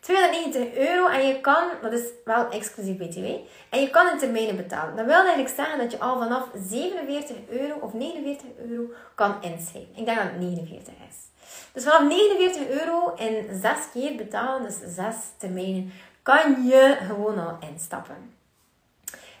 290 0.00 0.74
euro 0.74 1.08
en 1.08 1.26
je 1.26 1.40
kan, 1.40 1.68
dat 1.82 1.92
is 1.92 2.04
wel 2.24 2.50
exclusief 2.50 2.96
BTW, 2.96 3.24
en 3.70 3.80
je 3.80 3.90
kan 3.90 4.12
in 4.12 4.18
termijnen 4.18 4.56
betalen. 4.56 4.96
Dat 4.96 5.06
wil 5.06 5.14
eigenlijk 5.14 5.54
zeggen 5.54 5.78
dat 5.78 5.92
je 5.92 5.98
al 5.98 6.18
vanaf 6.18 6.48
47 6.66 7.36
euro 7.48 7.74
of 7.80 7.92
49 7.92 8.48
euro 8.68 8.84
kan 9.14 9.34
inschrijven. 9.42 9.96
Ik 9.96 10.04
denk 10.04 10.16
dat 10.16 10.26
het 10.26 10.40
49 10.40 10.94
is. 11.08 11.29
Dus 11.72 11.84
vanaf 11.84 12.02
49 12.08 12.68
euro 12.68 13.14
in 13.16 13.60
6 13.60 13.72
keer 13.92 14.16
betalen, 14.16 14.62
dus 14.62 14.94
6 14.94 15.14
termijnen, 15.38 15.92
kan 16.22 16.66
je 16.66 16.96
gewoon 17.06 17.38
al 17.38 17.56
instappen. 17.70 18.38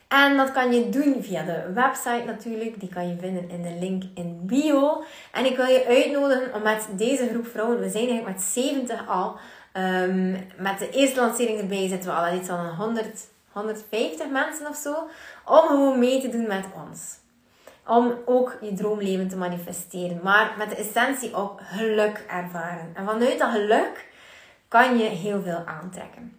En 0.08 0.36
dat 0.36 0.52
kan 0.52 0.72
je 0.72 0.88
doen 0.88 1.22
via 1.22 1.42
de 1.42 1.72
website 1.74 2.22
natuurlijk. 2.26 2.80
Die 2.80 2.88
kan 2.88 3.08
je 3.08 3.16
vinden 3.20 3.50
in 3.50 3.62
de 3.62 3.76
link 3.80 4.02
in 4.14 4.40
bio. 4.42 5.04
En 5.32 5.44
ik 5.44 5.56
wil 5.56 5.66
je 5.66 5.86
uitnodigen 5.86 6.54
om 6.54 6.62
met 6.62 6.88
deze 6.90 7.28
groep 7.28 7.46
vrouwen, 7.46 7.80
we 7.80 7.90
zijn 7.90 8.08
eigenlijk 8.08 8.36
met 8.36 8.46
70 8.46 9.08
al. 9.08 9.36
Um, 9.74 10.46
met 10.56 10.78
de 10.78 10.90
eerste 10.90 11.20
lancering 11.20 11.60
erbij 11.60 11.88
zitten 11.88 12.10
we 12.10 12.16
al 12.16 12.34
iets 12.34 12.48
van 12.48 12.66
100, 12.66 13.26
150 13.52 14.28
mensen 14.28 14.66
of 14.66 14.76
zo. 14.76 15.08
Om 15.44 15.66
gewoon 15.66 15.98
mee 15.98 16.20
te 16.20 16.28
doen 16.28 16.46
met 16.46 16.64
ons 16.86 17.19
om 17.90 18.14
ook 18.24 18.58
je 18.60 18.72
droomleven 18.72 19.28
te 19.28 19.36
manifesteren. 19.36 20.20
Maar 20.22 20.54
met 20.58 20.68
de 20.68 20.76
essentie 20.76 21.36
op 21.36 21.60
geluk 21.62 22.24
ervaren. 22.28 22.90
En 22.94 23.04
vanuit 23.04 23.38
dat 23.38 23.50
geluk 23.50 24.08
kan 24.68 24.98
je 24.98 25.04
heel 25.04 25.42
veel 25.42 25.62
aantrekken. 25.66 26.38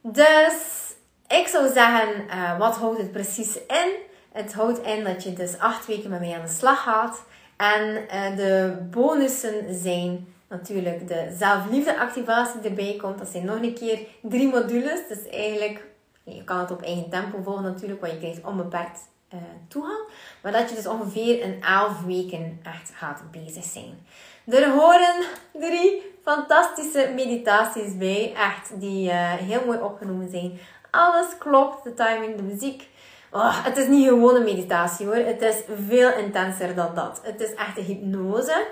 Dus 0.00 0.92
ik 1.28 1.46
zou 1.46 1.72
zeggen, 1.72 2.08
uh, 2.28 2.58
wat 2.58 2.76
houdt 2.76 2.98
het 2.98 3.12
precies 3.12 3.56
in? 3.66 3.92
Het 4.32 4.54
houdt 4.54 4.82
in 4.82 5.04
dat 5.04 5.22
je 5.22 5.32
dus 5.32 5.58
acht 5.58 5.86
weken 5.86 6.10
met 6.10 6.20
mij 6.20 6.34
aan 6.34 6.46
de 6.46 6.52
slag 6.52 6.82
gaat. 6.82 7.24
En 7.56 8.04
uh, 8.14 8.36
de 8.36 8.78
bonussen 8.90 9.74
zijn 9.74 10.34
natuurlijk 10.48 11.08
de 11.08 11.34
zelfliefde 11.38 11.98
activatie 11.98 12.60
die 12.60 12.70
erbij 12.70 12.96
komt. 13.00 13.18
Dat 13.18 13.28
zijn 13.28 13.44
nog 13.44 13.62
een 13.62 13.74
keer 13.74 13.98
drie 14.22 14.48
modules. 14.48 15.08
Dus 15.08 15.28
eigenlijk, 15.28 15.84
je 16.22 16.44
kan 16.44 16.58
het 16.58 16.70
op 16.70 16.82
eigen 16.82 17.10
tempo 17.10 17.42
volgen 17.42 17.62
natuurlijk, 17.64 18.00
want 18.00 18.12
je 18.12 18.18
krijgt 18.18 18.44
onbeperkt 18.44 19.00
uh, 19.36 19.42
toegang. 19.68 20.08
Maar 20.42 20.52
dat 20.52 20.68
je 20.68 20.74
dus 20.74 20.86
ongeveer 20.86 21.44
een 21.44 21.62
11 21.62 22.02
weken 22.04 22.60
echt 22.62 22.92
gaat 22.94 23.22
bezig 23.30 23.64
zijn. 23.64 24.06
Er 24.46 24.70
horen 24.70 25.24
drie 25.52 26.02
fantastische 26.22 27.12
meditaties 27.14 27.96
bij. 27.96 28.34
Echt, 28.34 28.80
die 28.80 29.08
uh, 29.08 29.32
heel 29.32 29.64
mooi 29.64 29.78
opgenomen 29.78 30.28
zijn. 30.30 30.58
Alles 30.90 31.26
klopt, 31.38 31.84
de 31.84 31.94
timing, 31.94 32.36
de 32.36 32.42
muziek. 32.42 32.88
Oh, 33.32 33.64
het 33.64 33.76
is 33.76 33.86
niet 33.86 34.08
gewoon 34.08 34.34
een 34.34 34.44
meditatie 34.44 35.06
hoor. 35.06 35.14
Het 35.14 35.42
is 35.42 35.56
veel 35.86 36.12
intenser 36.12 36.74
dan 36.74 36.94
dat. 36.94 37.20
Het 37.22 37.40
is 37.40 37.54
echt 37.54 37.78
een 37.78 37.84
hypnose. 37.84 38.66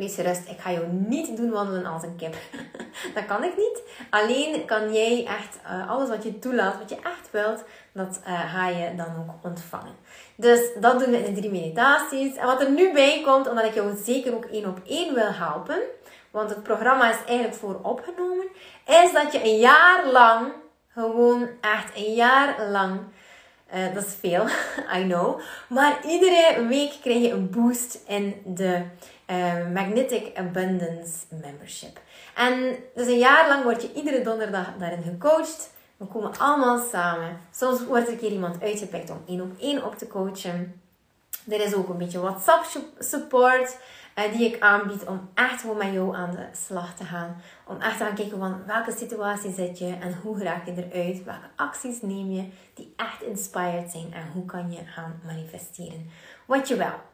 Wees 0.00 0.14
gerust, 0.14 0.48
ik 0.48 0.60
ga 0.60 0.72
jou 0.72 0.86
niet 0.86 1.36
doen 1.36 1.50
wandelen 1.50 1.86
als 1.86 2.02
een 2.02 2.16
kip. 2.16 2.34
dat 3.14 3.26
kan 3.26 3.44
ik 3.44 3.56
niet. 3.56 3.82
Alleen 4.10 4.64
kan 4.64 4.92
jij 4.92 5.26
echt 5.26 5.58
uh, 5.64 5.90
alles 5.90 6.08
wat 6.08 6.22
je 6.22 6.38
toelaat, 6.38 6.78
wat 6.78 6.90
je 6.90 6.96
echt 6.96 7.30
wilt, 7.30 7.64
dat 7.92 8.20
uh, 8.26 8.54
ga 8.54 8.68
je 8.68 8.94
dan 8.96 9.06
ook 9.06 9.44
ontvangen. 9.44 9.94
Dus 10.36 10.60
dat 10.80 10.98
doen 10.98 11.10
we 11.10 11.26
in 11.26 11.34
de 11.34 11.40
drie 11.40 11.52
meditaties. 11.52 12.36
En 12.36 12.46
wat 12.46 12.60
er 12.60 12.70
nu 12.70 12.92
bij 12.92 13.22
komt, 13.24 13.48
omdat 13.48 13.64
ik 13.64 13.74
jou 13.74 13.96
zeker 14.04 14.34
ook 14.34 14.44
één 14.44 14.68
op 14.68 14.80
één 14.86 15.14
wil 15.14 15.32
helpen, 15.32 15.78
want 16.30 16.50
het 16.50 16.62
programma 16.62 17.10
is 17.10 17.24
eigenlijk 17.26 17.58
voor 17.58 17.78
opgenomen, 17.82 18.46
is 18.86 19.12
dat 19.12 19.32
je 19.32 19.44
een 19.44 19.58
jaar 19.58 20.06
lang, 20.12 20.52
gewoon 20.92 21.48
echt 21.60 21.96
een 21.96 22.14
jaar 22.14 22.70
lang, 22.70 23.00
uh, 23.74 23.94
dat 23.94 24.04
is 24.04 24.14
veel, 24.20 24.46
I 24.98 25.02
know, 25.02 25.40
maar 25.68 25.98
iedere 26.06 26.66
week 26.66 26.92
krijg 27.00 27.22
je 27.22 27.30
een 27.30 27.50
boost 27.50 28.02
in 28.06 28.42
de 28.44 28.82
uh, 29.30 29.72
Magnetic 29.74 30.36
Abundance 30.36 31.24
Membership. 31.28 32.00
En 32.34 32.76
dus 32.94 33.06
een 33.06 33.18
jaar 33.18 33.48
lang 33.48 33.62
word 33.62 33.82
je 33.82 33.92
iedere 33.92 34.22
donderdag 34.22 34.66
daarin 34.78 35.02
gecoacht 35.02 35.70
We 36.00 36.06
komen 36.06 36.38
allemaal 36.38 36.78
samen. 36.92 37.40
Soms 37.50 37.84
wordt 37.84 38.06
er 38.06 38.12
een 38.12 38.18
keer 38.18 38.30
iemand 38.30 38.62
uitgepikt 38.62 39.10
om 39.10 39.22
één 39.26 39.40
op 39.40 39.58
één 39.58 39.84
op 39.84 39.94
te 39.94 40.06
coachen. 40.06 40.80
Er 41.48 41.60
is 41.60 41.74
ook 41.74 41.88
een 41.88 41.98
beetje 41.98 42.20
WhatsApp 42.20 42.64
support 42.98 43.76
uh, 44.18 44.32
die 44.32 44.46
ik 44.46 44.62
aanbied 44.62 45.04
om 45.04 45.28
echt 45.34 45.60
gewoon 45.60 45.76
met 45.76 45.92
jou 45.92 46.16
aan 46.16 46.30
de 46.30 46.46
slag 46.52 46.96
te 46.96 47.04
gaan. 47.04 47.42
Om 47.66 47.80
echt 47.80 47.98
te 47.98 48.04
gaan 48.04 48.14
kijken 48.14 48.38
van 48.38 48.62
welke 48.66 48.92
situatie 48.92 49.52
zit 49.52 49.78
je 49.78 49.96
en 50.00 50.18
hoe 50.22 50.42
raak 50.42 50.66
je 50.66 50.88
eruit. 50.90 51.24
Welke 51.24 51.48
acties 51.56 52.02
neem 52.02 52.30
je 52.30 52.48
die 52.74 52.94
echt 52.96 53.22
inspired 53.22 53.90
zijn 53.90 54.12
en 54.12 54.30
hoe 54.32 54.44
kan 54.44 54.72
je 54.72 54.80
gaan 54.84 55.20
manifesteren 55.24 56.10
wat 56.46 56.68
je 56.68 56.76
wel. 56.76 57.09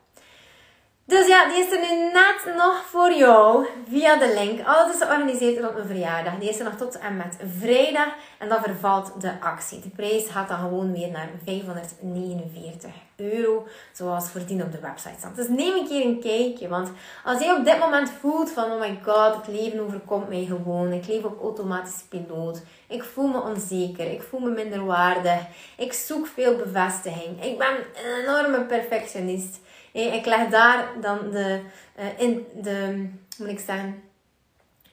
Dus 1.09 1.27
ja, 1.27 1.49
die 1.49 1.59
is 1.59 1.73
er 1.73 1.81
nu 1.81 2.13
net 2.13 2.57
nog 2.57 2.85
voor 2.85 3.13
jou 3.13 3.67
via 3.89 4.17
de 4.17 4.35
link. 4.35 4.67
Alles 4.67 4.95
is 4.95 5.03
georganiseerd 5.03 5.61
rond 5.61 5.75
mijn 5.75 5.87
verjaardag. 5.87 6.39
Die 6.39 6.49
is 6.49 6.59
er 6.59 6.65
nog 6.65 6.77
tot 6.77 6.99
en 6.99 7.17
met 7.17 7.37
vrijdag. 7.59 8.09
En 8.39 8.49
dan 8.49 8.63
vervalt 8.63 9.21
de 9.21 9.33
actie. 9.41 9.81
De 9.81 9.89
prijs 9.89 10.29
gaat 10.29 10.49
dan 10.49 10.59
gewoon 10.59 10.93
weer 10.93 11.11
naar 11.11 11.29
549 11.45 12.91
euro. 13.17 13.67
Zoals 13.93 14.29
voordien 14.29 14.63
op 14.63 14.73
de 14.73 14.81
website 14.81 15.15
staat. 15.19 15.37
Dus 15.37 15.49
neem 15.49 15.77
een 15.77 15.89
keer 15.89 16.05
een 16.05 16.21
kijkje. 16.21 16.69
Want 16.69 16.91
als 17.25 17.43
je 17.43 17.57
op 17.59 17.65
dit 17.65 17.79
moment 17.79 18.11
voelt 18.21 18.51
van... 18.51 18.71
Oh 18.71 18.81
my 18.81 18.99
god, 19.05 19.35
het 19.37 19.49
leven 19.49 19.81
overkomt 19.81 20.29
mij 20.29 20.45
gewoon. 20.45 20.93
Ik 20.93 21.07
leef 21.07 21.25
op 21.25 21.43
automatische 21.43 22.09
piloot. 22.09 22.63
Ik 22.89 23.03
voel 23.03 23.27
me 23.27 23.41
onzeker. 23.41 24.11
Ik 24.11 24.23
voel 24.23 24.41
me 24.41 24.51
minderwaardig. 24.51 25.41
Ik 25.77 25.93
zoek 25.93 26.27
veel 26.27 26.57
bevestiging. 26.57 27.45
Ik 27.45 27.59
ben 27.59 27.77
een 27.77 28.23
enorme 28.23 28.65
perfectionist 28.65 29.65
ik 30.03 30.27
leg 30.27 30.49
daar 30.49 30.87
dan 31.01 31.31
de, 31.31 31.61
uh, 31.99 32.05
in 32.21 32.47
de, 32.55 33.09
moet 33.39 33.49
ik 33.49 33.59
zeggen, 33.59 34.03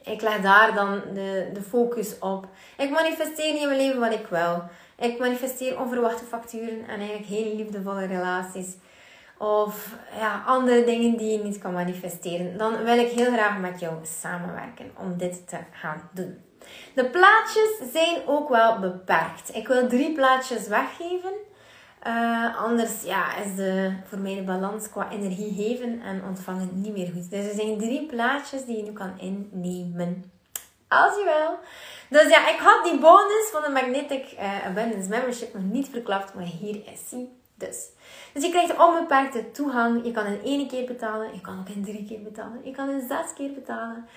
ik 0.04 0.22
leg 0.22 0.42
daar 0.42 0.74
dan 0.74 1.02
de, 1.14 1.50
de 1.54 1.62
focus 1.62 2.20
op. 2.20 2.48
Ik 2.78 2.90
manifesteer 2.90 3.56
in 3.56 3.68
mijn 3.68 3.80
leven 3.80 4.00
wat 4.00 4.14
ik 4.14 4.28
wil. 4.30 4.64
Ik 4.98 5.20
manifesteer 5.20 5.80
onverwachte 5.80 6.26
facturen 6.26 6.88
en 6.88 7.00
eigenlijk 7.00 7.26
hele 7.26 7.56
liefdevolle 7.56 8.06
relaties. 8.06 8.76
Of 9.38 9.96
ja, 10.18 10.44
andere 10.46 10.84
dingen 10.84 11.18
die 11.18 11.38
je 11.38 11.44
niet 11.44 11.58
kan 11.58 11.74
manifesteren. 11.74 12.58
Dan 12.58 12.84
wil 12.84 12.98
ik 12.98 13.12
heel 13.12 13.32
graag 13.32 13.60
met 13.60 13.80
jou 13.80 13.94
samenwerken 14.22 14.92
om 14.98 15.18
dit 15.18 15.48
te 15.48 15.58
gaan 15.72 16.10
doen. 16.12 16.38
De 16.96 17.06
plaatjes 17.06 17.92
zijn 17.92 18.22
ook 18.26 18.50
wel 18.50 18.80
beperkt. 18.80 19.56
Ik 19.56 19.68
wil 19.68 19.88
drie 19.88 20.14
plaatjes 20.14 20.68
weggeven. 20.68 21.34
Uh, 22.08 22.64
anders 22.64 23.04
ja, 23.04 23.36
is 23.36 23.56
de, 23.56 23.94
voor 24.06 24.18
mij 24.18 24.36
de 24.36 24.44
balans 24.44 24.90
qua 24.90 25.12
energie 25.12 25.54
geven 25.54 26.02
en 26.02 26.24
ontvangen 26.24 26.70
niet 26.74 26.94
meer 26.94 27.12
goed. 27.14 27.30
Dus 27.30 27.46
er 27.46 27.54
zijn 27.54 27.78
drie 27.78 28.06
plaatjes 28.06 28.66
die 28.66 28.78
je 28.78 28.84
nu 28.84 28.92
kan 28.92 29.20
innemen. 29.20 30.32
Als 30.88 31.16
je 31.16 31.24
wil. 31.24 31.60
Dus 32.20 32.30
ja, 32.30 32.50
ik 32.50 32.60
had 32.60 32.84
die 32.84 33.00
bonus 33.00 33.50
van 33.52 33.62
de 33.62 33.70
Magnetic 33.70 34.32
uh, 34.32 34.66
Abundance 34.66 35.10
Membership 35.10 35.54
nog 35.54 35.64
niet 35.64 35.90
verklapt, 35.90 36.34
maar 36.34 36.44
hier 36.44 36.76
is 36.76 37.12
hij. 37.12 37.30
Dus. 37.56 37.90
dus 38.34 38.44
je 38.44 38.50
krijgt 38.50 38.78
onbeperkte 38.78 39.52
toegang. 39.52 40.06
Je 40.06 40.12
kan 40.12 40.26
in 40.26 40.42
één 40.44 40.68
keer 40.68 40.86
betalen. 40.86 41.34
Je 41.34 41.42
kan 41.42 41.60
ook 41.60 41.70
in 41.70 41.84
drie 41.84 42.06
keer 42.06 42.22
betalen. 42.22 42.60
Je 42.64 42.72
kan 42.72 42.90
in 42.90 43.08
zes 43.08 43.34
keer 43.36 43.52
betalen. 43.54 44.08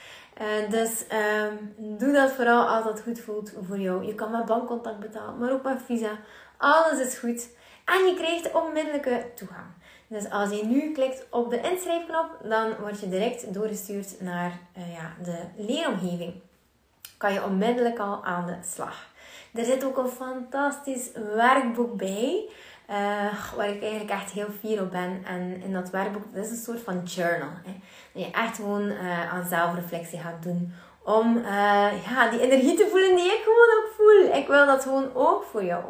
Uh, 0.41 0.71
dus 0.71 1.05
um, 1.49 1.75
doe 1.99 2.13
dat 2.13 2.33
vooral 2.33 2.67
als 2.67 2.85
dat 2.85 3.01
goed 3.01 3.21
voelt 3.21 3.53
voor 3.67 3.79
jou. 3.79 4.05
Je 4.05 4.15
kan 4.15 4.31
met 4.31 4.45
bankcontact 4.45 4.99
betalen, 4.99 5.39
maar 5.39 5.53
ook 5.53 5.63
met 5.63 5.83
visa. 5.85 6.19
Alles 6.57 6.99
is 6.99 7.19
goed. 7.19 7.49
En 7.87 8.07
je 8.07 8.15
krijgt 8.17 8.53
onmiddellijke 8.53 9.27
toegang. 9.35 9.67
Dus 10.07 10.31
als 10.31 10.51
je 10.51 10.65
nu 10.65 10.93
klikt 10.93 11.27
op 11.31 11.51
de 11.51 11.61
inschrijfknop, 11.61 12.27
dan 12.43 12.75
word 12.81 13.01
je 13.01 13.09
direct 13.09 13.55
doorgestuurd 13.55 14.21
naar 14.21 14.53
uh, 14.79 14.95
ja, 14.95 15.15
de 15.23 15.39
leeromgeving. 15.57 16.35
Kan 17.17 17.33
je 17.33 17.45
onmiddellijk 17.45 17.99
al 17.99 18.25
aan 18.25 18.47
de 18.47 18.57
slag. 18.75 19.07
Er 19.55 19.65
zit 19.65 19.85
ook 19.85 19.97
een 19.97 20.09
fantastisch 20.09 21.11
werkboek 21.35 21.97
bij. 21.97 22.49
Uh, 22.91 23.55
waar 23.57 23.69
ik 23.69 23.81
eigenlijk 23.81 24.11
echt 24.11 24.31
heel 24.31 24.51
fier 24.61 24.83
op 24.83 24.91
ben. 24.91 25.23
En 25.25 25.63
in 25.63 25.73
dat 25.73 25.91
werkboek, 25.91 26.35
dat 26.35 26.45
is 26.45 26.51
een 26.51 26.57
soort 26.57 26.81
van 26.81 27.03
journal. 27.03 27.49
Hè. 27.65 27.81
Dat 28.13 28.25
je 28.25 28.31
echt 28.31 28.57
gewoon 28.57 28.91
uh, 28.91 29.33
aan 29.33 29.47
zelfreflectie 29.49 30.19
gaat 30.19 30.43
doen. 30.43 30.73
Om 31.03 31.39
ja, 32.09 32.31
die 32.31 32.41
energie 32.41 32.77
te 32.77 32.89
voelen 32.91 33.17
die 33.17 33.33
ik 33.33 33.43
gewoon 33.45 33.79
ook 33.79 33.93
voel. 33.97 34.41
Ik 34.41 34.47
wil 34.47 34.67
dat 34.67 34.83
gewoon 34.83 35.15
ook 35.15 35.45
voor 35.45 35.65
jou. 35.65 35.85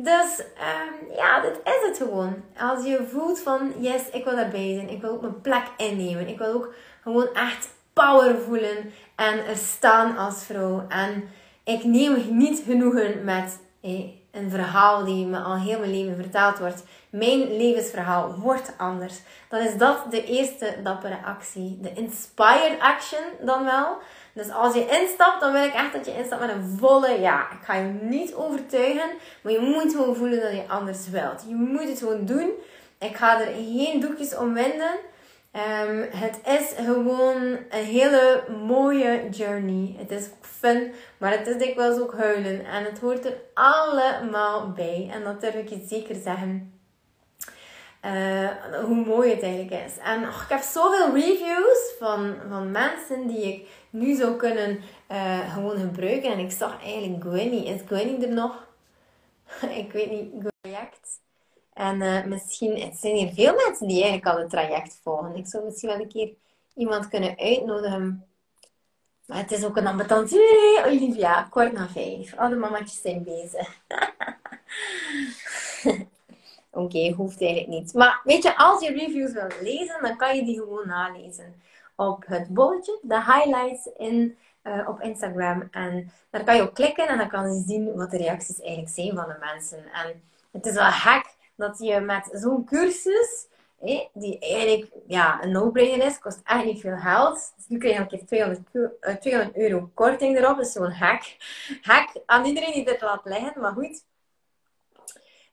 Dus 0.00 0.38
um, 0.38 1.14
ja, 1.16 1.40
dit 1.40 1.60
is 1.64 1.88
het 1.88 1.96
gewoon. 1.96 2.34
Als 2.58 2.84
je 2.84 3.06
voelt 3.10 3.40
van, 3.40 3.72
yes, 3.78 4.02
ik 4.12 4.24
wil 4.24 4.36
daarbij 4.36 4.74
zijn. 4.74 4.88
Ik 4.88 5.00
wil 5.00 5.10
ook 5.10 5.20
mijn 5.20 5.40
plek 5.40 5.62
innemen. 5.76 6.28
Ik 6.28 6.38
wil 6.38 6.52
ook 6.52 6.74
gewoon 7.02 7.34
echt 7.34 7.68
power 7.92 8.38
voelen. 8.38 8.92
En 9.16 9.56
staan 9.56 10.16
als 10.16 10.44
vrouw. 10.44 10.86
En 10.88 11.28
ik 11.64 11.84
neem 11.84 12.36
niet 12.36 12.62
genoegen 12.66 13.24
met 13.24 13.60
eh, 13.80 14.04
een 14.30 14.50
verhaal 14.50 15.04
die 15.04 15.26
me 15.26 15.38
al 15.38 15.56
heel 15.56 15.78
mijn 15.78 15.90
leven 15.90 16.16
verteld 16.16 16.58
wordt. 16.58 16.84
Mijn 17.10 17.56
levensverhaal 17.56 18.34
wordt 18.34 18.72
anders. 18.76 19.20
Dan 19.48 19.60
is 19.60 19.76
dat 19.76 20.10
de 20.10 20.24
eerste 20.24 20.76
dappere 20.82 21.18
actie. 21.24 21.78
De 21.80 21.92
inspired 21.92 22.80
action 22.80 23.24
dan 23.40 23.64
wel. 23.64 23.98
Dus 24.38 24.50
als 24.50 24.74
je 24.74 24.86
instapt, 25.00 25.40
dan 25.40 25.52
wil 25.52 25.64
ik 25.64 25.74
echt 25.74 25.92
dat 25.92 26.06
je 26.06 26.16
instapt 26.16 26.40
met 26.40 26.50
een 26.50 26.76
volle 26.78 27.20
ja. 27.20 27.40
Ik 27.40 27.64
ga 27.64 27.74
je 27.74 27.92
niet 28.00 28.34
overtuigen, 28.34 29.10
maar 29.42 29.52
je 29.52 29.60
moet 29.60 29.92
gewoon 29.92 30.16
voelen 30.16 30.40
dat 30.40 30.52
je 30.52 30.68
anders 30.68 31.08
wilt. 31.08 31.44
Je 31.48 31.54
moet 31.54 31.88
het 31.88 31.98
gewoon 31.98 32.24
doen. 32.24 32.50
Ik 32.98 33.16
ga 33.16 33.40
er 33.40 33.52
geen 33.54 34.00
doekjes 34.00 34.36
om 34.36 34.54
winden. 34.54 34.90
Um, 35.52 36.08
het 36.10 36.38
is 36.46 36.86
gewoon 36.86 37.42
een 37.68 37.84
hele 37.84 38.44
mooie 38.66 39.28
journey. 39.30 39.94
Het 39.98 40.10
is 40.10 40.28
fun, 40.40 40.92
maar 41.18 41.30
het 41.30 41.46
is 41.46 41.56
dikwijls 41.56 42.00
ook 42.00 42.14
huilen. 42.14 42.66
En 42.66 42.84
het 42.84 42.98
hoort 42.98 43.24
er 43.24 43.36
allemaal 43.54 44.72
bij. 44.72 45.10
En 45.12 45.24
dat 45.24 45.40
durf 45.40 45.54
ik 45.54 45.68
je 45.68 45.84
zeker 45.88 46.14
zeggen. 46.14 46.72
Uh, 48.04 48.48
hoe 48.84 49.04
mooi 49.06 49.30
het 49.30 49.42
eigenlijk 49.42 49.84
is. 49.84 49.92
En 50.04 50.22
ik 50.22 50.48
heb 50.48 50.60
zoveel 50.60 51.14
reviews 51.14 51.92
van, 51.98 52.34
van 52.48 52.70
mensen 52.70 53.26
die 53.26 53.42
ik 53.42 53.68
nu 53.90 54.14
zou 54.14 54.36
kunnen 54.36 54.80
uh, 55.10 55.54
gewoon 55.54 55.76
gebruiken. 55.76 56.32
En 56.32 56.38
ik 56.38 56.50
zag 56.50 56.82
eigenlijk 56.82 57.22
Gwenny. 57.22 57.56
Is 57.56 57.80
Gwenny 57.86 58.22
er 58.22 58.32
nog? 58.32 58.66
ik 59.82 59.92
weet 59.92 60.10
niet. 60.10 60.48
Project. 60.60 61.20
En 61.72 62.00
uh, 62.00 62.24
misschien 62.24 62.80
het 62.80 62.96
zijn 62.96 63.14
hier 63.14 63.32
veel 63.32 63.54
mensen 63.54 63.88
die 63.88 64.02
eigenlijk 64.02 64.34
al 64.34 64.42
het 64.42 64.50
traject 64.50 65.00
volgen. 65.02 65.36
Ik 65.36 65.46
zou 65.46 65.64
misschien 65.64 65.88
wel 65.88 66.00
een 66.00 66.08
keer 66.08 66.32
iemand 66.74 67.08
kunnen 67.08 67.38
uitnodigen. 67.38 68.26
Maar 69.26 69.38
het 69.38 69.52
is 69.52 69.64
ook 69.64 69.76
een 69.76 69.86
ambetant 69.86 70.32
Olivia. 70.86 71.42
Kort 71.42 71.72
na 71.72 71.88
vijf. 71.88 72.36
Alle 72.36 72.56
mamatjes 72.56 73.00
zijn 73.00 73.22
bezig. 73.22 73.76
Oké, 76.70 77.12
hoeft 77.12 77.40
eigenlijk 77.40 77.70
niet. 77.80 77.94
Maar 77.94 78.20
weet 78.24 78.42
je, 78.42 78.56
als 78.56 78.82
je 78.82 78.92
reviews 78.92 79.32
wil 79.32 79.48
lezen, 79.62 80.02
dan 80.02 80.16
kan 80.16 80.36
je 80.36 80.44
die 80.44 80.58
gewoon 80.58 80.86
nalezen 80.86 81.62
op 81.98 82.24
het 82.26 82.48
bolletje, 82.48 82.98
de 83.02 83.22
highlights 83.24 83.86
in, 83.96 84.38
uh, 84.62 84.88
op 84.88 85.00
Instagram. 85.00 85.68
En 85.70 86.12
daar 86.30 86.44
kan 86.44 86.56
je 86.56 86.62
op 86.62 86.74
klikken 86.74 87.08
en 87.08 87.18
dan 87.18 87.28
kan 87.28 87.54
je 87.54 87.62
zien 87.66 87.96
wat 87.96 88.10
de 88.10 88.16
reacties 88.16 88.60
eigenlijk 88.60 88.94
zijn 88.94 89.14
van 89.14 89.28
de 89.28 89.36
mensen. 89.40 89.92
En 89.92 90.22
het 90.52 90.66
is 90.66 90.74
wel 90.74 90.90
gek 90.90 91.34
dat 91.56 91.78
je 91.78 92.00
met 92.00 92.28
zo'n 92.32 92.64
cursus, 92.64 93.46
die 94.12 94.38
eigenlijk 94.38 94.90
ja, 95.06 95.42
een 95.42 95.52
no-brainer 95.52 96.06
is, 96.06 96.18
kost 96.18 96.40
echt 96.44 96.64
niet 96.64 96.80
veel 96.80 96.96
geld. 96.96 97.52
Dus 97.56 97.68
nu 97.68 97.78
krijg 97.78 97.94
je 97.94 98.00
een 98.00 98.08
keer 98.08 98.26
200, 98.26 99.20
200 99.20 99.56
euro 99.56 99.90
korting 99.94 100.36
erop. 100.36 100.60
Is 100.60 100.72
zo'n 100.72 100.92
hack. 100.92 101.22
Hack 101.82 102.08
aan 102.26 102.44
iedereen 102.44 102.72
die 102.72 102.84
dit 102.84 103.00
laat 103.00 103.24
liggen, 103.24 103.60
maar 103.60 103.72
goed. 103.72 104.04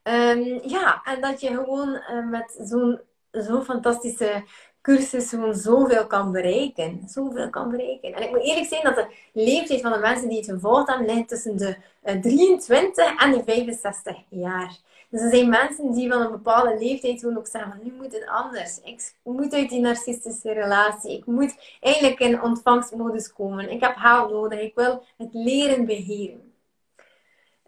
Um, 0.04 0.60
ja, 0.64 1.02
en 1.04 1.22
dat 1.22 1.42
je 1.42 1.48
gewoon 1.48 1.90
uh, 1.90 2.30
met 2.30 2.58
zo'n 2.62 3.02
zo'n 3.32 3.64
fantastische 3.64 4.44
cursus 4.86 5.30
gewoon 5.30 5.56
zoveel 5.56 6.08
kan 6.08 6.32
bereiken. 6.32 7.02
Zoveel 7.08 7.50
kan 7.50 7.70
bereiken. 7.70 8.14
En 8.14 8.24
ik 8.24 8.30
moet 8.30 8.44
eerlijk 8.44 8.68
zijn 8.68 8.84
dat 8.84 8.96
de 8.96 9.08
leeftijd 9.34 9.82
van 9.82 9.92
de 9.92 9.98
mensen 9.98 10.30
die 10.30 10.38
het 10.38 10.50
gevolgd 10.50 10.88
hebben, 10.88 11.16
ligt 11.16 11.28
tussen 11.28 11.58
de 11.58 11.76
23 12.22 13.06
eh, 13.06 13.24
en 13.24 13.32
de 13.32 13.44
65 13.44 14.16
jaar. 14.30 14.78
Dus 15.10 15.22
er 15.22 15.30
zijn 15.30 15.50
mensen 15.50 15.92
die 15.92 16.12
van 16.12 16.22
een 16.22 16.32
bepaalde 16.32 16.78
leeftijd 16.80 17.20
gewoon 17.20 17.38
ook 17.38 17.48
zeggen, 17.48 17.80
nu 17.84 17.92
moet 17.92 18.14
het 18.14 18.26
anders. 18.26 18.80
Ik 18.84 19.14
moet 19.24 19.54
uit 19.54 19.70
die 19.70 19.80
narcistische 19.80 20.54
relatie. 20.54 21.18
Ik 21.18 21.26
moet 21.26 21.78
eigenlijk 21.80 22.20
in 22.20 22.42
ontvangstmodus 22.42 23.34
komen. 23.34 23.72
Ik 23.72 23.80
heb 23.80 23.96
haal 23.96 24.30
nodig. 24.30 24.60
Ik 24.60 24.76
wil 24.76 25.04
het 25.18 25.34
leren 25.34 25.86
beheren. 25.86 26.54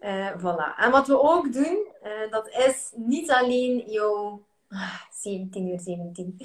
Uh, 0.00 0.30
voilà. 0.36 0.76
En 0.76 0.90
wat 0.90 1.06
we 1.06 1.20
ook 1.22 1.52
doen, 1.52 1.78
uh, 2.04 2.30
dat 2.30 2.48
is 2.48 2.92
niet 2.94 3.30
alleen 3.30 3.82
jouw... 3.86 4.42
Ah, 4.68 5.00
17 5.12 5.68
uur 5.68 5.80
17. 5.80 6.36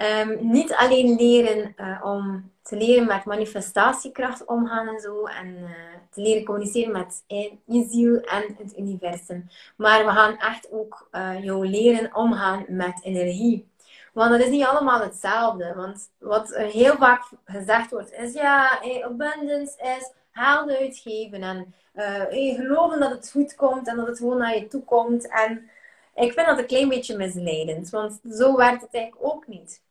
Um, 0.00 0.50
niet 0.50 0.74
alleen 0.74 1.16
leren 1.16 1.74
uh, 1.76 2.00
om 2.04 2.52
te 2.62 2.76
leren 2.76 3.06
met 3.06 3.24
manifestatiekracht 3.24 4.44
omgaan 4.44 4.88
en 4.88 5.00
zo. 5.00 5.24
En 5.26 5.46
uh, 5.46 5.68
te 6.10 6.20
leren 6.20 6.44
communiceren 6.44 6.92
met 6.92 7.24
je 7.64 7.86
ziel 7.90 8.20
en 8.20 8.56
het 8.58 8.78
universum. 8.78 9.48
Maar 9.76 10.04
we 10.04 10.10
gaan 10.10 10.38
echt 10.38 10.68
ook 10.70 11.08
uh, 11.12 11.44
jou 11.44 11.68
leren 11.68 12.14
omgaan 12.14 12.64
met 12.68 13.00
energie. 13.02 13.68
Want 14.12 14.30
dat 14.30 14.40
is 14.40 14.50
niet 14.50 14.64
allemaal 14.64 15.00
hetzelfde. 15.00 15.74
Want 15.74 16.10
wat 16.18 16.56
heel 16.56 16.96
vaak 16.96 17.22
gezegd 17.44 17.90
wordt 17.90 18.12
is 18.12 18.32
ja, 18.32 18.80
abundance 19.02 19.96
is 19.98 20.12
haal 20.30 20.68
uitgeven 20.68 21.42
en 21.42 21.74
uh, 21.94 22.54
geloven 22.54 23.00
dat 23.00 23.10
het 23.10 23.30
goed 23.30 23.54
komt 23.54 23.88
en 23.88 23.96
dat 23.96 24.06
het 24.06 24.18
gewoon 24.18 24.38
naar 24.38 24.54
je 24.54 24.68
toe 24.68 24.84
komt. 24.84 25.28
En 25.28 25.70
ik 26.14 26.32
vind 26.32 26.46
dat 26.46 26.58
een 26.58 26.66
klein 26.66 26.88
beetje 26.88 27.16
misleidend, 27.16 27.90
want 27.90 28.20
zo 28.30 28.56
werkt 28.56 28.82
het 28.82 28.94
eigenlijk 28.94 29.32
ook 29.32 29.46
niet. 29.46 29.82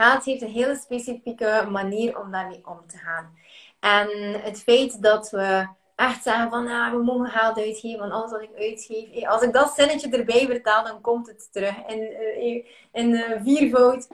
Haat 0.00 0.24
heeft 0.24 0.42
een 0.42 0.48
hele 0.48 0.76
specifieke 0.76 1.66
manier 1.70 2.20
om 2.20 2.30
daarmee 2.30 2.66
om 2.66 2.86
te 2.86 2.96
gaan. 2.96 3.38
En 3.80 4.08
het 4.42 4.62
feit 4.62 5.02
dat 5.02 5.30
we 5.30 5.68
echt 5.96 6.22
zeggen 6.22 6.50
van 6.50 6.68
ah, 6.68 6.90
we 6.90 7.02
mogen 7.02 7.30
geld 7.30 7.58
uitgeven, 7.58 7.98
want 7.98 8.12
alles 8.12 8.30
wat 8.30 8.42
ik 8.42 8.56
uitgeef, 8.58 9.26
als 9.26 9.42
ik 9.42 9.52
dat 9.52 9.74
zinnetje 9.74 10.10
erbij 10.10 10.46
vertaal, 10.46 10.84
dan 10.84 11.00
komt 11.00 11.26
het 11.26 11.48
terug 11.52 11.76
in, 11.86 11.98
uh, 11.98 12.64
in 12.92 13.10
uh, 13.10 13.42
viervoud. 13.42 14.08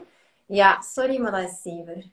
Ja, 0.46 0.80
sorry, 0.80 1.20
maar 1.20 1.32
dat 1.32 1.50
is 1.50 1.62
zever. 1.62 2.04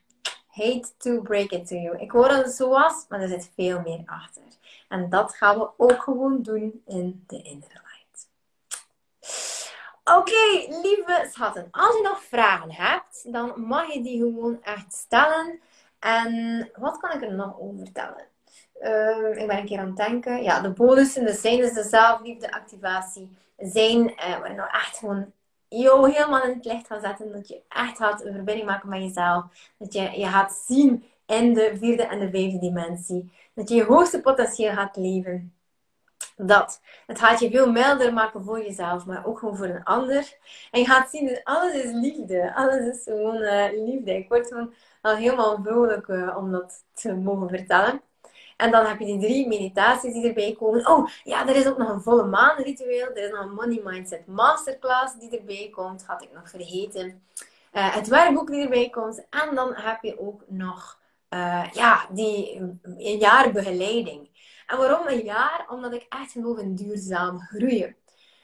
Hate 0.48 0.88
to 0.98 1.22
break 1.22 1.52
it 1.52 1.68
to 1.68 1.76
you. 1.76 1.98
Ik 1.98 2.12
hoor 2.12 2.28
dat 2.28 2.46
het 2.46 2.54
zo 2.54 2.70
was, 2.70 3.06
maar 3.10 3.22
er 3.22 3.28
zit 3.28 3.52
veel 3.56 3.82
meer 3.82 4.02
achter. 4.06 4.44
En 4.88 5.10
dat 5.10 5.36
gaan 5.36 5.60
we 5.60 5.70
ook 5.78 6.04
gewoon 6.04 6.42
doen 6.42 6.82
in 6.86 7.24
de 7.28 7.42
Inner 7.42 7.83
Oké, 10.04 10.72
lieve 10.82 11.28
schatten. 11.32 11.68
Als 11.72 11.96
je 11.96 12.02
nog 12.04 12.24
vragen 12.24 12.72
hebt, 12.72 13.34
dan 13.34 13.54
mag 13.56 13.94
je 13.94 14.02
die 14.04 14.18
gewoon 14.18 14.64
echt 14.64 14.94
stellen. 14.94 15.60
En 16.00 16.70
wat 16.76 16.98
kan 16.98 17.12
ik 17.12 17.22
er 17.22 17.34
nog 17.34 17.60
over 17.60 17.78
vertellen? 17.78 18.26
Uh, 18.82 19.42
ik 19.42 19.48
ben 19.48 19.58
een 19.58 19.66
keer 19.66 19.80
aan 19.80 19.88
het 19.88 19.96
denken. 19.96 20.44
Ja, 20.44 20.62
de 20.62 20.70
bonussen, 20.70 21.26
de 21.26 21.34
zijn 21.34 21.58
dus 21.58 21.74
de 21.74 21.84
zelfliefde 21.84 22.52
activatie, 22.52 23.38
zijn 23.58 24.10
uh, 24.10 24.40
waar 24.40 24.56
nou 24.56 24.70
echt 24.72 24.98
gewoon 24.98 25.32
jou 25.68 26.12
helemaal 26.12 26.44
in 26.44 26.54
het 26.54 26.66
licht 26.66 26.88
gaan 26.88 27.02
zetten. 27.02 27.32
Dat 27.32 27.48
je 27.48 27.62
echt 27.70 27.98
gaat 27.98 28.26
een 28.26 28.34
verbinding 28.34 28.68
maken 28.68 28.90
met 28.90 29.02
jezelf. 29.02 29.46
Dat 29.78 29.94
je 29.94 30.20
je 30.20 30.28
gaat 30.28 30.64
zien 30.68 31.04
in 31.26 31.54
de 31.54 31.78
vierde 31.78 32.04
en 32.04 32.20
de 32.20 32.30
vijfde 32.30 32.60
dimensie. 32.60 33.32
Dat 33.54 33.70
je 33.70 33.76
je 33.76 33.84
hoogste 33.84 34.22
potentieel 34.22 34.74
gaat 34.74 34.96
leven. 34.96 35.54
Dat. 36.38 36.82
Het 37.08 37.20
gaat 37.20 37.40
je 37.40 37.50
veel 37.50 37.72
milder 37.72 38.14
maken 38.14 38.44
voor 38.44 38.64
jezelf, 38.64 39.06
maar 39.06 39.26
ook 39.26 39.40
gewoon 39.40 39.58
voor 39.58 39.66
een 39.66 39.84
ander. 39.84 40.38
En 40.72 40.80
je 40.80 40.86
gaat 40.86 41.10
zien 41.10 41.28
dat 41.28 41.44
alles 41.44 41.74
is 41.74 41.92
liefde. 41.92 42.56
Alles 42.56 42.98
is 42.98 43.04
gewoon 43.04 43.42
uh, 43.42 43.66
liefde. 43.86 44.16
Ik 44.18 44.28
word 44.28 44.48
gewoon 44.48 44.74
al 45.02 45.16
helemaal 45.16 45.60
vrolijk 45.64 46.08
uh, 46.08 46.38
om 46.38 46.52
dat 46.52 46.84
te 46.94 47.14
mogen 47.14 47.50
vertellen. 47.50 48.02
En 48.58 48.72
dan 48.72 48.86
heb 48.86 49.00
je 49.00 49.06
die 49.06 49.20
drie 49.20 49.48
meditaties 49.48 50.14
die 50.14 50.28
erbij 50.28 50.56
komen. 50.60 50.88
Oh, 50.88 51.10
ja, 51.24 51.48
er 51.48 51.56
is 51.56 51.68
ook 51.68 51.78
nog 51.78 51.90
een 51.90 52.02
volle 52.02 52.26
maan 52.26 52.58
ritueel. 52.58 53.08
Er 53.08 53.24
is 53.24 53.32
nog 53.32 53.40
een 53.40 53.54
Money 53.54 53.82
Mindset 53.84 54.28
Masterclass 54.28 55.20
die 55.20 55.38
erbij 55.38 55.70
komt. 55.72 56.06
Had 56.06 56.22
ik 56.22 56.30
nog 56.34 56.50
vergeten. 56.50 57.24
Uh, 57.74 57.96
het 57.96 58.08
werkboek 58.08 58.48
die 58.48 58.64
erbij 58.64 58.90
komt. 58.90 59.26
En 59.30 59.56
dan 59.56 59.74
heb 59.76 60.02
je 60.02 60.20
ook 60.20 60.44
nog 60.48 61.02
ja, 61.72 62.06
die 62.10 62.58
een 62.98 63.18
jaar 63.18 63.52
begeleiding. 63.52 64.30
En 64.68 64.78
waarom 64.78 65.08
een 65.08 65.24
jaar? 65.24 65.66
Omdat 65.70 65.94
ik 65.94 66.06
echt 66.10 66.32
geloof 66.32 66.58
in 66.58 66.76
duurzaam 66.76 67.40
groeien. 67.40 67.96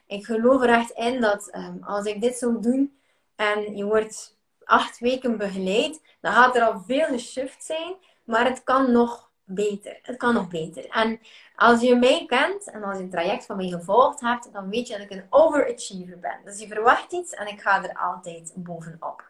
Ik 0.08 0.26
geloof 0.26 0.62
er 0.62 0.70
echt 0.70 0.92
in 0.92 1.22
dat 1.22 1.56
um, 1.56 1.84
als 1.84 2.06
ik 2.06 2.22
dit 2.22 2.38
zou 2.38 2.62
doen 2.62 3.00
en 3.36 3.76
je 3.76 3.86
wordt 3.86 4.38
acht 4.64 5.00
weken 5.00 5.38
begeleid, 5.38 6.02
dan 6.22 6.34
gaat 6.34 6.56
er 6.56 6.62
al 6.62 6.84
veel 6.88 7.06
geshift 7.06 7.64
zijn, 7.64 7.96
maar 8.24 8.46
het 8.46 8.64
kan 8.64 8.92
nog 8.92 9.30
beter. 9.44 10.00
Het 10.02 10.18
kan 10.18 10.34
nog 10.34 10.48
beter. 10.48 10.90
En 10.90 11.20
als 11.56 11.82
je 11.82 11.96
mij 11.96 12.26
kent 12.28 12.72
en 12.72 12.84
als 12.84 12.98
je 12.98 13.04
een 13.04 13.10
traject 13.10 13.46
van 13.46 13.58
mij 13.58 13.68
gevolgd 13.68 14.22
hebt, 14.22 14.54
dan 14.54 14.70
weet 14.70 14.88
je 14.88 14.94
dat 14.94 15.04
ik 15.04 15.12
een 15.12 15.28
overachiever 15.30 16.20
ben. 16.20 16.40
Dus 16.44 16.60
je 16.60 16.68
verwacht 16.68 17.12
iets 17.12 17.34
en 17.34 17.48
ik 17.48 17.62
ga 17.62 17.84
er 17.84 17.98
altijd 17.98 18.54
bovenop. 18.56 19.30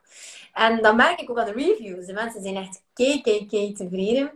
En 0.53 0.81
dan 0.81 0.95
merk 0.95 1.21
ik 1.21 1.29
ook 1.29 1.39
aan 1.39 1.45
de 1.45 1.51
reviews. 1.51 2.05
De 2.05 2.13
mensen 2.13 2.41
zijn 2.41 2.55
echt 2.55 2.83
kei, 2.93 3.21
kei, 3.21 3.45
kei 3.45 3.73
tevreden. 3.73 4.31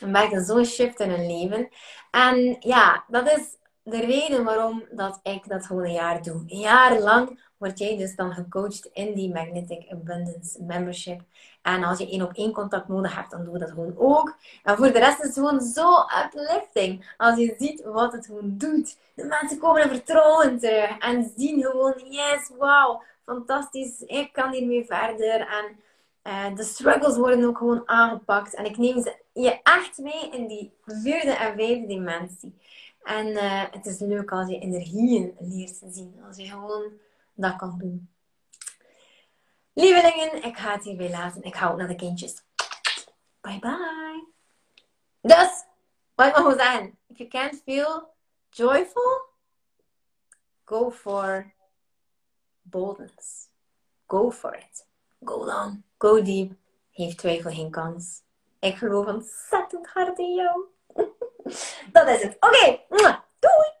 En 0.00 0.10
merken 0.10 0.44
zo'n 0.44 0.64
shift 0.64 1.00
in 1.00 1.10
hun 1.10 1.26
leven. 1.26 1.68
En 2.10 2.56
ja, 2.60 3.04
dat 3.08 3.30
is 3.30 3.56
de 3.82 4.00
reden 4.00 4.44
waarom 4.44 4.84
dat 4.90 5.20
ik 5.22 5.48
dat 5.48 5.66
gewoon 5.66 5.84
een 5.84 5.92
jaar 5.92 6.22
doe. 6.22 6.44
Een 6.46 6.58
jaar 6.58 6.98
lang 6.98 7.40
word 7.56 7.78
jij 7.78 7.96
dus 7.96 8.16
dan 8.16 8.32
gecoacht 8.32 8.88
in 8.92 9.14
die 9.14 9.32
Magnetic 9.32 9.90
Abundance 9.90 10.62
Membership. 10.62 11.20
En 11.62 11.84
als 11.84 11.98
je 11.98 12.10
één 12.10 12.22
op 12.22 12.32
één 12.32 12.52
contact 12.52 12.88
nodig 12.88 13.14
hebt, 13.14 13.30
dan 13.30 13.44
doen 13.44 13.52
we 13.52 13.58
dat 13.58 13.70
gewoon 13.70 13.94
ook. 13.98 14.36
En 14.62 14.76
voor 14.76 14.92
de 14.92 14.98
rest 14.98 15.18
is 15.18 15.24
het 15.24 15.34
gewoon 15.34 15.60
zo 15.60 15.94
uplifting. 16.24 17.14
Als 17.16 17.38
je 17.38 17.54
ziet 17.58 17.84
wat 17.84 18.12
het 18.12 18.26
gewoon 18.26 18.54
doet. 18.58 18.98
De 19.14 19.24
mensen 19.24 19.58
komen 19.58 19.82
in 19.82 19.88
vertrouwen 19.88 20.58
terug. 20.58 20.98
En 20.98 21.32
zien 21.36 21.62
gewoon, 21.62 21.94
yes, 22.08 22.50
wow, 22.58 23.02
fantastisch. 23.24 24.00
Ik 24.00 24.32
kan 24.32 24.52
hiermee 24.52 24.84
verder. 24.84 25.40
En 25.40 25.78
uh, 26.26 26.56
de 26.56 26.62
struggles 26.62 27.16
worden 27.16 27.44
ook 27.44 27.58
gewoon 27.58 27.88
aangepakt. 27.88 28.54
En 28.54 28.64
ik 28.64 28.76
neem 28.76 29.02
ze 29.02 29.16
je 29.32 29.60
echt 29.62 29.98
mee 29.98 30.30
in 30.30 30.46
die 30.46 30.76
vierde 30.84 31.30
en 31.30 31.54
vijfde 31.54 31.86
dimensie. 31.86 32.58
En 33.02 33.26
uh, 33.26 33.64
het 33.70 33.86
is 33.86 33.98
leuk 33.98 34.32
als 34.32 34.48
je 34.48 34.58
energieën 34.58 35.36
leert 35.38 35.78
te 35.78 35.90
zien. 35.90 36.22
Als 36.26 36.36
je 36.36 36.44
gewoon 36.44 36.92
dat 37.34 37.56
kan 37.56 37.78
doen. 37.78 38.10
Lievelingen, 39.72 40.42
ik 40.42 40.56
ga 40.56 40.72
het 40.72 40.84
hierbij 40.84 41.10
laten. 41.10 41.42
Ik 41.42 41.54
hou 41.54 41.76
naar 41.76 41.88
de 41.88 41.94
kindjes. 41.94 42.42
Bye 43.40 43.58
bye. 43.58 44.26
Dus, 45.20 45.64
wat 46.14 46.26
ik 46.26 46.36
nog 46.36 46.54
zeggen. 46.54 46.98
If 47.06 47.18
you 47.18 47.28
can't 47.28 47.62
feel 47.64 48.08
joyful, 48.50 49.20
go 50.64 50.90
for 50.90 51.54
boldness. 52.62 53.48
Go 54.06 54.30
for 54.30 54.54
it. 54.54 54.86
Go 55.24 55.44
long. 55.44 55.85
Go 55.98 56.22
deep. 56.22 56.52
Heeft 56.90 57.18
twijfel 57.18 57.50
geen 57.50 57.70
kans. 57.70 58.22
Ik 58.60 58.76
geloof 58.76 59.06
ontzettend 59.06 59.86
hard 59.86 60.18
in 60.18 60.34
jou. 60.34 60.64
Dat 61.92 62.08
is 62.08 62.22
het. 62.22 62.36
Oké. 62.40 62.80
Doei. 63.38 63.75